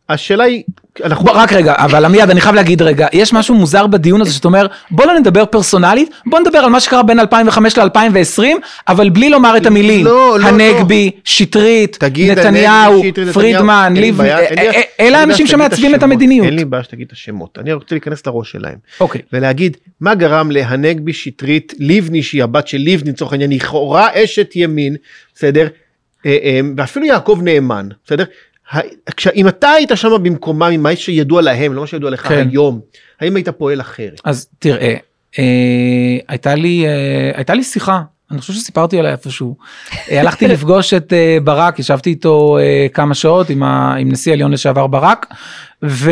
השאלה 0.08 0.44
היא, 0.44 0.62
אנחנו... 1.04 1.24
בוא, 1.24 1.32
רק 1.34 1.52
רגע, 1.52 1.74
אבל 1.76 2.04
עמיעד, 2.04 2.30
אני 2.30 2.40
חייב 2.40 2.54
להגיד 2.54 2.82
רגע, 2.82 3.06
יש 3.12 3.32
משהו 3.32 3.54
מוזר 3.54 3.86
בדיון 3.86 4.20
הזה 4.20 4.32
שאתה 4.32 4.48
אומר, 4.48 4.66
בוא 4.90 5.06
לא 5.06 5.18
נדבר 5.18 5.46
פרסונלית, 5.46 6.10
בוא 6.26 6.40
נדבר 6.40 6.58
על 6.58 6.70
מה 6.70 6.80
שקרה 6.80 7.02
בין 7.02 7.20
2005 7.20 7.78
ל-2020, 7.78 8.42
אבל 8.88 9.10
בלי 9.10 9.30
לומר 9.30 9.56
את 9.56 9.66
המילים. 9.66 10.04
לא, 10.04 10.38
לא, 10.40 10.46
הנגבי, 10.46 11.10
שטרית, 11.24 11.96
תגיד, 12.00 12.38
נתניהו, 12.38 13.02
שטרית, 13.04 13.34
פרידמן, 13.34 13.94
לבני, 13.96 14.32
אה, 14.32 14.38
אה, 14.38 14.70
לי 14.72 14.82
אלה 15.00 15.18
האנשים 15.18 15.46
שמעצבים 15.46 15.94
את 15.94 16.02
המדיניות. 16.02 16.46
אין 16.46 16.56
לי 16.56 16.64
בעיה 16.64 16.82
שתגיד 16.82 17.06
את 17.06 17.12
השמות, 17.12 17.58
אני 17.58 17.72
רוצה 17.72 17.94
להיכנס 17.94 18.26
לראש 18.26 18.50
שלהם. 18.50 18.76
אוקיי. 19.00 19.20
ולהגיד 19.32 19.76
מה 20.00 20.14
גרם 20.14 20.50
להנגבי 20.50 21.12
שטרית 21.12 21.74
לבני 21.78 22.22
שהיא 22.22 22.42
הבת 22.44 22.68
של 22.68 22.78
לבני 22.80 23.10
לצורך 23.10 23.32
העניין 23.32 23.52
לכאורה 23.52 24.08
אשת 24.14 24.50
ימין 24.54 24.96
בסדר 25.34 25.68
אה, 26.26 26.38
אה, 26.42 26.60
ואפילו 26.76 27.06
יעקב 27.06 27.40
נאמן 27.42 27.88
בסדר. 28.06 28.24
אם 29.34 29.48
אתה 29.48 29.70
היית 29.70 29.90
שם 29.94 30.10
במקומם 30.22 30.62
עם 30.62 30.82
מה 30.82 30.96
שידוע 30.96 31.42
להם 31.42 31.74
לא 31.74 31.80
מה 31.80 31.86
שידוע 31.86 32.10
לך 32.10 32.28
כן. 32.28 32.48
היום 32.48 32.80
האם 33.20 33.36
היית 33.36 33.48
פועל 33.48 33.80
אחרת. 33.80 34.20
אז 34.24 34.48
תראה, 34.58 34.94
אה, 35.38 35.44
הייתה 36.28 36.54
לי, 36.54 36.86
אה, 36.86 37.30
הייתה 37.34 37.54
לי 37.54 37.62
שיחה, 37.62 38.02
אני 38.30 38.40
חושב 38.40 38.52
שסיפרתי 38.52 38.98
עליה 38.98 39.12
איפשהו. 39.12 39.56
אה, 40.10 40.20
הלכתי 40.20 40.48
לפגוש 40.52 40.94
את 40.94 41.12
אה, 41.12 41.38
ברק, 41.44 41.78
ישבתי 41.78 42.10
איתו 42.10 42.58
אה, 42.60 42.86
כמה 42.94 43.14
שעות 43.14 43.50
עם, 43.50 43.62
ה, 43.62 43.94
עם 43.94 44.12
נשיא 44.12 44.32
העליון 44.32 44.52
לשעבר 44.52 44.86
ברק, 44.86 45.26
ו... 45.82 46.10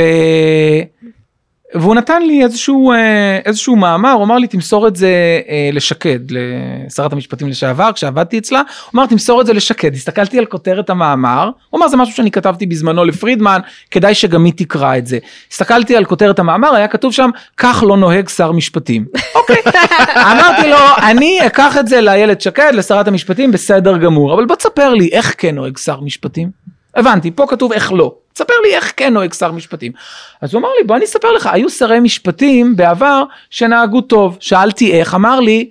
והוא 1.81 1.95
נתן 1.95 2.23
לי 2.23 2.45
איזשהו, 2.45 2.93
אה, 2.93 3.39
איזשהו 3.45 3.77
מאמר, 3.77 4.11
הוא 4.11 4.25
אמר 4.25 4.39
לי 4.39 4.47
תמסור 4.47 4.89
את 4.89 4.97
זה 4.97 5.41
אה, 5.49 5.71
לשקד, 5.73 6.19
לשרת 6.31 7.13
המשפטים 7.13 7.49
לשעבר, 7.49 7.93
כשעבדתי 7.93 8.39
אצלה, 8.39 8.59
הוא 8.59 9.01
אמר 9.01 9.07
תמסור 9.07 9.41
את 9.41 9.47
זה 9.47 9.53
לשקד, 9.53 9.95
הסתכלתי 9.95 10.39
על 10.39 10.45
כותרת 10.45 10.91
המאמר, 10.91 11.51
הוא 11.71 11.79
אמר 11.79 11.89
זה 11.89 11.97
משהו 11.97 12.15
שאני 12.15 12.31
כתבתי 12.31 12.67
בזמנו 12.67 13.05
לפרידמן, 13.05 13.61
כדאי 13.91 14.15
שגם 14.15 14.45
היא 14.45 14.53
תקרא 14.57 14.97
את 14.99 15.07
זה. 15.07 15.19
הסתכלתי 15.51 15.97
על 15.97 16.05
כותרת 16.05 16.39
המאמר, 16.39 16.75
היה 16.75 16.89
כתוב 16.89 17.13
שם, 17.13 17.31
כך 17.57 17.85
לא 17.87 17.97
נוהג 17.97 18.29
שר 18.29 18.53
משפטים. 18.53 19.05
אוקיי, 19.35 19.57
אמרתי 20.33 20.69
לו, 20.69 20.79
אני 21.03 21.47
אקח 21.47 21.77
את 21.77 21.89
זה 21.89 22.01
לאיילת 22.01 22.41
שקד, 22.41 22.71
לשרת 22.75 23.09
המשפטים, 23.09 23.53
בסדר 23.53 23.97
גמור, 23.97 24.35
אבל 24.35 24.45
בוא 24.45 24.57
תספר 24.57 24.95
לי 24.95 25.09
איך 25.13 25.35
כן 25.39 25.55
נוהג 25.55 25.79
שר 25.79 26.01
משפטים. 26.01 26.66
הבנתי, 26.97 27.31
פה 27.31 27.47
כתוב 27.49 27.73
איך 27.73 27.93
לא. 27.93 28.15
תספר 28.33 28.55
לי 28.65 28.75
איך 28.75 28.93
כן 28.97 29.13
נוהג 29.13 29.33
שר 29.33 29.53
משפטים. 29.53 29.93
אז 30.41 30.55
הוא 30.55 30.61
אמר 30.61 30.69
לי, 30.79 30.87
בוא 30.87 30.97
אני 30.97 31.05
אספר 31.05 31.33
לך, 31.33 31.47
היו 31.53 31.71
שרי 31.71 32.01
משפטים 32.01 32.77
בעבר 32.77 33.25
שנהגו 33.51 34.01
טוב. 34.01 34.37
שאלתי 34.41 34.93
איך, 34.93 35.15
אמר 35.15 35.41
לי, 35.41 35.71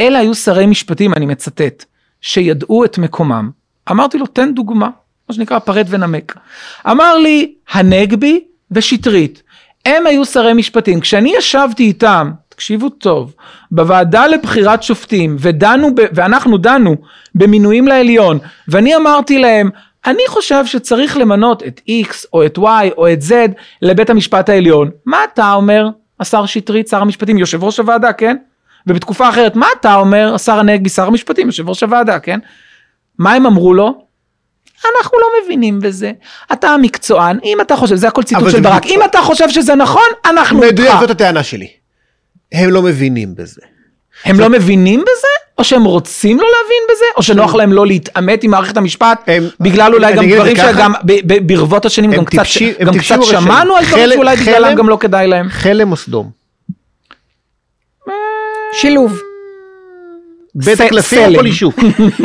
אלה 0.00 0.18
היו 0.18 0.34
שרי 0.34 0.66
משפטים, 0.66 1.14
אני 1.14 1.26
מצטט, 1.26 1.84
שידעו 2.20 2.84
את 2.84 2.98
מקומם. 2.98 3.50
אמרתי 3.90 4.18
לו, 4.18 4.26
תן 4.26 4.54
דוגמה, 4.54 4.88
מה 5.28 5.34
שנקרא 5.34 5.58
פרט 5.58 5.86
ונמק. 5.88 6.36
אמר 6.90 7.16
לי, 7.16 7.54
הנגבי 7.70 8.44
ושטרית, 8.70 9.42
הם 9.86 10.06
היו 10.06 10.24
שרי 10.24 10.52
משפטים. 10.52 11.00
כשאני 11.00 11.32
ישבתי 11.36 11.82
איתם, 11.82 12.30
תקשיבו 12.48 12.88
טוב, 12.88 13.34
בוועדה 13.70 14.26
לבחירת 14.26 14.82
שופטים, 14.82 15.36
ודנו, 15.38 15.94
ב, 15.94 16.00
ואנחנו 16.12 16.58
דנו 16.58 16.96
במינויים 17.34 17.88
לעליון, 17.88 18.38
ואני 18.68 18.96
אמרתי 18.96 19.38
להם, 19.38 19.70
אני 20.06 20.22
חושב 20.28 20.66
שצריך 20.66 21.16
למנות 21.16 21.62
את 21.62 21.80
X 21.88 22.14
או 22.32 22.46
את 22.46 22.58
Y 22.58 22.62
או 22.96 23.12
את 23.12 23.18
Z 23.28 23.32
לבית 23.82 24.10
המשפט 24.10 24.48
העליון. 24.48 24.90
מה 25.06 25.24
אתה 25.32 25.52
אומר, 25.52 25.88
השר 26.20 26.46
שטרית, 26.46 26.88
שר 26.88 27.00
המשפטים, 27.00 27.38
יושב 27.38 27.64
ראש 27.64 27.78
הוועדה, 27.78 28.12
כן? 28.12 28.36
ובתקופה 28.86 29.28
אחרת, 29.28 29.56
מה 29.56 29.66
אתה 29.80 29.94
אומר, 29.94 30.34
השר 30.34 30.58
הנגבי, 30.58 30.88
שר 30.88 31.06
המשפטים, 31.06 31.46
יושב 31.46 31.68
ראש 31.68 31.82
הוועדה, 31.82 32.18
כן? 32.18 32.40
מה 33.18 33.32
הם 33.32 33.46
אמרו 33.46 33.74
לו? 33.74 34.06
אנחנו 34.96 35.18
לא 35.18 35.26
מבינים 35.44 35.80
בזה. 35.80 36.12
אתה 36.52 36.68
המקצוען, 36.68 37.38
אם 37.44 37.60
אתה 37.60 37.76
חושב, 37.76 37.94
זה 37.94 38.08
הכל 38.08 38.22
ציטוט 38.22 38.50
של 38.50 38.60
ברק, 38.60 38.86
אם 38.86 39.00
אתה 39.04 39.18
חושב 39.22 39.48
שזה 39.48 39.74
נכון, 39.74 40.02
אנחנו 40.24 40.58
מדויק 40.58 40.88
איתך. 40.88 41.00
זאת 41.00 41.10
הטענה 41.10 41.42
שלי. 41.42 41.68
הם 42.52 42.70
לא 42.70 42.82
מבינים 42.82 43.34
בזה. 43.34 43.60
הם 44.24 44.40
לא 44.40 44.48
מבינים 44.48 45.00
בזה? 45.00 45.28
או 45.60 45.64
שהם 45.64 45.84
רוצים 45.84 46.36
לא 46.40 46.46
להבין 46.46 46.82
בזה? 46.90 47.04
או 47.16 47.22
שנוח 47.22 47.54
להם 47.54 47.72
לא 47.72 47.86
להתעמת 47.86 48.44
עם 48.44 48.50
מערכת 48.50 48.76
המשפט? 48.76 49.22
הם- 49.26 49.48
בגלל 49.60 49.94
אולי 49.94 50.12
גם 50.12 50.24
דברים. 50.30 50.56
שגם 50.56 50.92
ברבות 51.46 51.84
השנים 51.84 52.10
גם 52.12 52.24
קצת 52.24 52.42
הם 52.78 52.86
גם 52.86 52.98
קצת. 52.98 53.22
שמענו 53.22 53.76
על 53.76 53.84
דברים 53.84 54.10
שאולי 54.12 54.36
בגללם 54.36 54.74
גם 54.74 54.88
לא 54.88 54.96
כדאי 55.00 55.26
להם. 55.26 55.48
חלם 55.48 55.90
או 55.92 55.96
סדום. 55.96 56.30
שילוב. 58.72 59.20
בית 60.54 60.80
הקלפים 60.80 61.28
או. 61.30 61.34
פולישוק? 61.34 61.74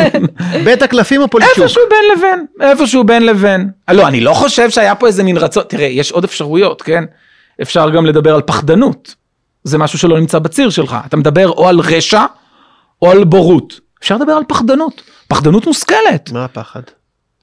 בית 0.65 0.81
הקלפים 0.81 1.21
או 1.21 1.27
פולישוק? 1.29 1.57
איפשהו 1.63 1.81
בין 1.89 1.99
לבין, 2.17 2.45
איפשהו 2.69 3.03
בין 3.03 3.25
לבין. 3.25 3.69
לא, 3.91 4.07
אני 4.07 4.21
לא 4.21 4.33
חושב 4.33 4.69
שהיה 4.69 4.95
פה 4.95 5.07
איזה 5.07 5.23
מין 5.23 5.37
רצון, 5.37 5.63
תראה, 5.67 5.85
יש 5.85 6.11
עוד 6.11 6.23
אפשרויות, 6.23 6.81
כן? 6.81 7.03
אפשר 7.61 7.89
גם 7.89 8.05
לדבר 8.05 8.35
על 8.35 8.41
פחדנות. 8.41 9.15
זה 9.63 9.77
משהו 9.77 9.99
שלא 9.99 10.19
נמצא 10.19 10.39
בציר 10.39 10.69
שלך. 10.69 10.95
אתה 11.05 11.17
מדבר 11.17 11.49
או 11.49 11.67
על 11.69 11.79
רשע, 11.79 12.25
או 13.01 13.11
על 13.11 13.23
בורות. 13.23 13.79
אפשר 14.01 14.17
לדבר 14.17 14.31
על 14.31 14.43
פחדנות. 14.47 15.01
פחדנות 15.27 15.67
מושכלת. 15.67 16.31
מה 16.31 16.45
הפחד? 16.45 16.81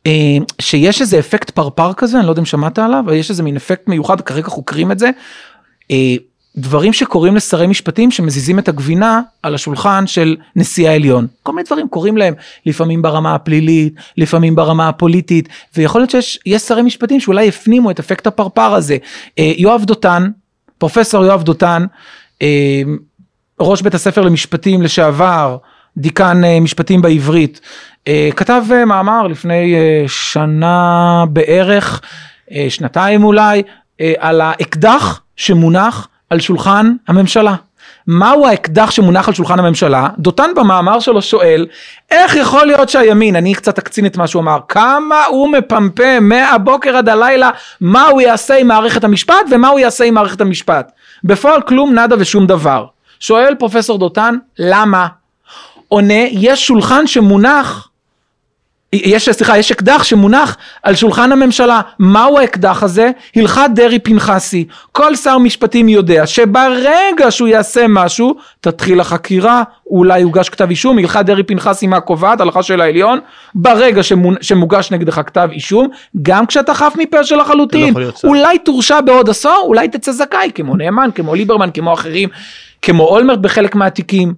אה, 0.07 0.37
שיש 0.61 1.01
איזה 1.01 1.19
אפקט 1.19 1.51
פרפר 1.51 1.93
כזה, 1.93 2.19
אני 2.19 2.27
לא 2.27 2.33
יודע 2.33 2.41
אם 2.41 2.47
שמעת 2.47 2.79
עליו, 2.79 3.03
אבל 3.05 3.15
יש 3.15 3.31
איזה 3.31 3.43
מין 3.43 3.57
אפקט 3.57 3.89
מיוחד, 3.89 4.21
כרגע 4.21 4.49
חוקרים 4.49 4.93
את 4.93 4.99
זה. 4.99 5.11
אה, 5.91 6.15
דברים 6.57 6.93
שקורים 6.93 7.37
לשרי 7.37 7.67
משפטים 7.67 8.11
שמזיזים 8.11 8.59
את 8.59 8.69
הגבינה 8.69 9.21
על 9.43 9.55
השולחן 9.55 10.07
של 10.07 10.37
נשיא 10.57 10.89
העליון. 10.89 11.27
כל 11.43 11.53
מיני 11.53 11.65
דברים 11.67 11.89
קורים 11.89 12.17
להם, 12.17 12.35
לפעמים 12.67 13.03
ברמה 13.03 13.35
הפלילית, 13.35 13.95
לפעמים 14.17 14.55
ברמה 14.55 14.89
הפוליטית, 14.89 15.49
ויכול 15.77 16.01
להיות 16.01 16.11
שיש 16.11 16.39
יש 16.47 16.63
שרי 16.63 16.83
משפטים 16.83 17.21
שאולי 17.21 17.49
הפנימו 17.49 17.91
את 17.91 17.99
אפקט 17.99 18.27
הפרפר 18.27 18.75
הזה. 18.75 18.97
אה, 19.39 19.53
יואב 19.57 19.85
דותן, 19.85 20.31
פרופסור 20.79 21.25
יואב 21.25 21.43
דותן, 21.43 21.85
ראש 23.61 23.83
בית 23.83 23.95
הספר 23.95 24.23
למשפטים 24.23 24.83
לשעבר 24.83 25.57
דיקן 25.97 26.45
אה, 26.45 26.61
משפטים 26.61 27.03
בעברית, 27.03 27.61
אה, 28.09 28.29
כתב 28.37 28.63
אה, 28.73 28.85
מאמר 28.85 29.27
לפני 29.27 29.75
שנה 30.07 31.25
בערך, 31.29 32.01
שנתיים 32.69 33.25
אולי, 33.25 33.63
על 34.19 34.41
האקדח 34.41 35.21
שמונח 35.37 36.09
על 36.31 36.41
שולחן 36.41 36.93
הממשלה. 37.09 37.55
מהו 38.07 38.47
האקדח 38.47 38.91
שמונח 38.91 39.29
על 39.29 39.35
שולחן 39.35 39.59
הממשלה? 39.59 40.09
דותן 40.19 40.51
במאמר 40.57 41.01
שלו 41.01 41.23
שואל, 41.23 41.67
איך 42.11 42.37
יכול 42.37 42.67
להיות 42.67 42.89
שהימין, 42.89 43.37
אני 43.37 43.55
קצת 43.55 43.79
אקצין 43.79 44.07
את 44.07 44.17
מה 44.17 44.27
שהוא 44.27 44.43
אמר, 44.43 44.59
כמה 44.69 45.25
הוא 45.25 45.49
מפמפם 45.49 46.29
מהבוקר 46.29 46.97
עד 46.97 47.09
הלילה, 47.09 47.51
מה 47.81 48.07
הוא 48.07 48.21
יעשה 48.21 48.57
עם 48.57 48.69
מערכת 48.69 49.05
המשפט 49.05 49.47
ומה 49.51 49.69
הוא 49.69 49.81
יעשה 49.81 50.05
עם 50.05 50.15
מערכת 50.15 50.41
המשפט. 50.41 50.93
בפועל 51.25 51.63
כלום, 51.63 51.95
נאדה 51.95 52.17
ושום 52.19 52.47
דבר. 52.47 52.87
שואל 53.23 53.55
פרופסור 53.55 53.99
דותן, 53.99 54.35
למה? 54.59 55.07
עונה, 55.89 56.23
יש 56.31 56.67
שולחן 56.67 57.07
שמונח 57.07 57.89
יש, 58.93 59.29
סליחה, 59.29 59.59
יש 59.59 59.73
אקדח 59.73 60.03
שמונח 60.05 60.57
על 60.83 60.95
שולחן 60.95 61.33
הממשלה. 61.33 61.81
מהו 61.99 62.39
האקדח 62.39 62.83
הזה? 62.83 63.11
הלכת 63.37 63.71
דרעי 63.75 63.99
פנחסי. 63.99 64.67
כל 64.93 65.17
שר 65.17 65.39
משפטים 65.39 65.89
יודע 65.89 66.27
שברגע 66.27 67.31
שהוא 67.31 67.49
יעשה 67.49 67.87
משהו, 67.89 68.35
תתחיל 68.61 69.01
החקירה, 69.01 69.63
אולי 69.87 70.21
יוגש 70.21 70.49
כתב 70.49 70.71
אישום, 70.71 70.99
הלכת 70.99 71.23
דרעי 71.27 71.43
פנחסי 71.43 71.87
מה 71.87 72.01
קובעת? 72.01 72.41
הלכה 72.41 72.63
של 72.63 72.81
העליון. 72.81 73.19
ברגע 73.55 74.03
שמונ... 74.03 74.35
שמוגש 74.41 74.91
נגדך 74.91 75.21
כתב 75.27 75.49
אישום, 75.53 75.89
גם 76.23 76.47
כשאתה 76.47 76.75
חף 76.75 76.95
מפשע 76.99 77.37
לחלוטין, 77.37 77.95
לא 77.97 78.11
אולי 78.25 78.59
תורשע 78.59 79.01
בעוד 79.01 79.31
עשור, 79.31 79.65
אולי 79.65 79.89
תצא 79.89 80.13
זכאי, 80.13 80.51
כמו 80.55 80.77
נאמן, 80.77 81.11
כמו 81.15 81.35
ליברמן, 81.35 81.71
כמו 81.75 81.95
אחרים, 81.95 82.29
כמו 82.83 83.05
אולמרט 83.05 83.39
בחלק 83.39 83.75
מהתיקים. 83.75 84.35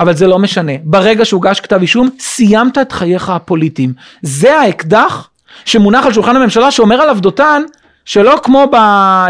אבל 0.00 0.16
זה 0.16 0.26
לא 0.26 0.38
משנה. 0.38 0.72
ברגע 0.84 1.24
שהוגש 1.24 1.60
כתב 1.60 1.80
אישום, 1.80 2.08
סיימת 2.20 2.78
את 2.78 2.92
חייך 2.92 3.30
הפוליטיים. 3.30 3.92
זה 4.22 4.60
האקדח 4.60 5.28
שמונח 5.64 6.06
על 6.06 6.12
שולחן 6.12 6.36
הממשלה 6.36 6.70
שאומר 6.70 7.00
עליו 7.00 7.18
דותן, 7.20 7.62
שלא 8.04 8.40
כמו 8.42 8.66
ב... 8.72 8.74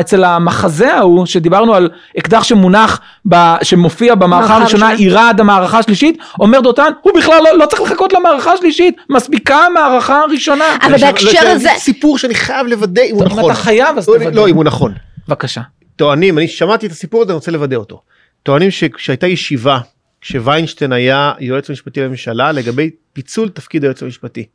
אצל 0.01 0.25
המחזה 0.25 0.95
ההוא, 0.95 1.27
שדיברנו 1.27 1.75
על 1.75 1.91
אקדח 2.19 2.43
שמונח, 2.43 3.01
ב... 3.29 3.55
שמופיע 3.63 4.15
במערכה 4.15 4.57
הראשונה, 4.57 4.93
יירה 4.93 5.29
עד 5.29 5.41
המערכה 5.41 5.79
השלישית, 5.79 6.19
אומר 6.41 6.61
דותן, 6.61 6.93
הוא 7.01 7.13
בכלל 7.17 7.41
לא, 7.45 7.59
לא 7.59 7.67
צריך 7.67 7.83
לחכות 7.83 8.13
למערכה 8.13 8.53
השלישית, 8.53 8.97
מספיקה 9.11 9.57
המערכה 9.57 10.21
הראשונה. 10.21 10.65
אבל 10.83 10.97
בהקשר 10.99 11.49
הזה... 11.49 11.71
סיפור 11.77 12.19
שאני 12.19 12.35
חייב 12.35 12.67
לוודא 12.67 13.03
אם 13.03 13.15
הוא 13.15 13.25
נכון. 13.25 13.45
אתה 13.45 13.55
חייב, 13.55 13.99
אז 13.99 14.09
לא, 14.09 14.15
תוודא. 14.19 14.41
לא, 14.41 14.49
אם 14.49 14.57
הוא 14.57 14.65
נכון. 14.65 14.95
בבקשה. 15.29 15.61
טוענים, 15.97 16.39
אני 16.39 16.49
שמעתי 16.49 16.87
את 16.87 16.93
הסיפור 16.93 17.23
הזה, 17.23 17.33
אני 17.33 17.35
רוצה 17.35 17.51
לוודא 17.51 17.77
אותו. 17.77 18.01
טוענים 18.49 18.71
שכשהייתה 18.71 19.27
ישיבה, 19.27 19.81
כשוויינשטיין 20.21 20.93
היה 20.93 21.33
יועץ 21.41 21.71
משפטי 21.71 22.01
לממשלה, 22.01 22.53
לגבי 22.53 22.91
פיצול 23.13 23.49
תפקיד 23.49 23.83
היועץ 23.83 24.03
המשפטי. 24.03 24.47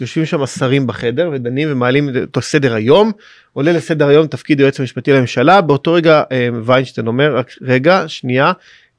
יושבים 0.00 0.26
שם 0.26 0.42
השרים 0.42 0.86
בחדר 0.86 1.30
ודנים 1.32 1.68
ומעלים 1.70 2.08
את 2.08 2.38
סדר 2.40 2.74
היום, 2.74 3.12
עולה 3.52 3.72
לסדר 3.72 4.08
היום 4.08 4.26
תפקיד 4.26 4.60
היועץ 4.60 4.80
המשפטי 4.80 5.12
לממשלה, 5.12 5.60
באותו 5.60 5.92
רגע 5.92 6.22
אה, 6.32 6.48
ויינשטיין 6.64 7.06
אומר, 7.06 7.40
רגע, 7.62 8.04
שנייה, 8.06 8.52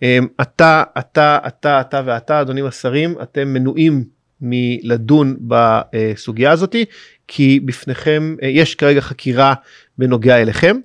אה, 0.03 0.19
אתה, 0.41 0.83
אתה, 0.99 1.39
אתה, 1.47 1.81
אתה 1.81 2.01
ואתה, 2.05 2.41
אדונים 2.41 2.65
השרים, 2.65 3.15
אתם 3.21 3.47
מנועים 3.47 4.03
מלדון 4.41 5.37
בסוגיה 5.41 6.51
הזאתי, 6.51 6.85
כי 7.27 7.59
בפניכם, 7.65 8.35
אה, 8.43 8.47
יש 8.47 8.75
כרגע 8.75 9.01
חקירה 9.01 9.53
בנוגע 9.97 10.41
אליכם. 10.41 10.77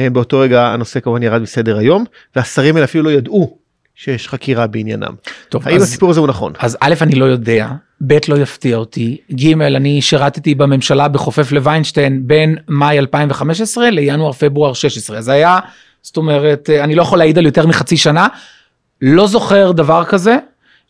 אה, 0.00 0.10
באותו 0.10 0.38
רגע 0.38 0.66
הנושא 0.66 1.00
כמובן 1.00 1.22
ירד 1.22 1.42
מסדר 1.42 1.78
היום, 1.78 2.04
והשרים 2.36 2.74
האלה 2.76 2.84
אפילו 2.84 3.04
לא 3.04 3.10
ידעו 3.10 3.58
שיש 3.94 4.28
חקירה 4.28 4.66
בעניינם. 4.66 5.14
טוב, 5.48 5.68
האם 5.68 5.76
אז- 5.76 5.82
הסיפור 5.82 6.10
הזה 6.10 6.20
הוא 6.20 6.28
נכון? 6.28 6.52
אז 6.58 6.76
א', 6.80 6.94
אני 7.00 7.14
לא 7.14 7.24
יודע, 7.24 7.68
ב', 8.06 8.18
לא 8.28 8.36
יפתיע 8.36 8.76
אותי, 8.76 9.16
ג', 9.34 9.60
אני 9.62 10.02
שירתתי 10.02 10.54
בממשלה 10.54 11.08
בחופף 11.08 11.52
לוויינשטיין 11.52 12.22
בין 12.26 12.56
מאי 12.68 12.98
2015 12.98 13.90
לינואר 13.90 14.32
פברואר 14.32 14.72
16, 14.72 15.18
אז 15.18 15.28
היה, 15.28 15.58
זאת 16.02 16.16
אומרת, 16.16 16.70
אני 16.70 16.94
לא 16.94 17.02
יכול 17.02 17.18
להעיד 17.18 17.38
על 17.38 17.46
יותר 17.46 17.66
מחצי 17.66 17.96
שנה, 17.96 18.28
לא 19.02 19.26
זוכר 19.26 19.72
דבר 19.72 20.04
כזה, 20.04 20.36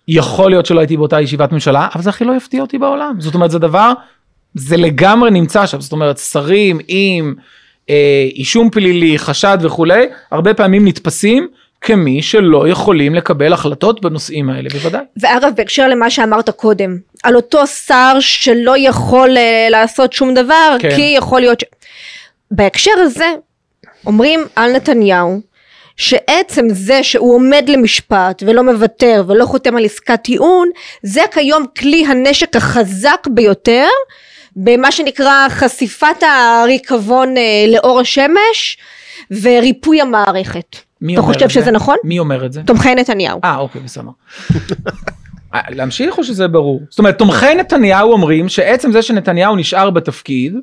יכול 0.09 0.51
להיות 0.51 0.66
שלא 0.66 0.81
הייתי 0.81 0.97
באותה 0.97 1.21
ישיבת 1.21 1.53
ממשלה, 1.53 1.89
אבל 1.95 2.03
זה 2.03 2.11
הכי 2.11 2.25
לא 2.25 2.33
יפתיע 2.37 2.62
אותי 2.62 2.79
בעולם, 2.79 3.14
זאת 3.18 3.35
אומרת, 3.35 3.51
זה 3.51 3.59
דבר, 3.59 3.93
זה 4.55 4.77
לגמרי 4.77 5.31
נמצא 5.31 5.66
שם, 5.66 5.81
זאת 5.81 5.93
אומרת, 5.93 6.18
שרים 6.18 6.79
עם 6.89 7.35
אה, 7.39 7.43
אישום 8.34 8.70
פלילי, 8.70 9.18
חשד 9.18 9.59
וכולי, 9.61 10.07
הרבה 10.30 10.55
פעמים 10.55 10.88
נתפסים 10.88 11.49
כמי 11.80 12.22
שלא 12.22 12.68
יכולים 12.68 13.14
לקבל 13.14 13.53
החלטות 13.53 14.01
בנושאים 14.01 14.51
האלה, 14.51 14.68
בוודאי. 14.72 15.05
ואגב 15.20 15.53
בהקשר 15.57 15.88
למה 15.88 16.11
שאמרת 16.11 16.51
קודם 16.51 16.97
על 17.22 17.36
אותו 17.36 17.66
שר 17.66 18.16
שלא 18.20 18.74
יכול 18.78 19.36
אה, 19.36 19.66
לעשות 19.70 20.12
שום 20.12 20.34
דבר 20.34 20.76
כן. 20.78 20.97
כי 20.97 21.14
יכול 21.16 21.41
להיות 21.41 21.61
ש... 21.61 21.64
בהקשר 22.51 22.91
הזה 22.97 23.32
אומרים 24.07 24.41
על 24.57 24.72
נתניהו 24.72 25.41
שעצם 25.97 26.66
זה 26.70 27.03
שהוא 27.03 27.34
עומד 27.34 27.64
למשפט 27.68 28.43
ולא 28.47 28.62
מוותר 28.62 29.24
ולא 29.28 29.45
חותם 29.45 29.76
על 29.76 29.84
עסקת 29.84 30.20
טיעון 30.22 30.68
זה 31.03 31.22
כיום 31.32 31.64
כלי 31.78 32.07
הנשק 32.07 32.57
החזק 32.57 33.26
ביותר 33.30 33.86
במה 34.57 34.92
שנקרא 34.92 35.48
חשיפת 35.48 36.22
הריקבון 36.22 37.36
אה, 37.36 37.42
לאור 37.68 38.01
השמש 38.01 38.78
וריפוי 39.30 40.01
המערכת. 40.01 40.76
מי 41.01 41.14
אתה 41.14 41.22
חושב 41.22 41.48
זה? 41.48 41.55
שזה 41.55 41.70
נכון? 41.70 41.96
מי 42.05 42.18
אומר 42.18 42.46
את 42.46 42.53
זה? 42.53 42.62
תומכי 42.62 42.94
נתניהו. 42.94 43.40
אה, 43.44 43.57
אוקיי, 43.57 43.80
בסדר. 43.80 44.11
אה, 45.55 45.61
להמשיך 45.68 46.18
או 46.18 46.24
שזה 46.24 46.48
ברור? 46.48 46.80
זאת 46.90 46.98
אומרת, 46.98 47.18
תומכי 47.18 47.55
נתניהו 47.55 48.12
אומרים 48.12 48.48
שעצם 48.48 48.92
זה 48.92 49.03
שנתניהו 49.03 49.57
נשאר 49.57 49.90
בתפקיד, 49.90 50.55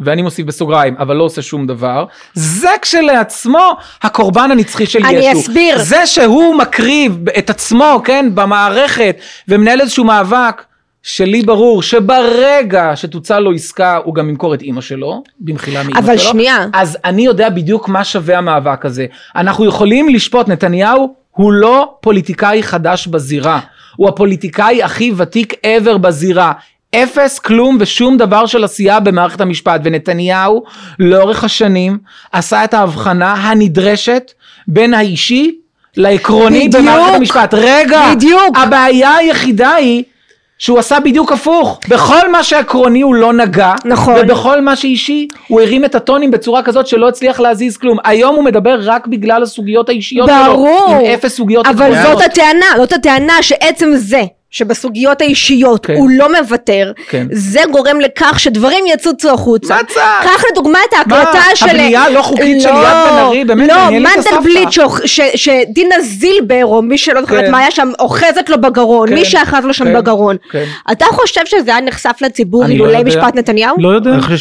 ואני 0.00 0.22
מוסיף 0.22 0.46
בסוגריים, 0.46 0.96
אבל 0.98 1.16
לא 1.16 1.24
עושה 1.24 1.42
שום 1.42 1.66
דבר, 1.66 2.04
זה 2.34 2.70
כשלעצמו 2.82 3.76
הקורבן 4.02 4.50
הנצחי 4.50 4.86
של 4.86 5.04
אני 5.04 5.18
ישו. 5.18 5.40
אסביר. 5.40 5.78
זה 5.78 6.06
שהוא 6.06 6.54
מקריב 6.54 7.18
את 7.38 7.50
עצמו, 7.50 8.00
כן, 8.04 8.30
במערכת, 8.34 9.16
ומנהל 9.48 9.80
איזשהו 9.80 10.04
מאבק, 10.04 10.64
שלי 11.02 11.42
ברור 11.42 11.82
שברגע 11.82 12.92
שתוצא 12.94 13.38
לו 13.38 13.52
עסקה, 13.52 13.96
הוא 14.04 14.14
גם 14.14 14.28
ימכור 14.28 14.54
את 14.54 14.62
אימא 14.62 14.80
שלו, 14.80 15.22
במחילה 15.40 15.82
מאימא 15.82 15.98
אבל 15.98 16.18
שלו. 16.18 16.30
שנייה. 16.30 16.66
אז 16.72 16.98
אני 17.04 17.22
יודע 17.22 17.48
בדיוק 17.48 17.88
מה 17.88 18.04
שווה 18.04 18.38
המאבק 18.38 18.84
הזה. 18.84 19.06
אנחנו 19.36 19.64
יכולים 19.64 20.08
לשפוט, 20.08 20.48
נתניהו 20.48 21.14
הוא 21.30 21.52
לא 21.52 21.94
פוליטיקאי 22.00 22.62
חדש 22.62 23.06
בזירה, 23.06 23.60
הוא 23.96 24.08
הפוליטיקאי 24.08 24.82
הכי 24.82 25.12
ותיק 25.16 25.52
ever 25.52 25.98
בזירה. 25.98 26.52
אפס 26.94 27.38
כלום 27.38 27.76
ושום 27.80 28.16
דבר 28.16 28.46
של 28.46 28.64
עשייה 28.64 29.00
במערכת 29.00 29.40
המשפט 29.40 29.80
ונתניהו 29.84 30.64
לאורך 30.98 31.44
השנים 31.44 31.98
עשה 32.32 32.64
את 32.64 32.74
ההבחנה 32.74 33.32
הנדרשת 33.32 34.32
בין 34.68 34.94
האישי 34.94 35.54
לעקרוני 35.96 36.68
בדיוק. 36.68 36.82
במערכת 36.82 37.14
המשפט. 37.14 37.54
רגע, 37.54 38.14
בדיוק. 38.14 38.58
הבעיה 38.58 39.14
היחידה 39.14 39.70
היא 39.70 40.04
שהוא 40.58 40.78
עשה 40.78 41.00
בדיוק 41.00 41.32
הפוך. 41.32 41.80
בכל 41.88 42.30
מה 42.32 42.42
שעקרוני 42.42 43.00
הוא 43.00 43.14
לא 43.14 43.32
נגע. 43.32 43.74
נכון. 43.84 44.14
ובכל 44.20 44.60
מה 44.60 44.76
שאישי 44.76 45.28
הוא 45.48 45.60
הרים 45.60 45.84
את 45.84 45.94
הטונים 45.94 46.30
בצורה 46.30 46.62
כזאת 46.62 46.86
שלא 46.86 47.08
הצליח 47.08 47.40
להזיז 47.40 47.76
כלום. 47.76 47.98
היום 48.04 48.36
הוא 48.36 48.44
מדבר 48.44 48.78
רק 48.82 49.06
בגלל 49.06 49.42
הסוגיות 49.42 49.88
האישיות 49.88 50.28
שלו. 50.28 50.54
ברור. 50.54 50.94
עם 51.00 51.04
אפס 51.04 51.36
סוגיות 51.36 51.66
אבל 51.66 51.82
עקרוניות. 51.92 52.18
זאת 52.18 52.22
הטענה, 52.30 52.66
זאת 52.76 52.92
הטענה 52.92 53.42
שעצם 53.42 53.90
זה 53.94 54.22
שבסוגיות 54.50 55.20
האישיות 55.20 55.86
כן. 55.86 55.94
הוא 55.94 56.10
לא 56.12 56.40
מוותר, 56.40 56.92
כן. 57.08 57.26
זה 57.32 57.60
גורם 57.70 58.00
לכך 58.00 58.40
שדברים 58.40 58.84
יצוצו 58.86 59.30
החוצה. 59.30 59.74
מה 59.74 59.80
צעק? 59.88 60.22
קח 60.22 60.42
לדוגמה 60.52 60.78
את 60.88 60.94
ההקלטה 60.94 61.38
מה, 61.50 61.56
של... 61.56 61.66
הבנייה 61.66 62.02
הלא 62.02 62.22
חוקית 62.22 62.62
של 62.62 62.68
לא, 62.68 62.80
ליאת 62.80 63.10
בן 63.10 63.18
ארי? 63.18 63.44
באמת, 63.44 63.68
לא, 63.68 63.74
מעניין 63.76 64.02
לי 64.02 64.08
את 64.08 64.16
מנדלבליט 64.16 64.68
ש- 65.06 65.20
שדינה 65.34 65.94
זילבר, 66.00 66.64
או 66.64 66.82
מי 66.82 66.98
שלא 66.98 67.20
זוכרת 67.20 67.44
כן. 67.44 67.50
מה 67.50 67.58
היה 67.58 67.70
שם, 67.70 67.90
אוחזת 67.98 68.48
לו 68.48 68.60
בגרון, 68.60 69.08
כן. 69.08 69.14
מי 69.14 69.24
שאחז 69.24 69.64
לו 69.64 69.74
שם 69.74 69.84
כן. 69.84 69.94
בגרון. 69.94 70.36
כן. 70.50 70.64
אתה 70.92 71.04
חושב 71.10 71.40
שזה 71.46 71.70
היה 71.70 71.80
נחשף 71.80 72.16
לציבור 72.20 72.62
לא 72.64 72.68
אילולא 72.68 72.90
יודע. 72.98 73.04
משפט 73.08 73.34
נתניהו? 73.36 73.76
לא 73.78 73.88
יודע. 73.88 74.10
אני 74.10 74.22
חושב 74.22 74.36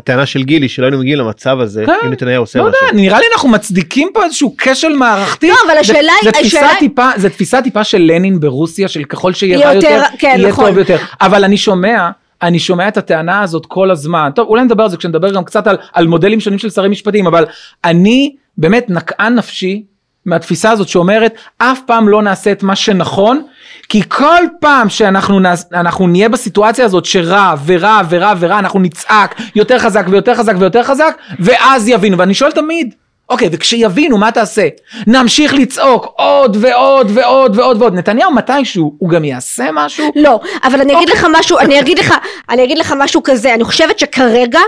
שהטענה 0.00 0.26
של 0.26 0.42
גילי 0.42 0.68
שלא 0.68 0.84
היינו 0.86 0.98
מגיעים 0.98 1.18
למצב 1.18 1.60
הזה 1.60 1.82
כן. 1.86 1.92
אם 2.06 2.12
נתניהו 2.12 2.42
עושה 2.42 2.58
לא 2.58 2.68
משהו. 2.68 2.86
יודע, 2.86 2.96
נראה 3.02 3.18
לי 3.18 3.24
אנחנו 3.34 3.48
מצדיקים 3.48 4.08
פה 4.14 4.24
איזשהו 4.24 4.54
כשל 4.58 4.92
מערכתי. 4.96 5.48
לא, 5.48 5.54
אבל 5.66 5.74
זה- 5.74 5.80
השאלה 5.80 5.98
היא- 6.12 6.24
זה 6.24 6.32
תפיסה 6.32 6.58
השאלה- 6.60 6.74
טיפה, 6.78 7.08
זה 7.16 7.30
תפיסה 7.30 7.62
טיפה 7.62 7.84
של 7.84 7.98
לנין 7.98 8.40
ברוסיה, 8.40 8.88
של 8.88 9.04
ככל 9.04 9.32
שיהיה 9.32 9.54
יותר, 9.58 9.74
יותר, 9.74 10.02
כן, 10.18 10.34
יהיה 10.38 10.48
נכון. 10.48 10.66
טוב 10.68 10.78
יותר. 10.78 10.96
אבל 11.20 11.44
אני 11.44 11.56
שומע, 11.56 12.10
אני 12.42 12.58
שומע 12.58 12.88
את 12.88 12.96
הטענה 12.96 13.40
הזאת 13.42 13.66
כל 13.66 13.90
הזמן. 13.90 14.30
טוב, 14.34 14.48
אולי 14.48 14.62
נדבר 14.64 14.82
על 14.82 14.90
זה 14.90 14.96
כשנדבר 14.96 15.30
גם 15.30 15.44
קצת 15.44 15.66
על, 15.66 15.76
על 15.92 16.06
מודלים 16.06 16.40
שונים 16.40 16.58
של 16.58 16.70
שרי 16.70 16.88
משפטים, 16.88 17.26
אבל 17.26 17.46
אני 17.84 18.34
באמת 18.58 18.86
נקען 18.88 19.34
נפשי 19.34 19.82
מהתפיסה 20.26 20.70
הזאת 20.70 20.88
שאומרת, 20.88 21.34
אף 21.58 21.80
פעם 21.86 22.08
לא 22.08 22.22
נעשה 22.22 22.52
את 22.52 22.62
מה 22.62 22.76
שנכון, 22.76 23.42
כי 23.90 24.02
כל 24.08 24.42
פעם 24.60 24.88
שאנחנו 24.88 25.40
נעש, 25.40 25.62
נהיה 26.00 26.28
בסיטואציה 26.28 26.84
הזאת 26.84 27.04
שרע 27.04 27.54
ורע 27.66 28.00
ורע 28.08 28.32
ורע, 28.38 28.58
אנחנו 28.58 28.80
נצעק 28.80 29.40
יותר 29.54 29.78
חזק 29.78 30.06
ויותר 30.10 30.34
חזק 30.34 30.54
ויותר 30.58 30.82
חזק, 30.82 31.16
ואז 31.38 31.88
יבינו. 31.88 32.18
ואני 32.18 32.34
שואל 32.34 32.52
תמיד, 32.52 32.94
אוקיי, 33.30 33.48
וכשיבינו 33.52 34.18
מה 34.18 34.30
תעשה? 34.32 34.68
נמשיך 35.06 35.54
לצעוק 35.54 36.06
עוד 36.16 36.56
ועוד 36.60 37.10
ועוד 37.14 37.58
ועוד 37.58 37.82
ועוד. 37.82 37.94
נתניהו 37.94 38.32
מתישהו, 38.32 38.94
הוא 38.98 39.08
גם 39.10 39.24
יעשה 39.24 39.68
משהו? 39.72 40.12
לא, 40.16 40.40
אבל 40.64 40.80
אני 40.80 40.96
אגיד 40.96 41.08
לך 41.08 41.26
משהו, 41.38 41.58
אני 41.58 41.80
אגיד 41.80 41.98
לך, 41.98 42.14
אני 42.50 42.64
אגיד 42.64 42.78
לך 42.78 42.94
משהו 42.98 43.22
כזה, 43.22 43.54
אני 43.54 43.64
חושבת 43.64 43.98
שכרגע 43.98 44.60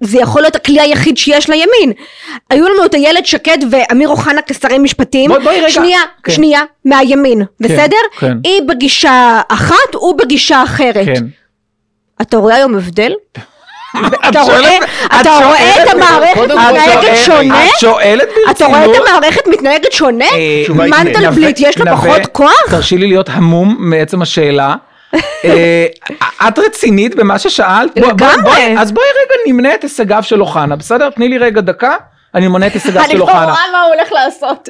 זה 0.00 0.18
יכול 0.18 0.42
להיות 0.42 0.56
הכלי 0.56 0.80
היחיד 0.80 1.16
שיש 1.16 1.50
לימין. 1.50 1.92
היו 2.50 2.68
לנו 2.68 2.84
את 2.84 2.94
איילת 2.94 3.26
שקד 3.26 3.58
ואמיר 3.70 4.08
אוחנה 4.08 4.40
כשרי 4.46 4.78
משפטים, 4.78 5.30
בואי- 5.30 5.42
בואי 5.42 5.58
רגע. 5.60 5.70
שנייה, 5.70 6.00
כן. 6.24 6.32
שנייה, 6.32 6.60
מהימין, 6.84 7.42
בסדר? 7.60 7.96
כן. 8.18 8.36
היא 8.44 8.62
בגישה 8.68 9.40
אחת, 9.48 9.94
הוא 9.94 10.14
בגישה 10.18 10.62
אחרת. 10.64 11.06
כן. 11.06 11.24
אתה 12.22 12.36
רואה 12.36 12.54
היום 12.54 12.74
הבדל? 12.74 13.12
אתה 14.28 14.28
את 14.28 14.36
רואה, 14.36 14.76
את 15.20 15.26
רואה 15.26 15.70
את 15.70 15.86
שואלת- 15.86 15.90
המערכת 15.90 16.40
מתנהגת 16.40 17.16
שונה? 17.24 17.64
את 17.64 17.70
שואלת 17.80 18.28
אתה 18.50 18.66
רואה 18.66 18.82
את 18.84 18.86
ברצינות? 18.88 19.08
המערכת 19.08 19.46
מתנהגת 19.46 19.92
שונה? 19.92 20.24
מנדלבליט 20.68 21.56
יש 21.60 21.78
לו 21.78 21.86
פחות 21.96 22.26
כוח? 22.32 22.52
תרשי 22.70 22.98
לי 22.98 23.06
להיות 23.06 23.28
המום 23.32 23.76
מעצם 23.78 24.22
השאלה. 24.22 24.74
אה, 25.44 25.86
את 26.48 26.58
רצינית 26.58 27.14
במה 27.14 27.38
ששאלת? 27.38 27.90
לגמרי. 27.96 28.74
אז 28.78 28.92
בואי 28.92 29.06
רגע 29.06 29.52
נמנה 29.52 29.74
את 29.74 29.82
הישגיו 29.82 30.22
של 30.22 30.40
אוחנה, 30.40 30.76
בסדר? 30.76 31.10
תני 31.10 31.28
לי 31.28 31.38
רגע 31.38 31.60
דקה, 31.60 31.96
אני 32.34 32.48
מונה 32.48 32.66
את 32.66 32.74
הישגיו 32.74 33.02
אני 33.04 33.12
של 33.12 33.16
כבר 33.18 33.22
אוחנה. 33.32 33.44
רואה 33.44 33.62
מה 33.72 33.82
הוא 33.82 33.94
הולך 33.94 34.12
לעשות. 34.12 34.68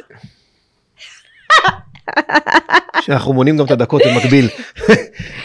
שאנחנו 3.01 3.33
מונים 3.33 3.57
גם 3.57 3.65
את 3.65 3.71
הדקות 3.71 4.01
במקביל. 4.05 4.49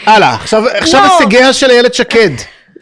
הלאה, 0.07 0.35
עכשיו 0.35 0.62
עכשיו 0.68 1.01
לא. 1.05 1.18
הישגיה 1.18 1.53
של 1.53 1.70
איילת 1.70 1.95
שקד. 1.95 2.31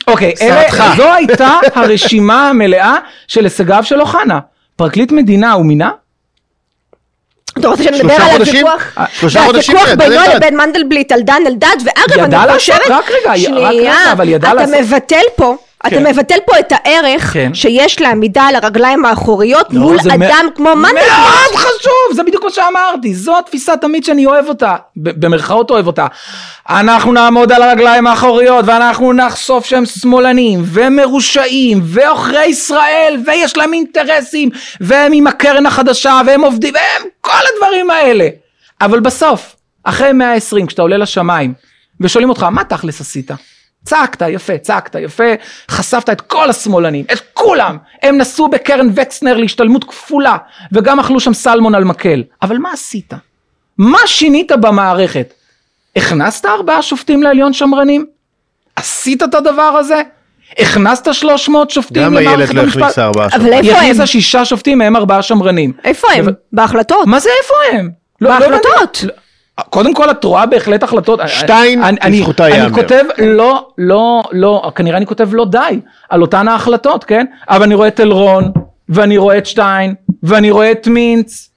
אוקיי, 0.08 0.32
אלה-. 0.42 0.94
זו 0.96 1.14
הייתה 1.14 1.58
הרשימה 1.74 2.48
המלאה 2.48 2.94
של 3.28 3.44
הישגיו 3.44 3.84
של 3.84 4.00
אוחנה. 4.00 4.38
פרקליט 4.76 5.12
מדינה 5.12 5.52
הוא 5.52 5.66
מינה? 5.66 5.90
אתה 7.58 7.68
רוצה 7.68 7.82
שנדבר 7.82 8.14
על? 8.14 8.40
הוויכוח? 8.42 8.98
שלושה 9.12 9.42
חודשים 9.44 9.76
והוויכוח 9.76 10.08
בינו. 10.08 10.34
לבין 10.36 10.56
מנדלבליט 10.56 11.12
על 11.12 11.20
דן 11.20 11.42
אלדד, 11.46 11.76
ואגב 11.84 12.24
ידע 12.24 12.24
אני 12.24 12.46
לעשות, 12.46 12.54
חושבת, 12.54 12.80
רק 12.90 13.10
רגע, 13.10 13.32
רק 13.60 13.72
רגע, 13.74 13.94
אבל 14.12 14.28
ידע 14.28 14.48
אתה 14.48 14.54
לעשות. 14.54 14.74
מבטל 14.80 15.22
פה, 15.36 15.56
אתה 15.86 15.90
כן. 15.90 16.06
מבטל 16.06 16.38
פה 16.46 16.58
את 16.58 16.72
הערך 16.72 17.22
כן. 17.32 17.54
שיש 17.54 18.00
לעמידה 18.00 18.42
על 18.42 18.54
הרגליים 18.56 19.04
האחוריות 19.04 19.66
לא, 19.70 19.80
מול 19.80 20.02
זה 20.02 20.16
מ- 20.16 20.22
אדם 20.22 20.46
כמו 20.54 20.74
מנדלבליט. 20.76 21.04
מאוד 21.08 21.56
חשוב, 21.56 21.92
זה 22.14 22.22
בדיוק 22.22 22.44
מה 22.44 22.50
שאמרתי, 22.50 23.14
זו 23.14 23.38
התפיסה 23.38 23.76
תמיד 23.76 24.04
שאני 24.04 24.26
אוהב 24.26 24.48
אותה, 24.48 24.76
במרכאות 24.96 25.70
אוהב 25.70 25.86
אותה. 25.86 26.06
אנחנו 26.68 27.12
נעמוד 27.12 27.52
על 27.52 27.62
הרגליים 27.62 28.06
האחוריות 28.06 28.64
ואנחנו 28.68 29.12
נחשוף 29.12 29.66
שהם 29.66 29.86
שמאלנים 29.86 30.62
ומרושעים 30.64 31.80
ועוכרי 31.84 32.46
ישראל 32.46 33.16
ויש 33.26 33.56
להם 33.56 33.74
אינטרסים 33.74 34.48
והם 34.80 35.12
עם 35.12 35.26
הקרן 35.26 35.66
החדשה 35.66 36.20
והם 36.26 36.40
עובדים 36.44 36.74
והם 36.74 37.08
כל 37.20 37.32
הדברים 37.54 37.90
האלה. 37.90 38.28
אבל 38.80 39.00
בסוף, 39.00 39.56
אחרי 39.84 40.12
120 40.12 40.66
כשאתה 40.66 40.82
עולה 40.82 40.96
לשמיים 40.96 41.54
ושואלים 42.00 42.28
אותך 42.28 42.42
מה 42.42 42.64
תכלס 42.64 43.00
עשית? 43.00 43.30
צעקת 43.84 44.22
יפה, 44.28 44.58
צעקת 44.58 44.94
יפה, 44.94 45.24
חשפת 45.70 46.10
את 46.10 46.20
כל 46.20 46.50
השמאלנים, 46.50 47.04
את 47.12 47.20
כולם. 47.34 47.76
הם 48.02 48.18
נסעו 48.18 48.48
בקרן 48.48 48.88
וקסנר 48.94 49.36
להשתלמות 49.36 49.84
כפולה, 49.84 50.36
וגם 50.72 51.00
אכלו 51.00 51.20
שם 51.20 51.34
סלמון 51.34 51.74
על 51.74 51.84
מקל. 51.84 52.22
אבל 52.42 52.58
מה 52.58 52.72
עשית? 52.72 53.12
מה 53.78 53.98
שינית 54.06 54.52
במערכת? 54.52 55.32
הכנסת 55.96 56.46
ארבעה 56.46 56.82
שופטים 56.82 57.22
לעליון 57.22 57.52
שמרנים? 57.52 58.06
עשית 58.76 59.22
את 59.22 59.34
הדבר 59.34 59.62
הזה? 59.62 60.02
הכנסת 60.58 61.14
300 61.14 61.70
שופטים 61.70 62.02
גם 62.02 62.16
איילת 62.16 62.32
למערכת 62.32 62.54
לא 62.54 62.60
המשפט? 62.60 62.82
הכניסה 62.82 63.04
ארבעה 63.06 63.26
אבל 63.26 63.32
שופטים. 63.34 63.52
היא 63.52 63.60
איפה 63.70 63.78
הם? 63.78 63.84
הכניסה 63.84 64.06
שישה 64.06 64.44
שופטים, 64.44 64.78
מהם 64.78 64.96
ארבעה 64.96 65.22
שמרנים. 65.22 65.72
איפה 65.84 66.08
הם? 66.14 66.24
אבל- 66.24 66.32
בהחלטות. 66.52 67.06
מה 67.06 67.20
זה 67.20 67.30
איפה 67.42 67.54
הם? 67.72 67.90
לא- 68.20 68.30
לא 68.30 68.38
בהחלטות. 68.38 69.04
קודם 69.70 69.94
כל 69.94 70.10
את 70.10 70.24
רואה 70.24 70.46
בהחלט 70.46 70.82
החלטות. 70.82 71.20
שתיים, 71.26 71.82
אני- 71.84 71.98
אני- 72.02 72.18
לזכותה 72.20 72.46
אני 72.46 72.54
ייאמר. 72.56 72.74
כותב 72.74 73.04
לא, 73.18 73.68
לא, 73.78 74.22
לא, 74.32 74.72
כנראה 74.74 74.96
אני 74.96 75.06
כותב 75.06 75.28
לא 75.34 75.44
די 75.44 75.80
על 76.08 76.22
אותן 76.22 76.48
ההחלטות, 76.48 77.04
כן? 77.04 77.26
אבל 77.48 77.62
אני 77.62 77.74
רואה 77.74 77.88
את 77.88 78.00
אלרון, 78.00 78.50
ואני 78.88 79.16
רואה 79.18 79.38
את 79.38 79.46
שטיין, 79.46 79.94
ואני 80.22 80.50
רואה 80.50 80.70
את 80.72 80.86
מינץ. 80.88 81.50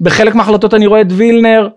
בחלק 0.00 0.34
מההחלטות 0.34 0.74
אני 0.74 0.86
רואה 0.86 1.00
את 1.00 1.06
וילנר. 1.10 1.68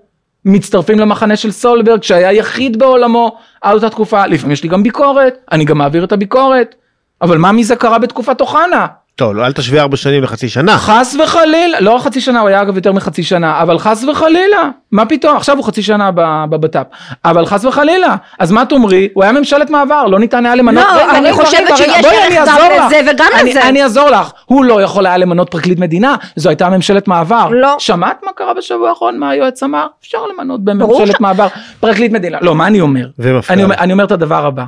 מצטרפים 0.46 1.00
למחנה 1.00 1.36
של 1.36 1.52
סולברג 1.52 2.04
שהיה 2.04 2.34
יחיד 2.34 2.80
בעולמו 2.80 3.32
עד 3.62 3.74
אותה 3.76 3.90
תקופה. 3.90 4.28
לפעמים 4.28 4.52
יש 4.52 4.64
לי 4.64 4.70
גם 4.70 4.84
ביקורת, 4.84 5.34
אני 5.52 5.66
גם 5.66 5.78
מעביר 5.78 6.04
את 6.04 6.12
הביקורת. 6.12 6.76
אבל 7.22 7.38
מה 7.38 7.52
מזה 7.52 7.76
קרה 7.76 8.00
בתקופת 8.00 8.42
אוחנה? 8.42 8.86
טוב, 9.18 9.36
לא, 9.36 9.46
אל 9.46 9.52
תשווה 9.52 9.82
ארבע 9.82 9.98
שנים 9.98 10.24
לחצי 10.24 10.50
שנה. 10.50 10.78
חס 10.78 11.16
וחלילה, 11.24 11.80
לא 11.80 12.00
חצי 12.04 12.22
שנה, 12.22 12.40
הוא 12.40 12.48
היה 12.50 12.62
אגב 12.62 12.76
יותר 12.76 12.94
מחצי 12.94 13.24
שנה, 13.24 13.62
אבל 13.62 13.80
חס 13.80 14.04
וחלילה, 14.04 14.70
מה 14.92 15.06
פתאום, 15.06 15.38
עכשיו 15.38 15.58
הוא 15.58 15.66
חצי 15.66 15.84
שנה 15.84 16.12
ב- 16.16 16.46
בבט"פ, 16.50 16.86
אבל 17.26 17.46
חס 17.46 17.66
וחלילה, 17.66 18.16
אז 18.40 18.52
מה 18.52 18.66
תאמרי, 18.66 19.10
הוא 19.14 19.24
היה 19.24 19.32
ממשלת 19.32 19.70
מעבר, 19.70 20.06
לא 20.08 20.20
ניתן 20.20 20.46
היה 20.46 20.56
למנות, 20.56 20.84
לא, 20.84 21.02
רגע, 21.02 21.18
אני 21.18 21.34
חושבת 21.34 21.78
שיש 21.78 22.06
ערך 22.06 22.48
גם. 22.48 22.86
לזה 22.88 23.02
וגם 23.12 23.28
לזה. 23.44 23.70
אני 23.70 23.84
אעזור 23.84 24.10
לך, 24.10 24.32
הוא 24.46 24.66
לא 24.66 24.82
יכול 24.82 25.06
היה 25.06 25.18
למנות 25.18 25.52
פרקליט 25.52 25.80
מדינה, 25.80 26.16
זו 26.36 26.50
הייתה 26.50 26.70
ממשלת 26.70 27.08
מעבר. 27.08 27.50
לא. 27.52 27.76
שמעת 27.80 28.20
מה 28.26 28.32
קרה 28.36 28.54
בשבוע 28.54 28.90
האחרון, 28.90 29.20
מה 29.20 29.30
היועץ 29.30 29.64
אמר? 29.64 29.88
אפשר 30.02 30.20
למנות 30.34 30.64
בממשלת 30.64 31.20
מעבר 31.20 31.48
פרקליט 31.80 32.12
מדינה. 32.12 32.38
לא, 32.42 32.56
מה 32.56 32.68
אני 32.68 32.82
אומר? 32.82 33.08
ומפכ"ל. 33.20 33.54
אני 33.54 33.64
אומר, 33.64 33.76
אני 33.76 33.94
אומר 33.94 34.04
את 34.04 34.12
הדבר 34.12 34.46
הבא, 34.46 34.64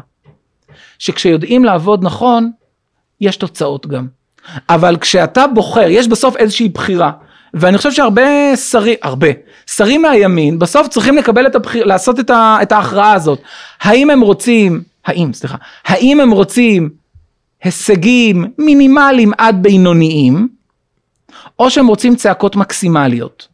שכשיודעים 0.99 1.65
לעבוד 1.65 2.03
נכון, 2.03 2.51
יש 3.21 3.37
תוצאות 3.37 3.87
גם. 3.87 4.18
אבל 4.69 4.97
כשאתה 5.01 5.47
בוחר, 5.47 5.85
יש 5.89 6.07
בסוף 6.07 6.35
איזושהי 6.35 6.69
בחירה. 6.69 7.11
ואני 7.53 7.77
חושב 7.77 7.91
שהרבה 7.91 8.55
שרים, 8.55 8.95
הרבה, 9.03 9.27
שרים 9.71 10.01
מהימין, 10.01 10.59
בסוף 10.59 10.87
צריכים 10.87 11.17
לקבל 11.17 11.47
את 11.47 11.55
הבחיר, 11.55 11.85
לעשות 11.85 12.19
את, 12.19 12.29
ה, 12.29 12.57
את 12.61 12.71
ההכרעה 12.71 13.13
הזאת. 13.13 13.39
האם 13.81 14.09
הם 14.09 14.21
רוצים, 14.21 14.81
האם, 15.05 15.33
סליחה, 15.33 15.57
האם 15.85 16.19
הם 16.19 16.31
רוצים 16.31 16.89
הישגים 17.63 18.45
מינימליים 18.57 19.31
עד 19.37 19.63
בינוניים, 19.63 20.47
או 21.59 21.69
שהם 21.69 21.87
רוצים 21.87 22.15
צעקות 22.15 22.55
מקסימליות. 22.55 23.47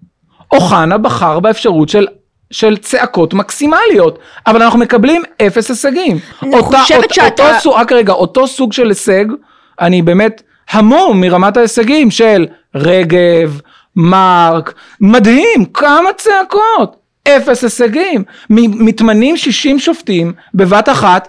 אוחנה 0.52 0.98
בחר 0.98 1.40
באפשרות 1.40 1.90
של 1.90 2.08
של 2.52 2.78
צעקות 2.78 3.34
מקסימליות, 3.34 4.20
אבל 4.48 4.62
אנחנו 4.62 4.80
מקבלים 4.80 5.22
אפס 5.48 5.70
הישגים. 5.70 6.18
אני 6.44 6.52
חושבת 6.62 7.04
אות- 7.04 7.14
שאתה- 7.14 7.28
אותו 7.50 7.60
סוג, 7.62 7.74
רק 7.76 7.92
רגע, 7.92 8.14
אותו 8.14 8.48
סוג 8.48 8.74
של 8.74 8.88
הישג, 8.90 9.26
אני 9.82 10.02
באמת 10.02 10.42
המום 10.70 11.22
מרמת 11.22 11.58
ההישגים 11.58 12.12
של 12.12 12.46
רגב, 12.76 13.60
מרק, 13.96 14.74
מדהים, 15.02 15.66
כמה 15.74 16.14
צעקות, 16.18 16.96
אפס 17.28 17.64
הישגים. 17.64 18.24
מתמנים 18.50 19.38
60 19.38 19.80
שופטים 19.80 20.34
בבת 20.54 20.90
אחת, 20.90 21.28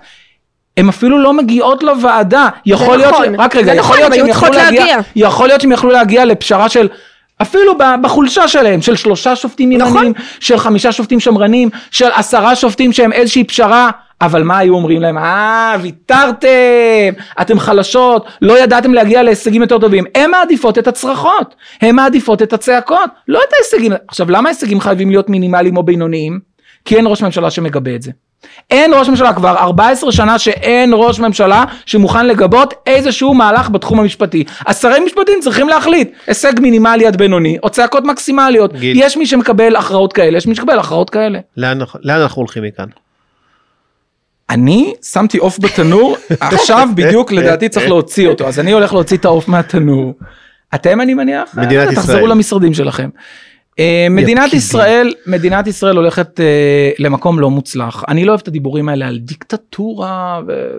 הן 0.77 0.89
אפילו 0.89 1.19
לא 1.19 1.33
מגיעות 1.33 1.83
לוועדה. 1.83 2.49
יכול 2.67 2.97
להיות, 2.97 3.15
נכון, 3.15 3.27
ש... 3.27 3.39
רק 3.39 3.57
רגע, 3.57 3.75
יכול 3.75 3.97
נכון, 3.97 3.99
להיות 3.99 4.15
שהם 4.15 4.29
יכלו 4.29 4.53
להגיע, 4.53 4.85
להגיע. 4.85 4.99
יכול 5.17 5.49
להיות 5.49 5.61
שהם 5.61 5.73
יכלו 5.73 5.91
להגיע 5.91 6.25
לפשרה 6.25 6.69
של 6.69 6.89
אפילו 7.43 7.75
בחולשה 8.03 8.49
שלהם, 8.49 8.83
של 8.83 8.97
שלושה 8.97 9.37
שופטים 9.37 9.73
נכון. 9.73 9.97
ימניים, 9.97 10.13
של 10.41 10.59
חמישה 10.59 10.93
שופטים 10.93 11.21
שמרנים, 11.21 11.71
של 11.91 12.09
עשרה 12.15 12.57
שופטים 12.57 12.93
שהם 12.93 13.13
איזושהי 13.13 13.45
פשרה, 13.45 13.91
אבל 14.21 14.43
מה 14.43 14.59
היו 14.59 14.75
אומרים 14.75 15.01
להם? 15.01 15.19
אה, 15.19 15.77
ויתרתם, 15.83 16.49
אתם 17.41 17.59
חלשות, 17.59 18.27
לא 18.43 18.59
ידעתם 18.63 18.95
להגיע 18.95 19.23
להישגים 19.23 19.63
יותר 19.63 19.79
טובים. 19.79 20.05
הן 20.15 20.31
מעדיפות 20.31 20.79
את 20.79 20.89
הצרחות, 20.89 21.55
הן 21.83 21.95
מעדיפות 21.95 22.43
את 22.43 22.53
הצעקות, 22.53 23.11
לא 23.29 23.41
את 23.49 23.53
ההישגים. 23.55 23.93
עכשיו, 24.09 24.31
למה 24.31 24.49
ההישגים 24.49 24.81
חייבים 24.81 25.11
להיות 25.11 25.29
מינימליים 25.29 25.77
או 25.77 25.83
בינוניים? 25.83 26.41
כי 26.85 26.97
אין 26.97 27.07
ראש 27.07 27.23
ממשלה 27.23 27.51
שמגבה 27.51 27.95
את 27.95 28.03
זה. 28.03 28.11
אין 28.71 28.93
ראש 28.95 29.09
ממשלה 29.09 29.33
כבר 29.33 29.57
14 29.57 30.13
שנה 30.13 30.39
שאין 30.39 30.91
ראש 30.95 31.21
ממשלה 31.21 31.65
שמוכן 31.87 32.27
לגבות 32.27 32.75
איזשהו 32.87 33.35
מהלך 33.35 33.71
בתחום 33.71 34.01
המשפטי. 34.01 34.45
אז 34.67 34.81
שרי 34.81 35.01
משפטים 35.01 35.41
צריכים 35.41 35.69
להחליט 35.69 36.13
הישג 36.27 36.61
מינימלי 36.61 37.07
עד 37.07 37.17
בינוני 37.17 37.59
או 37.63 37.71
צעקות 37.71 38.05
מקסימליות. 38.05 38.73
גיל. 38.73 38.97
יש 39.01 39.17
מי 39.17 39.27
שמקבל 39.27 39.77
הכרעות 39.77 40.13
כאלה, 40.13 40.37
יש 40.37 40.47
מי 40.47 40.55
שמקבל 40.55 40.79
הכרעות 40.79 41.11
כאלה. 41.11 41.39
לאן 41.57 41.79
לאן 42.03 42.21
אנחנו 42.21 42.41
הולכים 42.41 42.63
מכאן? 42.63 42.87
אני 44.51 44.95
שמתי 45.03 45.39
עוף 45.39 45.59
בתנור, 45.61 46.17
עכשיו 46.41 46.89
בדיוק 46.95 47.33
לדעתי 47.33 47.69
צריך 47.69 47.89
להוציא 47.89 48.29
אותו, 48.29 48.49
אז 48.49 48.61
אני 48.61 48.73
הולך 48.73 48.93
להוציא 48.93 49.17
את 49.17 49.25
העוף 49.25 49.49
מהתנור. 49.49 50.15
אתם 50.75 51.01
אני 51.01 51.15
מניח? 51.15 51.55
מדינת 51.55 51.89
אה, 51.89 51.95
תחזרו 51.95 52.17
ישראל. 52.17 52.31
למשרדים 52.31 52.75
שלכם. 52.75 53.09
אה, 53.79 54.07
מדינת. 54.11 54.53
ישראל, 54.53 55.15
מדינת 55.27 55.67
ישראל 55.67 55.97
הולכת 55.97 56.41
אה, 56.41 56.91
למקום 56.99 57.41
לא 57.41 57.51
מוצלח. 57.51 58.05
אני 58.09 58.25
לא 58.25 58.31
אוהב 58.31 58.41
את 58.41 58.49
הדיבורים 58.49 58.89
האלה 58.89 59.07
על 59.07 59.19
דיקטטורה, 59.19 60.41
ו... 60.49 60.71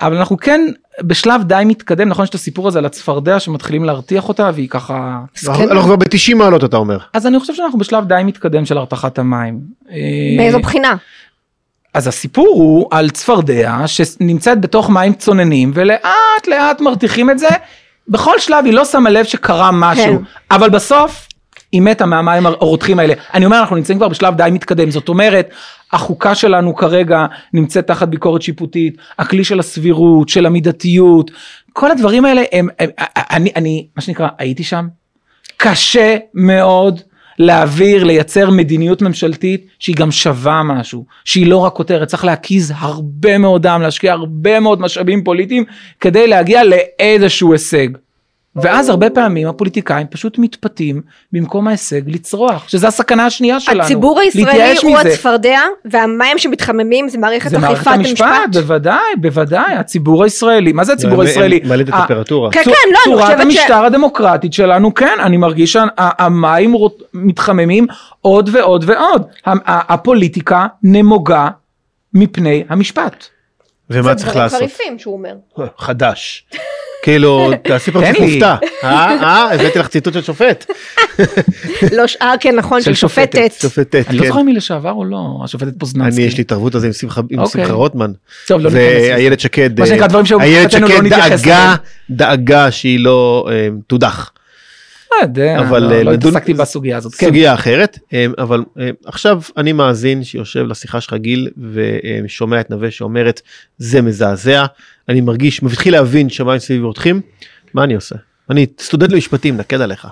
אבל 0.00 0.16
אנחנו 0.16 0.36
כן 0.36 0.60
בשלב 1.02 1.42
די 1.42 1.62
מתקדם, 1.66 2.08
נכון 2.08 2.22
יש 2.22 2.30
את 2.30 2.34
הסיפור 2.34 2.68
הזה 2.68 2.78
על 2.78 2.86
הצפרדע 2.86 3.40
שמתחילים 3.40 3.84
להרתיח 3.84 4.28
אותה 4.28 4.50
והיא 4.54 4.68
ככה... 4.68 5.20
אנחנו 5.48 5.82
כבר 5.82 5.96
ב-90 5.96 6.34
מעלות 6.34 6.64
אתה 6.64 6.76
אומר. 6.76 6.98
אז 7.12 7.26
אני 7.26 7.40
חושב 7.40 7.54
שאנחנו 7.54 7.78
בשלב 7.78 8.08
די 8.08 8.22
מתקדם 8.24 8.64
של 8.64 8.78
הרתחת 8.78 9.18
המים. 9.18 9.60
אה, 9.90 9.96
באיזו 10.36 10.58
בחינה? 10.58 10.96
אז 11.94 12.06
הסיפור 12.06 12.48
הוא 12.48 12.88
על 12.90 13.10
צפרדע 13.10 13.76
שנמצאת 13.86 14.60
בתוך 14.60 14.90
מים 14.90 15.12
צוננים 15.12 15.70
ולאט 15.74 16.46
לאט 16.48 16.80
מרתיחים 16.80 17.30
את 17.30 17.38
זה 17.38 17.48
בכל 18.08 18.38
שלב 18.38 18.64
היא 18.64 18.74
לא 18.74 18.84
שמה 18.84 19.10
לב 19.10 19.24
שקרה 19.24 19.70
משהו, 19.72 20.04
כן. 20.04 20.24
אבל 20.50 20.70
בסוף 20.70 21.28
היא 21.72 21.82
מתה 21.82 22.06
מהמים 22.06 22.46
הרותחים 22.46 22.98
האלה. 22.98 23.14
אני 23.34 23.44
אומר, 23.44 23.60
אנחנו 23.60 23.76
נמצאים 23.76 23.98
כבר 23.98 24.08
בשלב 24.08 24.36
די 24.36 24.48
מתקדם, 24.52 24.90
זאת 24.90 25.08
אומרת, 25.08 25.50
החוקה 25.92 26.34
שלנו 26.34 26.76
כרגע 26.76 27.26
נמצאת 27.52 27.86
תחת 27.86 28.08
ביקורת 28.08 28.42
שיפוטית, 28.42 28.96
הכלי 29.18 29.44
של 29.44 29.60
הסבירות, 29.60 30.28
של 30.28 30.46
המידתיות, 30.46 31.30
כל 31.72 31.90
הדברים 31.90 32.24
האלה 32.24 32.42
הם, 32.52 32.68
הם 32.78 32.90
אני, 33.30 33.50
אני, 33.56 33.86
מה 33.96 34.02
שנקרא, 34.02 34.28
הייתי 34.38 34.64
שם, 34.64 34.88
קשה 35.56 36.16
מאוד 36.34 37.00
להעביר, 37.38 38.04
לייצר 38.04 38.50
מדיניות 38.50 39.02
ממשלתית 39.02 39.66
שהיא 39.78 39.96
גם 39.96 40.10
שווה 40.10 40.62
משהו, 40.62 41.04
שהיא 41.24 41.46
לא 41.46 41.56
רק 41.56 41.72
כותרת, 41.72 42.08
צריך 42.08 42.24
להקיז 42.24 42.72
הרבה 42.76 43.38
מאוד 43.38 43.62
דם, 43.62 43.80
להשקיע 43.82 44.12
הרבה 44.12 44.60
מאוד 44.60 44.80
משאבים 44.80 45.24
פוליטיים 45.24 45.64
כדי 46.00 46.26
להגיע 46.26 46.62
לאיזשהו 46.64 47.52
הישג. 47.52 47.88
ואז 48.56 48.88
הרבה 48.88 49.10
פעמים 49.10 49.48
הפוליטיקאים 49.48 50.06
פשוט 50.06 50.38
מתפתים 50.38 51.02
במקום 51.32 51.68
ההישג 51.68 52.00
לצרוח, 52.10 52.68
שזה 52.68 52.88
הסכנה 52.88 53.26
השנייה 53.26 53.60
שלנו. 53.60 53.82
הציבור 53.82 54.20
הישראלי 54.20 54.74
הוא 54.82 54.98
מזה. 54.98 55.08
הצפרדע 55.08 55.58
והמים 55.84 56.38
שמתחממים 56.38 57.08
זה 57.08 57.18
מערכת 57.18 57.50
זה 57.50 57.58
מערכת 57.58 57.76
אכיפת 57.80 57.92
המשפט, 57.94 58.26
המשפט. 58.44 58.62
בוודאי, 58.62 58.98
בוודאי, 59.20 59.74
הציבור 59.74 60.24
הישראלי, 60.24 60.72
מה 60.72 60.84
זה 60.84 60.92
הציבור 60.92 61.22
הישראלי? 61.22 61.60
ה- 61.64 61.74
הטמפרטורה. 61.98 62.50
כן, 62.50 62.62
כן, 62.64 62.70
לא, 62.70 62.98
אני 63.06 63.14
צורת 63.14 63.22
חושבת 63.24 63.38
ש- 63.38 63.42
המשטר 63.42 63.84
הדמוקרטית 63.84 64.52
שלנו, 64.52 64.94
כן, 64.94 65.16
אני 65.22 65.36
מרגיש 65.36 65.72
שהמים 65.72 66.74
מתחממים 67.14 67.86
עוד 68.20 68.50
ועוד 68.52 68.84
ועוד. 68.86 69.22
ה- 69.46 69.50
ה- 69.50 69.94
הפוליטיקה 69.94 70.66
נמוגה 70.82 71.48
מפני 72.14 72.64
המשפט. 72.68 73.24
ומה 73.90 74.14
צריך 74.14 74.36
לעשות? 74.36 74.50
זה 74.50 74.56
דברים 74.56 74.70
חריפים 74.76 74.98
שהוא 74.98 75.14
אומר. 75.14 75.34
חדש. 75.78 76.46
כאילו, 77.04 77.50
תעשי 77.62 77.90
פרצוף. 77.90 78.20
מופתע. 78.20 78.56
אה, 78.84 78.88
אה, 79.22 79.54
הבאתי 79.54 79.78
לך 79.78 79.88
ציטוט 79.88 80.14
של 80.14 80.22
שופט. 80.22 80.66
לא, 81.92 82.04
אה, 82.22 82.34
כן, 82.40 82.56
נכון, 82.56 82.82
של 82.82 82.94
שופטת. 82.94 83.52
שופטת, 83.60 84.04
אני 84.08 84.16
לא 84.18 84.22
כן. 84.22 84.28
זוכר 84.28 84.42
מי 84.42 84.52
לשעבר 84.52 84.92
או 84.92 85.04
לא, 85.04 85.40
השופטת 85.44 85.72
פוזננסקי. 85.78 86.20
אני, 86.20 86.26
יש 86.28 86.36
לי 86.36 86.40
התערבות 86.40 86.74
על 86.74 86.80
זה 86.80 86.86
עם 86.86 86.92
שמחה- 86.92 87.20
אוקיי. 87.38 87.70
רוטמן. 87.70 88.12
טוב, 88.46 88.60
לא 88.60 88.70
ניכנס 88.70 88.82
לזה. 88.82 89.08
ואיילת 89.14 89.40
שקד, 89.40 89.80
מה 89.80 89.86
שנקרא, 89.86 90.02
אה, 90.02 90.08
דברים 90.08 90.26
שהיו 90.26 90.40
איילת 90.40 90.64
מבחינתנו 90.74 90.88
לא 90.88 90.94
שקד 90.96 91.06
נתייחס 91.06 91.40
דאגה, 91.42 91.62
אליהם. 91.64 91.76
דאגה 92.10 92.70
שהיא 92.70 93.00
לא 93.00 93.46
אה, 93.50 93.68
תודח. 93.86 94.30
לא 95.12 95.22
יודע, 95.22 95.58
אבל, 95.60 95.82
לא- 95.82 95.92
אה, 95.92 96.02
לא 96.02 96.12
התעסקתי 96.12 96.54
בסוגיה 96.54 96.96
הזאת. 96.96 97.14
כן. 97.14 97.26
סוגיה 97.26 97.54
אחרת, 97.54 97.98
אבל 98.38 98.62
עכשיו 99.06 99.42
אני 99.56 99.72
מאזין 99.72 100.24
שיושב 100.24 100.64
לשיחה 100.68 101.00
שלך 101.00 101.14
גיל 101.14 101.48
ושומע 102.26 102.60
את 102.60 102.70
נווה 102.70 102.90
שאומרת 102.90 103.40
זה 103.78 104.02
מזעזע, 104.02 104.64
אני 105.08 105.20
מרגיש, 105.20 105.62
מתחיל 105.62 105.92
להבין 105.92 106.28
שמיים 106.28 106.58
סביבי 106.58 106.82
רותחים, 106.82 107.20
מה 107.74 107.84
אני 107.84 107.94
עושה? 107.94 108.14
אני 108.50 108.66
סטודנט 108.80 109.12
למשפטים, 109.12 109.56
נקד 109.56 109.80
עליך. 109.80 110.06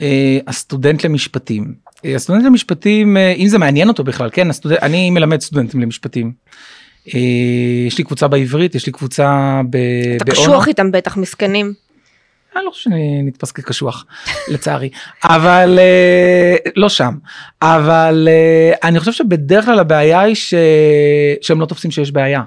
אה, 0.00 0.38
הסטודנט 0.46 1.04
למשפטים. 1.04 1.74
אה, 2.04 2.14
הסטודנט 2.14 2.44
למשפטים, 2.44 3.16
אה, 3.16 3.32
אם 3.32 3.48
זה 3.48 3.58
מעניין 3.58 3.88
אותו 3.88 4.04
בכלל, 4.04 4.30
כן, 4.32 4.50
הסטודנט, 4.50 4.78
אני 4.82 5.10
מלמד 5.10 5.40
סטודנטים 5.40 5.80
למשפטים. 5.80 6.32
יש 7.86 7.98
לי 7.98 8.04
קבוצה 8.04 8.28
בעברית, 8.28 8.74
יש 8.74 8.86
לי 8.86 8.92
קבוצה 8.92 9.60
ב- 9.70 9.76
אתה. 10.16 10.24
קשוח 10.24 10.68
איתם 10.68 10.92
בטח, 10.92 11.16
מסכנים. 11.16 11.72
אני 12.56 12.64
לא 12.64 12.70
חושב 12.70 12.82
שאני 12.90 13.22
נתפס 13.22 13.52
כקשוח, 13.52 14.06
לצערי. 14.52 14.90
אבל 15.24 15.78
לא 16.76 16.88
שם. 16.88 17.14
אבל 17.62 18.28
אני 18.84 18.98
חושב 18.98 19.12
שבדרך 19.12 19.64
כלל 19.64 19.78
הבעיה 19.78 20.20
היא 20.20 20.34
ש... 20.34 20.54
שהם 21.40 21.60
לא 21.60 21.66
תופסים 21.66 21.90
שיש 21.90 22.12
בעיה. 22.12 22.42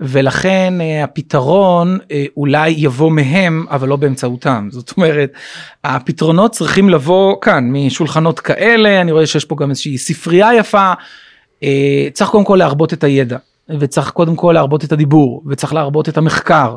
ולכן 0.00 0.74
אה, 0.80 1.04
הפתרון 1.04 1.98
אה, 2.10 2.24
אולי 2.36 2.70
יבוא 2.70 3.10
מהם, 3.10 3.66
אבל 3.70 3.88
לא 3.88 3.96
באמצעותם. 3.96 4.68
זאת 4.70 4.92
אומרת, 4.96 5.32
הפתרונות 5.84 6.52
צריכים 6.52 6.88
לבוא 6.88 7.36
כאן, 7.40 7.70
משולחנות 7.72 8.40
כאלה, 8.40 9.00
אני 9.00 9.12
רואה 9.12 9.26
שיש 9.26 9.44
פה 9.44 9.56
גם 9.56 9.70
איזושהי 9.70 9.98
ספרייה 9.98 10.54
יפה. 10.54 10.92
אה, 11.62 12.08
צריך 12.12 12.30
קודם 12.30 12.44
כל 12.44 12.56
להרבות 12.56 12.92
את 12.92 13.04
הידע, 13.04 13.38
וצריך 13.78 14.10
קודם 14.10 14.36
כל 14.36 14.52
להרבות 14.54 14.84
את 14.84 14.92
הדיבור, 14.92 15.42
וצריך 15.46 15.74
להרבות 15.74 16.08
את 16.08 16.18
המחקר, 16.18 16.76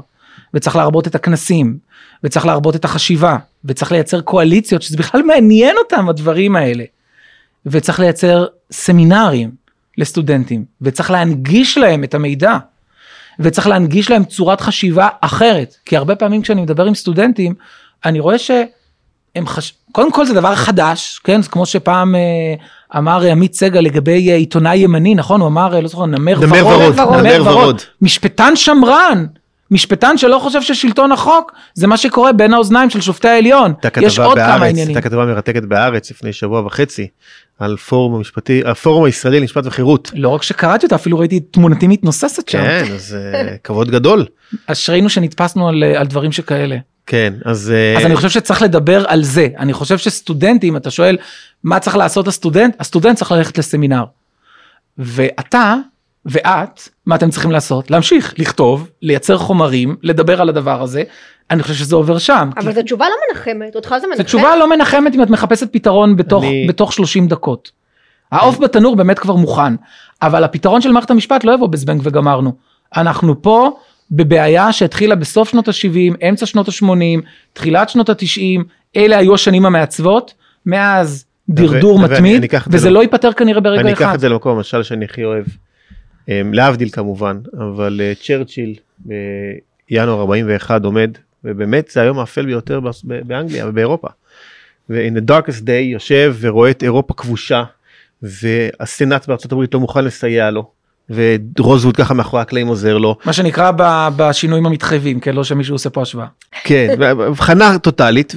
וצריך 0.53 0.75
להרבות 0.75 1.07
את 1.07 1.15
הכנסים, 1.15 1.77
וצריך 2.23 2.45
להרבות 2.45 2.75
את 2.75 2.85
החשיבה, 2.85 3.37
וצריך 3.65 3.91
לייצר 3.91 4.21
קואליציות 4.21 4.81
שזה 4.81 4.97
בכלל 4.97 5.21
מעניין 5.23 5.75
אותם 5.77 6.09
הדברים 6.09 6.55
האלה. 6.55 6.83
וצריך 7.65 7.99
לייצר 7.99 8.45
סמינרים 8.71 9.51
לסטודנטים, 9.97 10.65
וצריך 10.81 11.11
להנגיש 11.11 11.77
להם 11.77 12.03
את 12.03 12.13
המידע, 12.13 12.57
וצריך 13.39 13.67
להנגיש 13.67 14.11
להם 14.11 14.23
צורת 14.23 14.61
חשיבה 14.61 15.07
אחרת, 15.21 15.75
כי 15.85 15.97
הרבה 15.97 16.15
פעמים 16.15 16.41
כשאני 16.41 16.61
מדבר 16.61 16.85
עם 16.85 16.95
סטודנטים, 16.95 17.53
אני 18.05 18.19
רואה 18.19 18.37
שהם 18.37 19.47
חש... 19.47 19.73
קודם 19.91 20.11
כל 20.11 20.25
זה 20.25 20.33
דבר 20.33 20.55
חדש, 20.55 21.19
כן? 21.23 21.41
זה 21.41 21.49
כמו 21.49 21.65
שפעם 21.65 22.15
אה, 22.15 22.19
אמר 22.99 23.21
עמית 23.21 23.53
סגל 23.53 23.79
לגבי 23.79 24.29
אה, 24.29 24.35
עיתונאי 24.35 24.77
ימני, 24.77 25.15
נכון? 25.15 25.41
הוא 25.41 25.47
אמר, 25.47 25.75
אה, 25.75 25.81
לא 25.81 25.87
זוכר, 25.87 26.05
נמר 26.05 26.39
נמר 26.39 26.65
ורוד, 26.67 26.99
ורוד, 26.99 27.19
נמר 27.19 27.41
ורוד. 27.45 27.81
משפטן 28.01 28.55
שמרן, 28.55 29.25
משפטן 29.71 30.17
שלא 30.17 30.39
חושב 30.39 30.61
ששלטון 30.61 31.11
החוק 31.11 31.51
זה 31.73 31.87
מה 31.87 31.97
שקורה 31.97 32.33
בין 32.33 32.53
האוזניים 32.53 32.89
של 32.89 33.01
שופטי 33.01 33.27
העליון. 33.27 33.73
יש 34.01 34.19
עוד 34.19 34.37
כמה 34.37 34.47
בהארץ, 34.47 34.69
עניינים. 34.69 34.87
הייתה 34.87 35.09
כתבה 35.09 35.25
מרתקת 35.25 35.63
בהארץ 35.63 36.11
לפני 36.11 36.33
שבוע 36.33 36.65
וחצי, 36.65 37.07
על 37.59 37.77
פורום 37.77 38.15
המשפטי, 38.15 38.61
הפורום 38.65 39.03
הישראלי 39.03 39.39
למשפט 39.39 39.65
וחירות. 39.65 40.11
לא 40.15 40.29
רק 40.29 40.43
שקראתי 40.43 40.85
אותה, 40.85 40.95
אפילו 40.95 41.19
ראיתי 41.19 41.39
תמונתי 41.39 41.87
מתנוססת 41.87 42.49
שם. 42.49 42.61
כן, 42.61 42.85
אז 42.93 43.17
אה, 43.33 43.57
כבוד 43.63 43.91
גדול. 43.91 44.25
אשרינו 44.67 45.09
שנתפסנו 45.09 45.69
על, 45.69 45.83
על 45.83 46.07
דברים 46.07 46.31
שכאלה. 46.31 46.77
כן, 47.05 47.33
אז... 47.45 47.71
אה, 47.75 47.97
אז 47.97 48.05
אני 48.05 48.15
חושב 48.15 48.29
שצריך 48.29 48.61
לדבר 48.61 49.05
על 49.07 49.23
זה. 49.23 49.47
אני 49.59 49.73
חושב 49.73 49.97
שסטודנטים, 49.97 50.77
אתה 50.77 50.91
שואל, 50.91 51.17
מה 51.63 51.79
צריך 51.79 51.95
לעשות 51.95 52.27
הסטודנט? 52.27 52.75
הסטודנט 52.79 53.17
צריך 53.17 53.31
ללכת 53.31 53.57
לסמינר. 53.57 54.03
ואתה 54.97 55.75
ואת, 56.25 56.89
מה 57.05 57.15
אתם 57.15 57.29
צריכים 57.29 57.51
לעשות? 57.51 57.91
להמשיך 57.91 58.33
לכתוב, 58.37 58.89
לייצר 59.01 59.37
חומרים, 59.37 59.95
לדבר 60.03 60.41
על 60.41 60.49
הדבר 60.49 60.81
הזה. 60.81 61.03
אני 61.51 61.63
חושב 61.63 61.73
שזה 61.73 61.95
עובר 61.95 62.17
שם. 62.17 62.49
אבל 62.57 62.73
זו 62.73 62.81
תשובה 62.83 63.05
לא 63.09 63.15
מנחמת, 63.29 63.75
אותך 63.75 63.95
זה 64.01 64.07
מנחם? 64.07 64.17
זו 64.17 64.23
תשובה 64.23 64.55
לא 64.55 64.69
מנחמת 64.69 65.15
אם 65.15 65.23
את 65.23 65.29
מחפשת 65.29 65.73
פתרון 65.73 66.15
בתוך, 66.15 66.43
אני- 66.43 66.65
בתוך 66.69 66.93
30 66.93 67.27
דקות. 67.27 67.71
העוף 68.31 68.59
בתנור 68.59 68.95
באמת 68.95 69.19
כבר 69.19 69.35
מוכן, 69.35 69.73
אבל 70.21 70.43
הפתרון 70.43 70.81
של 70.81 70.91
מערכת 70.91 71.11
המשפט 71.11 71.43
לא 71.43 71.51
יבוא 71.53 71.67
בזבנג 71.67 72.01
וגמרנו. 72.03 72.51
אנחנו 72.97 73.41
פה 73.41 73.77
בבעיה 74.11 74.71
שהתחילה 74.73 75.15
בסוף 75.15 75.49
שנות 75.49 75.67
ה-70, 75.67 76.27
אמצע 76.29 76.45
שנות 76.45 76.67
ה-80, 76.67 77.21
תחילת 77.53 77.89
שנות 77.89 78.09
ה-90, 78.09 78.61
אלה 78.95 79.17
היו 79.17 79.33
השנים 79.33 79.65
המעצבות, 79.65 80.33
מאז 80.65 81.25
דרדור 81.49 81.99
מתמיד, 81.99 82.45
וזה 82.67 82.89
לא- 82.89 82.93
לא 82.95 83.01
ייפתר 83.01 83.33
כנראה 83.33 83.61
ברגע 83.61 83.81
אני 83.81 83.93
אקח 83.93 84.01
אחד. 84.05 84.13
את 84.13 84.19
זה 84.19 84.29
למקום 84.29 84.57
המשל 84.57 84.83
שאני 84.83 85.05
הכי 85.05 85.23
אוהב. 85.23 85.45
אמ, 86.29 86.53
להבדיל 86.53 86.89
כמובן, 86.89 87.37
אבל 87.57 88.01
אה, 88.03 88.13
צ'רצ'יל 88.23 88.75
בינואר 89.89 90.19
41 90.19 90.85
עומד, 90.85 91.11
ובאמת 91.47 91.89
זה 91.91 92.01
היום 92.01 92.19
האפל 92.19 92.45
ביותר 92.45 92.79
באנגליה 93.01 93.67
ובאירופה. 93.67 94.07
ו-in 94.89 95.17
the 95.17 95.31
darkest 95.31 95.61
day 95.61 95.71
יושב 95.83 96.35
ורואה 96.39 96.69
את 96.69 96.83
אירופה 96.83 97.13
כבושה, 97.13 97.63
והסנאט 98.21 99.27
בארצות 99.27 99.51
הברית 99.51 99.73
לא 99.73 99.79
מוכן 99.79 100.05
לסייע 100.05 100.51
לו, 100.51 100.69
ורוזווד 101.09 101.95
ככה 101.97 102.13
מאחורי 102.13 102.41
הקלעים 102.41 102.67
עוזר 102.67 102.97
לו. 102.97 103.17
מה 103.25 103.33
שנקרא 103.33 103.71
ב- 103.77 104.07
בשינויים 104.15 104.65
המתחייבים, 104.65 105.19
כן, 105.19 105.35
לא 105.35 105.43
שמישהו 105.43 105.75
עושה 105.75 105.89
פה 105.89 106.01
השוואה. 106.01 106.27
כן, 106.63 106.95
הבחנה 107.01 107.79
טוטאלית, 107.79 108.35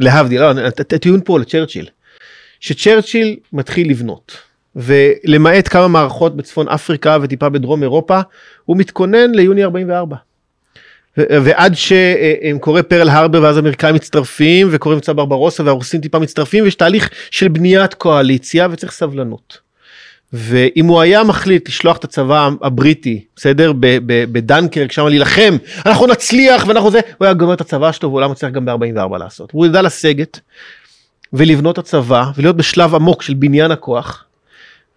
ולהבדיל, 0.00 0.40
לא, 0.40 0.50
הט- 0.50 0.80
הט- 0.80 0.92
הטיעון 0.92 1.20
פה 1.24 1.38
לצ'רצ'יל, 1.38 1.86
שצ'רצ'יל 2.60 3.36
מתחיל 3.52 3.90
לבנות, 3.90 4.36
ולמעט 4.76 5.68
כמה 5.68 5.88
מערכות 5.88 6.36
בצפון 6.36 6.68
אפריקה 6.68 7.16
וטיפה 7.22 7.48
בדרום 7.48 7.82
אירופה, 7.82 8.20
הוא 8.64 8.76
מתכונן 8.76 9.30
ליוני 9.34 9.64
44. 9.64 10.16
ועד 11.16 11.74
שקורה 11.74 12.82
פרל 12.82 13.08
הרבר 13.08 13.42
ואז 13.42 13.56
האמריקאים 13.56 13.94
מצטרפים 13.94 14.68
וקוראים 14.70 14.96
מבצע 14.96 15.12
ברברוסה 15.12 15.62
והרוסים 15.62 16.00
טיפה 16.00 16.18
מצטרפים 16.18 16.64
ויש 16.64 16.74
תהליך 16.74 17.10
של 17.30 17.48
בניית 17.48 17.94
קואליציה 17.94 18.68
וצריך 18.70 18.92
סבלנות. 18.92 19.58
ואם 20.32 20.86
הוא 20.86 21.00
היה 21.00 21.24
מחליט 21.24 21.68
לשלוח 21.68 21.96
את 21.96 22.04
הצבא 22.04 22.48
הבריטי, 22.62 23.24
בסדר, 23.36 23.72
בדנקרק, 24.06 24.92
שם 24.92 25.06
להילחם, 25.06 25.56
אנחנו 25.86 26.06
נצליח 26.06 26.66
ואנחנו 26.66 26.90
זה, 26.90 27.00
הוא 27.18 27.24
היה 27.24 27.34
גומר 27.34 27.54
את 27.54 27.60
הצבא 27.60 27.92
שלו 27.92 28.10
ואולי 28.10 28.28
מצליח 28.28 28.52
גם 28.52 28.64
ב-44 28.64 29.18
לעשות. 29.18 29.50
הוא 29.52 29.66
ידע 29.66 29.82
לסגת 29.82 30.40
ולבנות 31.32 31.78
הצבא 31.78 32.24
ולהיות 32.36 32.56
בשלב 32.56 32.94
עמוק 32.94 33.22
של 33.22 33.34
בניין 33.34 33.70
הכוח 33.70 34.24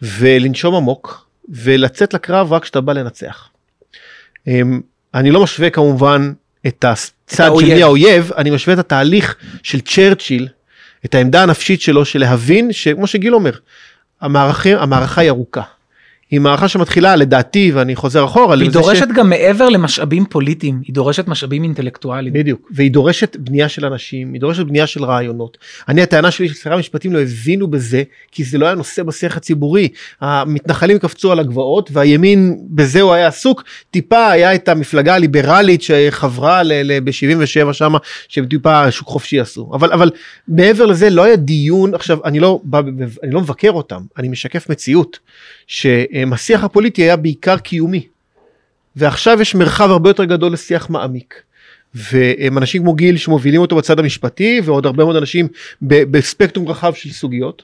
ולנשום 0.01 0.76
עמוק 0.76 1.28
ולצאת 1.49 2.13
לקרב 2.13 2.53
רק 2.53 2.63
כשאתה 2.63 2.82
בא 2.82 2.93
לנצח. 2.93 3.49
אני 5.16 5.32
לא 5.32 5.43
משווה 5.43 5.70
כמובן 5.70 6.34
את 6.68 6.84
הצד 6.84 7.47
של. 7.47 7.76
מי 7.76 7.84
האויב, 7.84 8.32
אני 8.38 8.49
משווה 8.49 8.74
את 8.74 8.80
התהליך 8.80 9.36
של 9.63 9.82
צ'רצ'יל, 9.82 10.47
את 11.05 11.16
העמדה 11.16 11.43
הנפשית 11.43 11.82
שלו 11.82 12.05
של 12.05 12.20
להבין 12.20 12.74
שכמו 12.74 13.07
שגיל 13.07 13.36
אומר, 13.36 13.51
המערכה, 14.22 14.70
המערכה 14.70 15.22
היא 15.22 15.30
ארוכה. 15.30 15.61
היא 16.36 16.42
מערכה 16.42 16.68
שמתחילה 16.68 17.16
לדעתי 17.16 17.72
ואני 17.72 17.96
חוזר 17.96 18.26
אחורה. 18.26 18.56
היא 18.56 18.72
דורשת 18.72 19.08
גם 19.16 19.30
מעבר 19.30 19.70
למשאבים 19.70 20.26
פוליטיים, 20.26 20.82
היא 20.84 20.94
דורשת 20.94 21.28
משאבים 21.28 21.64
אינטלקטואליים. 21.64 22.34
בדיוק, 22.34 22.70
והיא 22.72 22.92
דורשת 22.92 23.38
בנייה 23.40 23.70
של 23.70 23.86
אנשים, 23.86 24.34
היא 24.34 24.42
דורשת 24.42 24.66
בנייה 24.66 24.88
של 24.88 25.04
רעיונות. 25.04 25.58
אני, 25.88 26.02
הטענה 26.02 26.32
שלי 26.32 26.50
ששרי 26.50 26.74
המשפטים 26.74 27.14
לא 27.14 27.20
הבינו 27.20 27.68
בזה, 27.68 28.04
כי 28.32 28.44
זה 28.44 28.58
לא 28.58 28.66
היה 28.66 28.76
נושא 28.76 29.04
בשיח 29.04 29.38
הציבורי. 29.38 29.88
המתנחלים 30.22 31.00
קפצו 31.00 31.32
על 31.32 31.40
הגבעות, 31.40 31.90
והימין, 31.94 32.58
בזה 32.70 33.02
הוא 33.02 33.14
היה 33.14 33.28
עסוק. 33.28 33.64
טיפה 33.92 34.32
היה 34.32 34.56
את 34.56 34.70
המפלגה 34.70 35.16
הליברלית 35.16 35.82
שחברה 35.82 36.62
ב-77 37.04 37.74
שמה, 37.74 37.98
שטיפה 38.28 38.92
שוק 38.92 39.08
חופשי 39.08 39.40
עשו. 39.40 39.70
אבל, 39.74 39.92
אבל 39.92 40.12
מעבר 40.48 40.86
לזה 40.86 41.10
לא 41.10 41.24
היה 41.24 41.36
דיון, 41.36 41.96
עכשיו, 41.96 42.18
אני 42.26 42.40
לא, 42.40 42.62
אני 43.24 43.32
לא 43.32 43.42
מבקר 43.42 43.72
אותם, 43.72 44.02
אני 44.18 44.28
משקף 44.28 44.70
מציאות, 44.70 45.20
שהשיח 45.68 46.63
הפוליטי 46.63 47.01
היה 47.01 47.16
בעיקר 47.16 47.57
קיומי. 47.57 48.07
ועכשיו 48.95 49.41
יש 49.41 49.55
מרחב 49.55 49.91
הרבה 49.91 50.09
יותר 50.09 50.24
גדול 50.24 50.53
לשיח 50.53 50.89
מעמיק. 50.89 51.41
והם 51.95 52.57
אנשים 52.57 52.82
כמו 52.82 52.93
גיל 52.93 53.18
שמובילים 53.18 53.61
אותו 53.61 53.76
בצד 53.76 53.99
המשפטי 53.99 54.61
ועוד 54.63 54.86
הרבה 54.86 55.03
מאוד 55.03 55.16
אנשים 55.16 55.47
בספקטרום 55.82 56.68
רחב 56.68 56.93
של 56.93 57.09
סוגיות. 57.09 57.63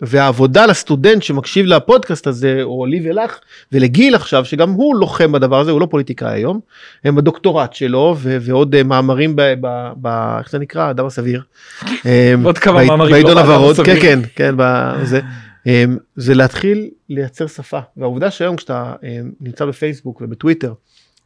והעבודה 0.00 0.66
לסטודנט 0.66 1.22
שמקשיב 1.22 1.66
לפודקאסט 1.66 2.26
הזה 2.26 2.60
או 2.62 2.86
לי 2.86 3.00
ולך 3.04 3.38
ולגיל 3.72 4.14
עכשיו 4.14 4.44
שגם 4.44 4.70
הוא 4.70 4.96
לוחם 4.96 5.32
בדבר 5.32 5.60
הזה 5.60 5.70
הוא 5.70 5.80
לא 5.80 5.86
פוליטיקאי 5.86 6.34
היום 6.34 6.60
הם 7.04 7.14
בדוקטורט 7.16 7.72
שלו 7.72 8.16
ו- 8.18 8.36
ועוד 8.40 8.74
uh, 8.74 8.82
מאמרים 8.82 9.36
ב... 9.36 9.42
ב-, 9.60 9.92
ב- 10.02 10.36
איך 10.38 10.50
זה 10.50 10.58
נקרא 10.58 10.90
אדם 10.90 11.06
הסביר. 11.06 11.42
עוד 12.44 12.58
כמה 12.58 12.84
מאמרים 12.84 13.12
בעיתון 13.12 13.34
לא 13.34 13.40
הוורוד 13.40 13.76
כן 13.76 14.00
כן 14.00 14.20
כן 14.36 14.54
בזה 14.56 15.20
זה 16.16 16.34
להתחיל 16.34 16.90
לייצר 17.08 17.46
שפה 17.46 17.80
והעובדה 17.96 18.30
שהיום 18.30 18.56
כשאתה 18.56 18.94
נמצא 19.40 19.64
בפייסבוק 19.64 20.20
ובטוויטר 20.20 20.72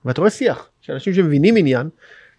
ואתה 0.05 0.21
רואה 0.21 0.31
שיח 0.31 0.69
של 0.81 0.93
אנשים 0.93 1.15
שמבינים 1.15 1.57
עניין 1.57 1.89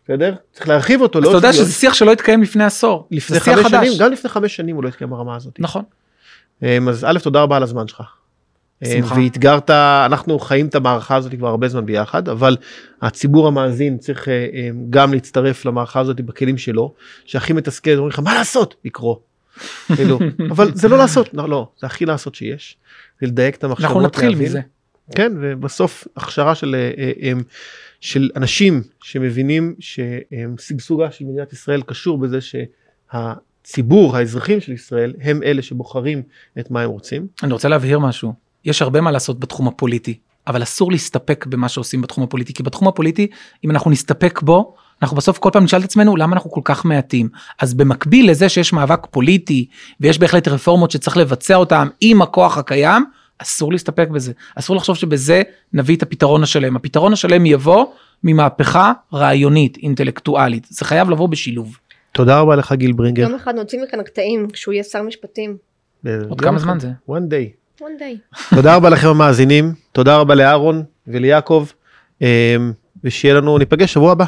בסדר? 0.06 0.36
צריך 0.52 0.68
להרחיב 0.68 1.02
אותו. 1.02 1.20
אז 1.20 1.26
אתה 1.26 1.38
יודע 1.38 1.54
שזה 1.54 1.74
שיח 1.74 1.94
שלא 1.94 2.12
התקיים 2.12 2.42
לפני 2.42 2.64
עשור. 2.64 3.08
לפני 3.12 3.40
חמש 3.40 3.72
שנים, 3.72 3.92
גם 4.00 4.12
לפני 4.12 4.30
חמש 4.30 4.56
שנים 4.56 4.76
הוא 4.76 4.84
לא 4.84 4.88
התקיים 4.88 5.10
ברמה 5.10 5.36
הזאת. 5.36 5.60
נכון. 5.60 5.84
אז 6.62 7.06
א', 7.08 7.20
תודה 7.24 7.42
רבה 7.42 7.58
על 7.58 7.64
הזמן 7.64 7.88
שלך. 7.88 8.02
שמחה. 8.84 9.16
ואתגרת, 9.16 9.70
אנחנו 10.06 10.40
חיים 10.40 10.68
את 10.68 10.76
המערכה 10.76 11.16
הזאת 11.16 11.36
כבר 11.36 11.48
הרבה 11.48 11.68
זמן 11.68 11.86
ביחד, 11.86 12.30
אבל 12.30 12.58
הציבור 13.02 13.48
המאזין 13.48 13.98
צריך 13.98 14.28
גם 14.90 15.14
להצטרף 15.14 15.66
למערכה 15.66 16.00
הזאת 16.00 16.22
בכלים 16.22 16.58
שלו, 16.58 16.94
שהכי 17.26 17.54
מתסכל, 17.54 17.92
אומרים 17.92 18.10
לך 18.10 18.20
מה 18.20 18.34
לעשות? 18.34 18.76
לקרוא. 18.86 19.16
כאילו, 19.96 20.20
אבל 20.52 20.72
זה 20.76 20.88
לא 20.88 20.98
לעשות, 20.98 21.34
לא, 21.34 21.50
לא, 21.50 21.72
זה 21.80 21.88
הכי 21.88 22.06
לעשות 22.06 22.36
שיש. 22.36 22.78
זה 23.22 23.28
לדייק 23.28 23.56
את 23.56 23.64
המחשבות. 23.64 23.88
אנחנו 23.88 24.02
נתחיל 24.02 24.30
להבין. 24.30 24.48
מזה. 24.48 24.62
כן, 25.16 25.34
ובסוף 25.42 26.08
הכשרה 26.18 26.56
של, 26.56 26.76
של 28.00 28.30
אנשים 28.36 28.82
שמבינים 29.04 29.76
ששגשוגה 29.80 31.12
של 31.12 31.26
מדינת 31.26 31.54
ישראל 31.54 31.82
קשור 31.82 32.18
בזה 32.18 32.40
שהציבור, 32.42 34.18
האזרחים 34.18 34.62
של 34.62 34.72
ישראל, 34.72 35.14
הם 35.22 35.44
אלה 35.44 35.62
שבוחרים 35.62 36.24
את 36.60 36.72
מה 36.72 36.82
הם 36.82 36.90
רוצים. 36.90 37.28
אני 37.44 37.54
רוצה 37.54 37.68
להבהיר 37.68 38.00
משהו. 38.00 38.34
יש 38.66 38.82
הרבה 38.82 39.02
מה 39.02 39.12
לעשות 39.12 39.40
בתחום 39.40 39.68
הפוליטי, 39.68 40.20
אבל 40.48 40.64
אסור 40.64 40.92
להסתפק 40.92 41.46
במה 41.46 41.70
שעושים 41.70 42.02
בתחום 42.02 42.24
הפוליטי, 42.24 42.54
כי 42.54 42.64
בתחום 42.64 42.88
הפוליטי, 42.88 43.28
אם 43.66 43.72
אנחנו 43.72 43.92
נסתפק 43.92 44.42
בו, 44.42 44.76
אנחנו 45.02 45.18
בסוף 45.18 45.38
כל 45.38 45.50
פעם 45.54 45.64
נשאל 45.64 45.80
את 45.80 45.84
עצמנו 45.84 46.18
למה 46.18 46.34
אנחנו 46.34 46.52
כל 46.52 46.62
כך 46.64 46.86
מעטים. 46.86 47.30
אז 47.60 47.74
במקביל 47.74 48.30
לזה 48.32 48.50
שיש 48.50 48.74
מאבק 48.74 49.06
פוליטי 49.12 49.66
ויש 50.00 50.20
בהחלט 50.20 50.48
רפורמות 50.48 50.92
שצריך 50.92 51.18
לבצע 51.18 51.56
אותם 51.56 51.88
עם 52.02 52.22
הכוח 52.22 52.58
הקיים, 52.58 53.06
אסור 53.38 53.72
להסתפק 53.72 54.08
בזה. 54.08 54.32
אסור 54.56 54.76
לחשוב 54.76 54.96
שבזה 54.96 55.42
נביא 55.74 55.96
את 55.96 56.04
הפתרון 56.04 56.44
השלם. 56.44 56.76
הפתרון 56.76 57.14
השלם 57.14 57.46
יבוא 57.46 57.86
ממהפכה 58.24 58.94
רעיונית, 59.14 59.78
אינטלקטואלית. 59.78 60.68
זה 60.70 60.86
חייב 60.86 61.10
לבוא 61.10 61.30
בשילוב. 61.30 61.78
תודה 62.12 62.40
רבה 62.40 62.56
לך 62.56 62.72
גיל 62.72 62.92
ברינגר. 62.92 63.24
יום 63.24 63.36
אחד 63.36 63.56
נוציא 63.56 63.84
מכאן 63.84 64.04
קטעים 64.04 64.48
כשהוא 64.54 64.74
יהיה 64.74 64.84
שר 64.84 65.02
משפטים. 65.02 65.58
עוד 66.30 66.42
כמה 66.42 66.60
זמן 66.60 66.80
זה? 66.80 66.90
one 67.10 67.12
day. 67.12 67.82
one 67.82 67.84
day. 67.84 68.38
תודה 68.56 68.76
רבה 68.76 68.90
לכם 68.90 69.08
המאזינים, 69.08 69.74
תודה 69.92 70.18
רבה 70.18 70.36
לאהרון 70.36 70.84
וליעקב, 71.08 71.66
ושיהיה 73.04 73.34
לנו, 73.34 73.58
ניפגש 73.58 73.94
שבוע 73.94 74.12
הבא. 74.12 74.26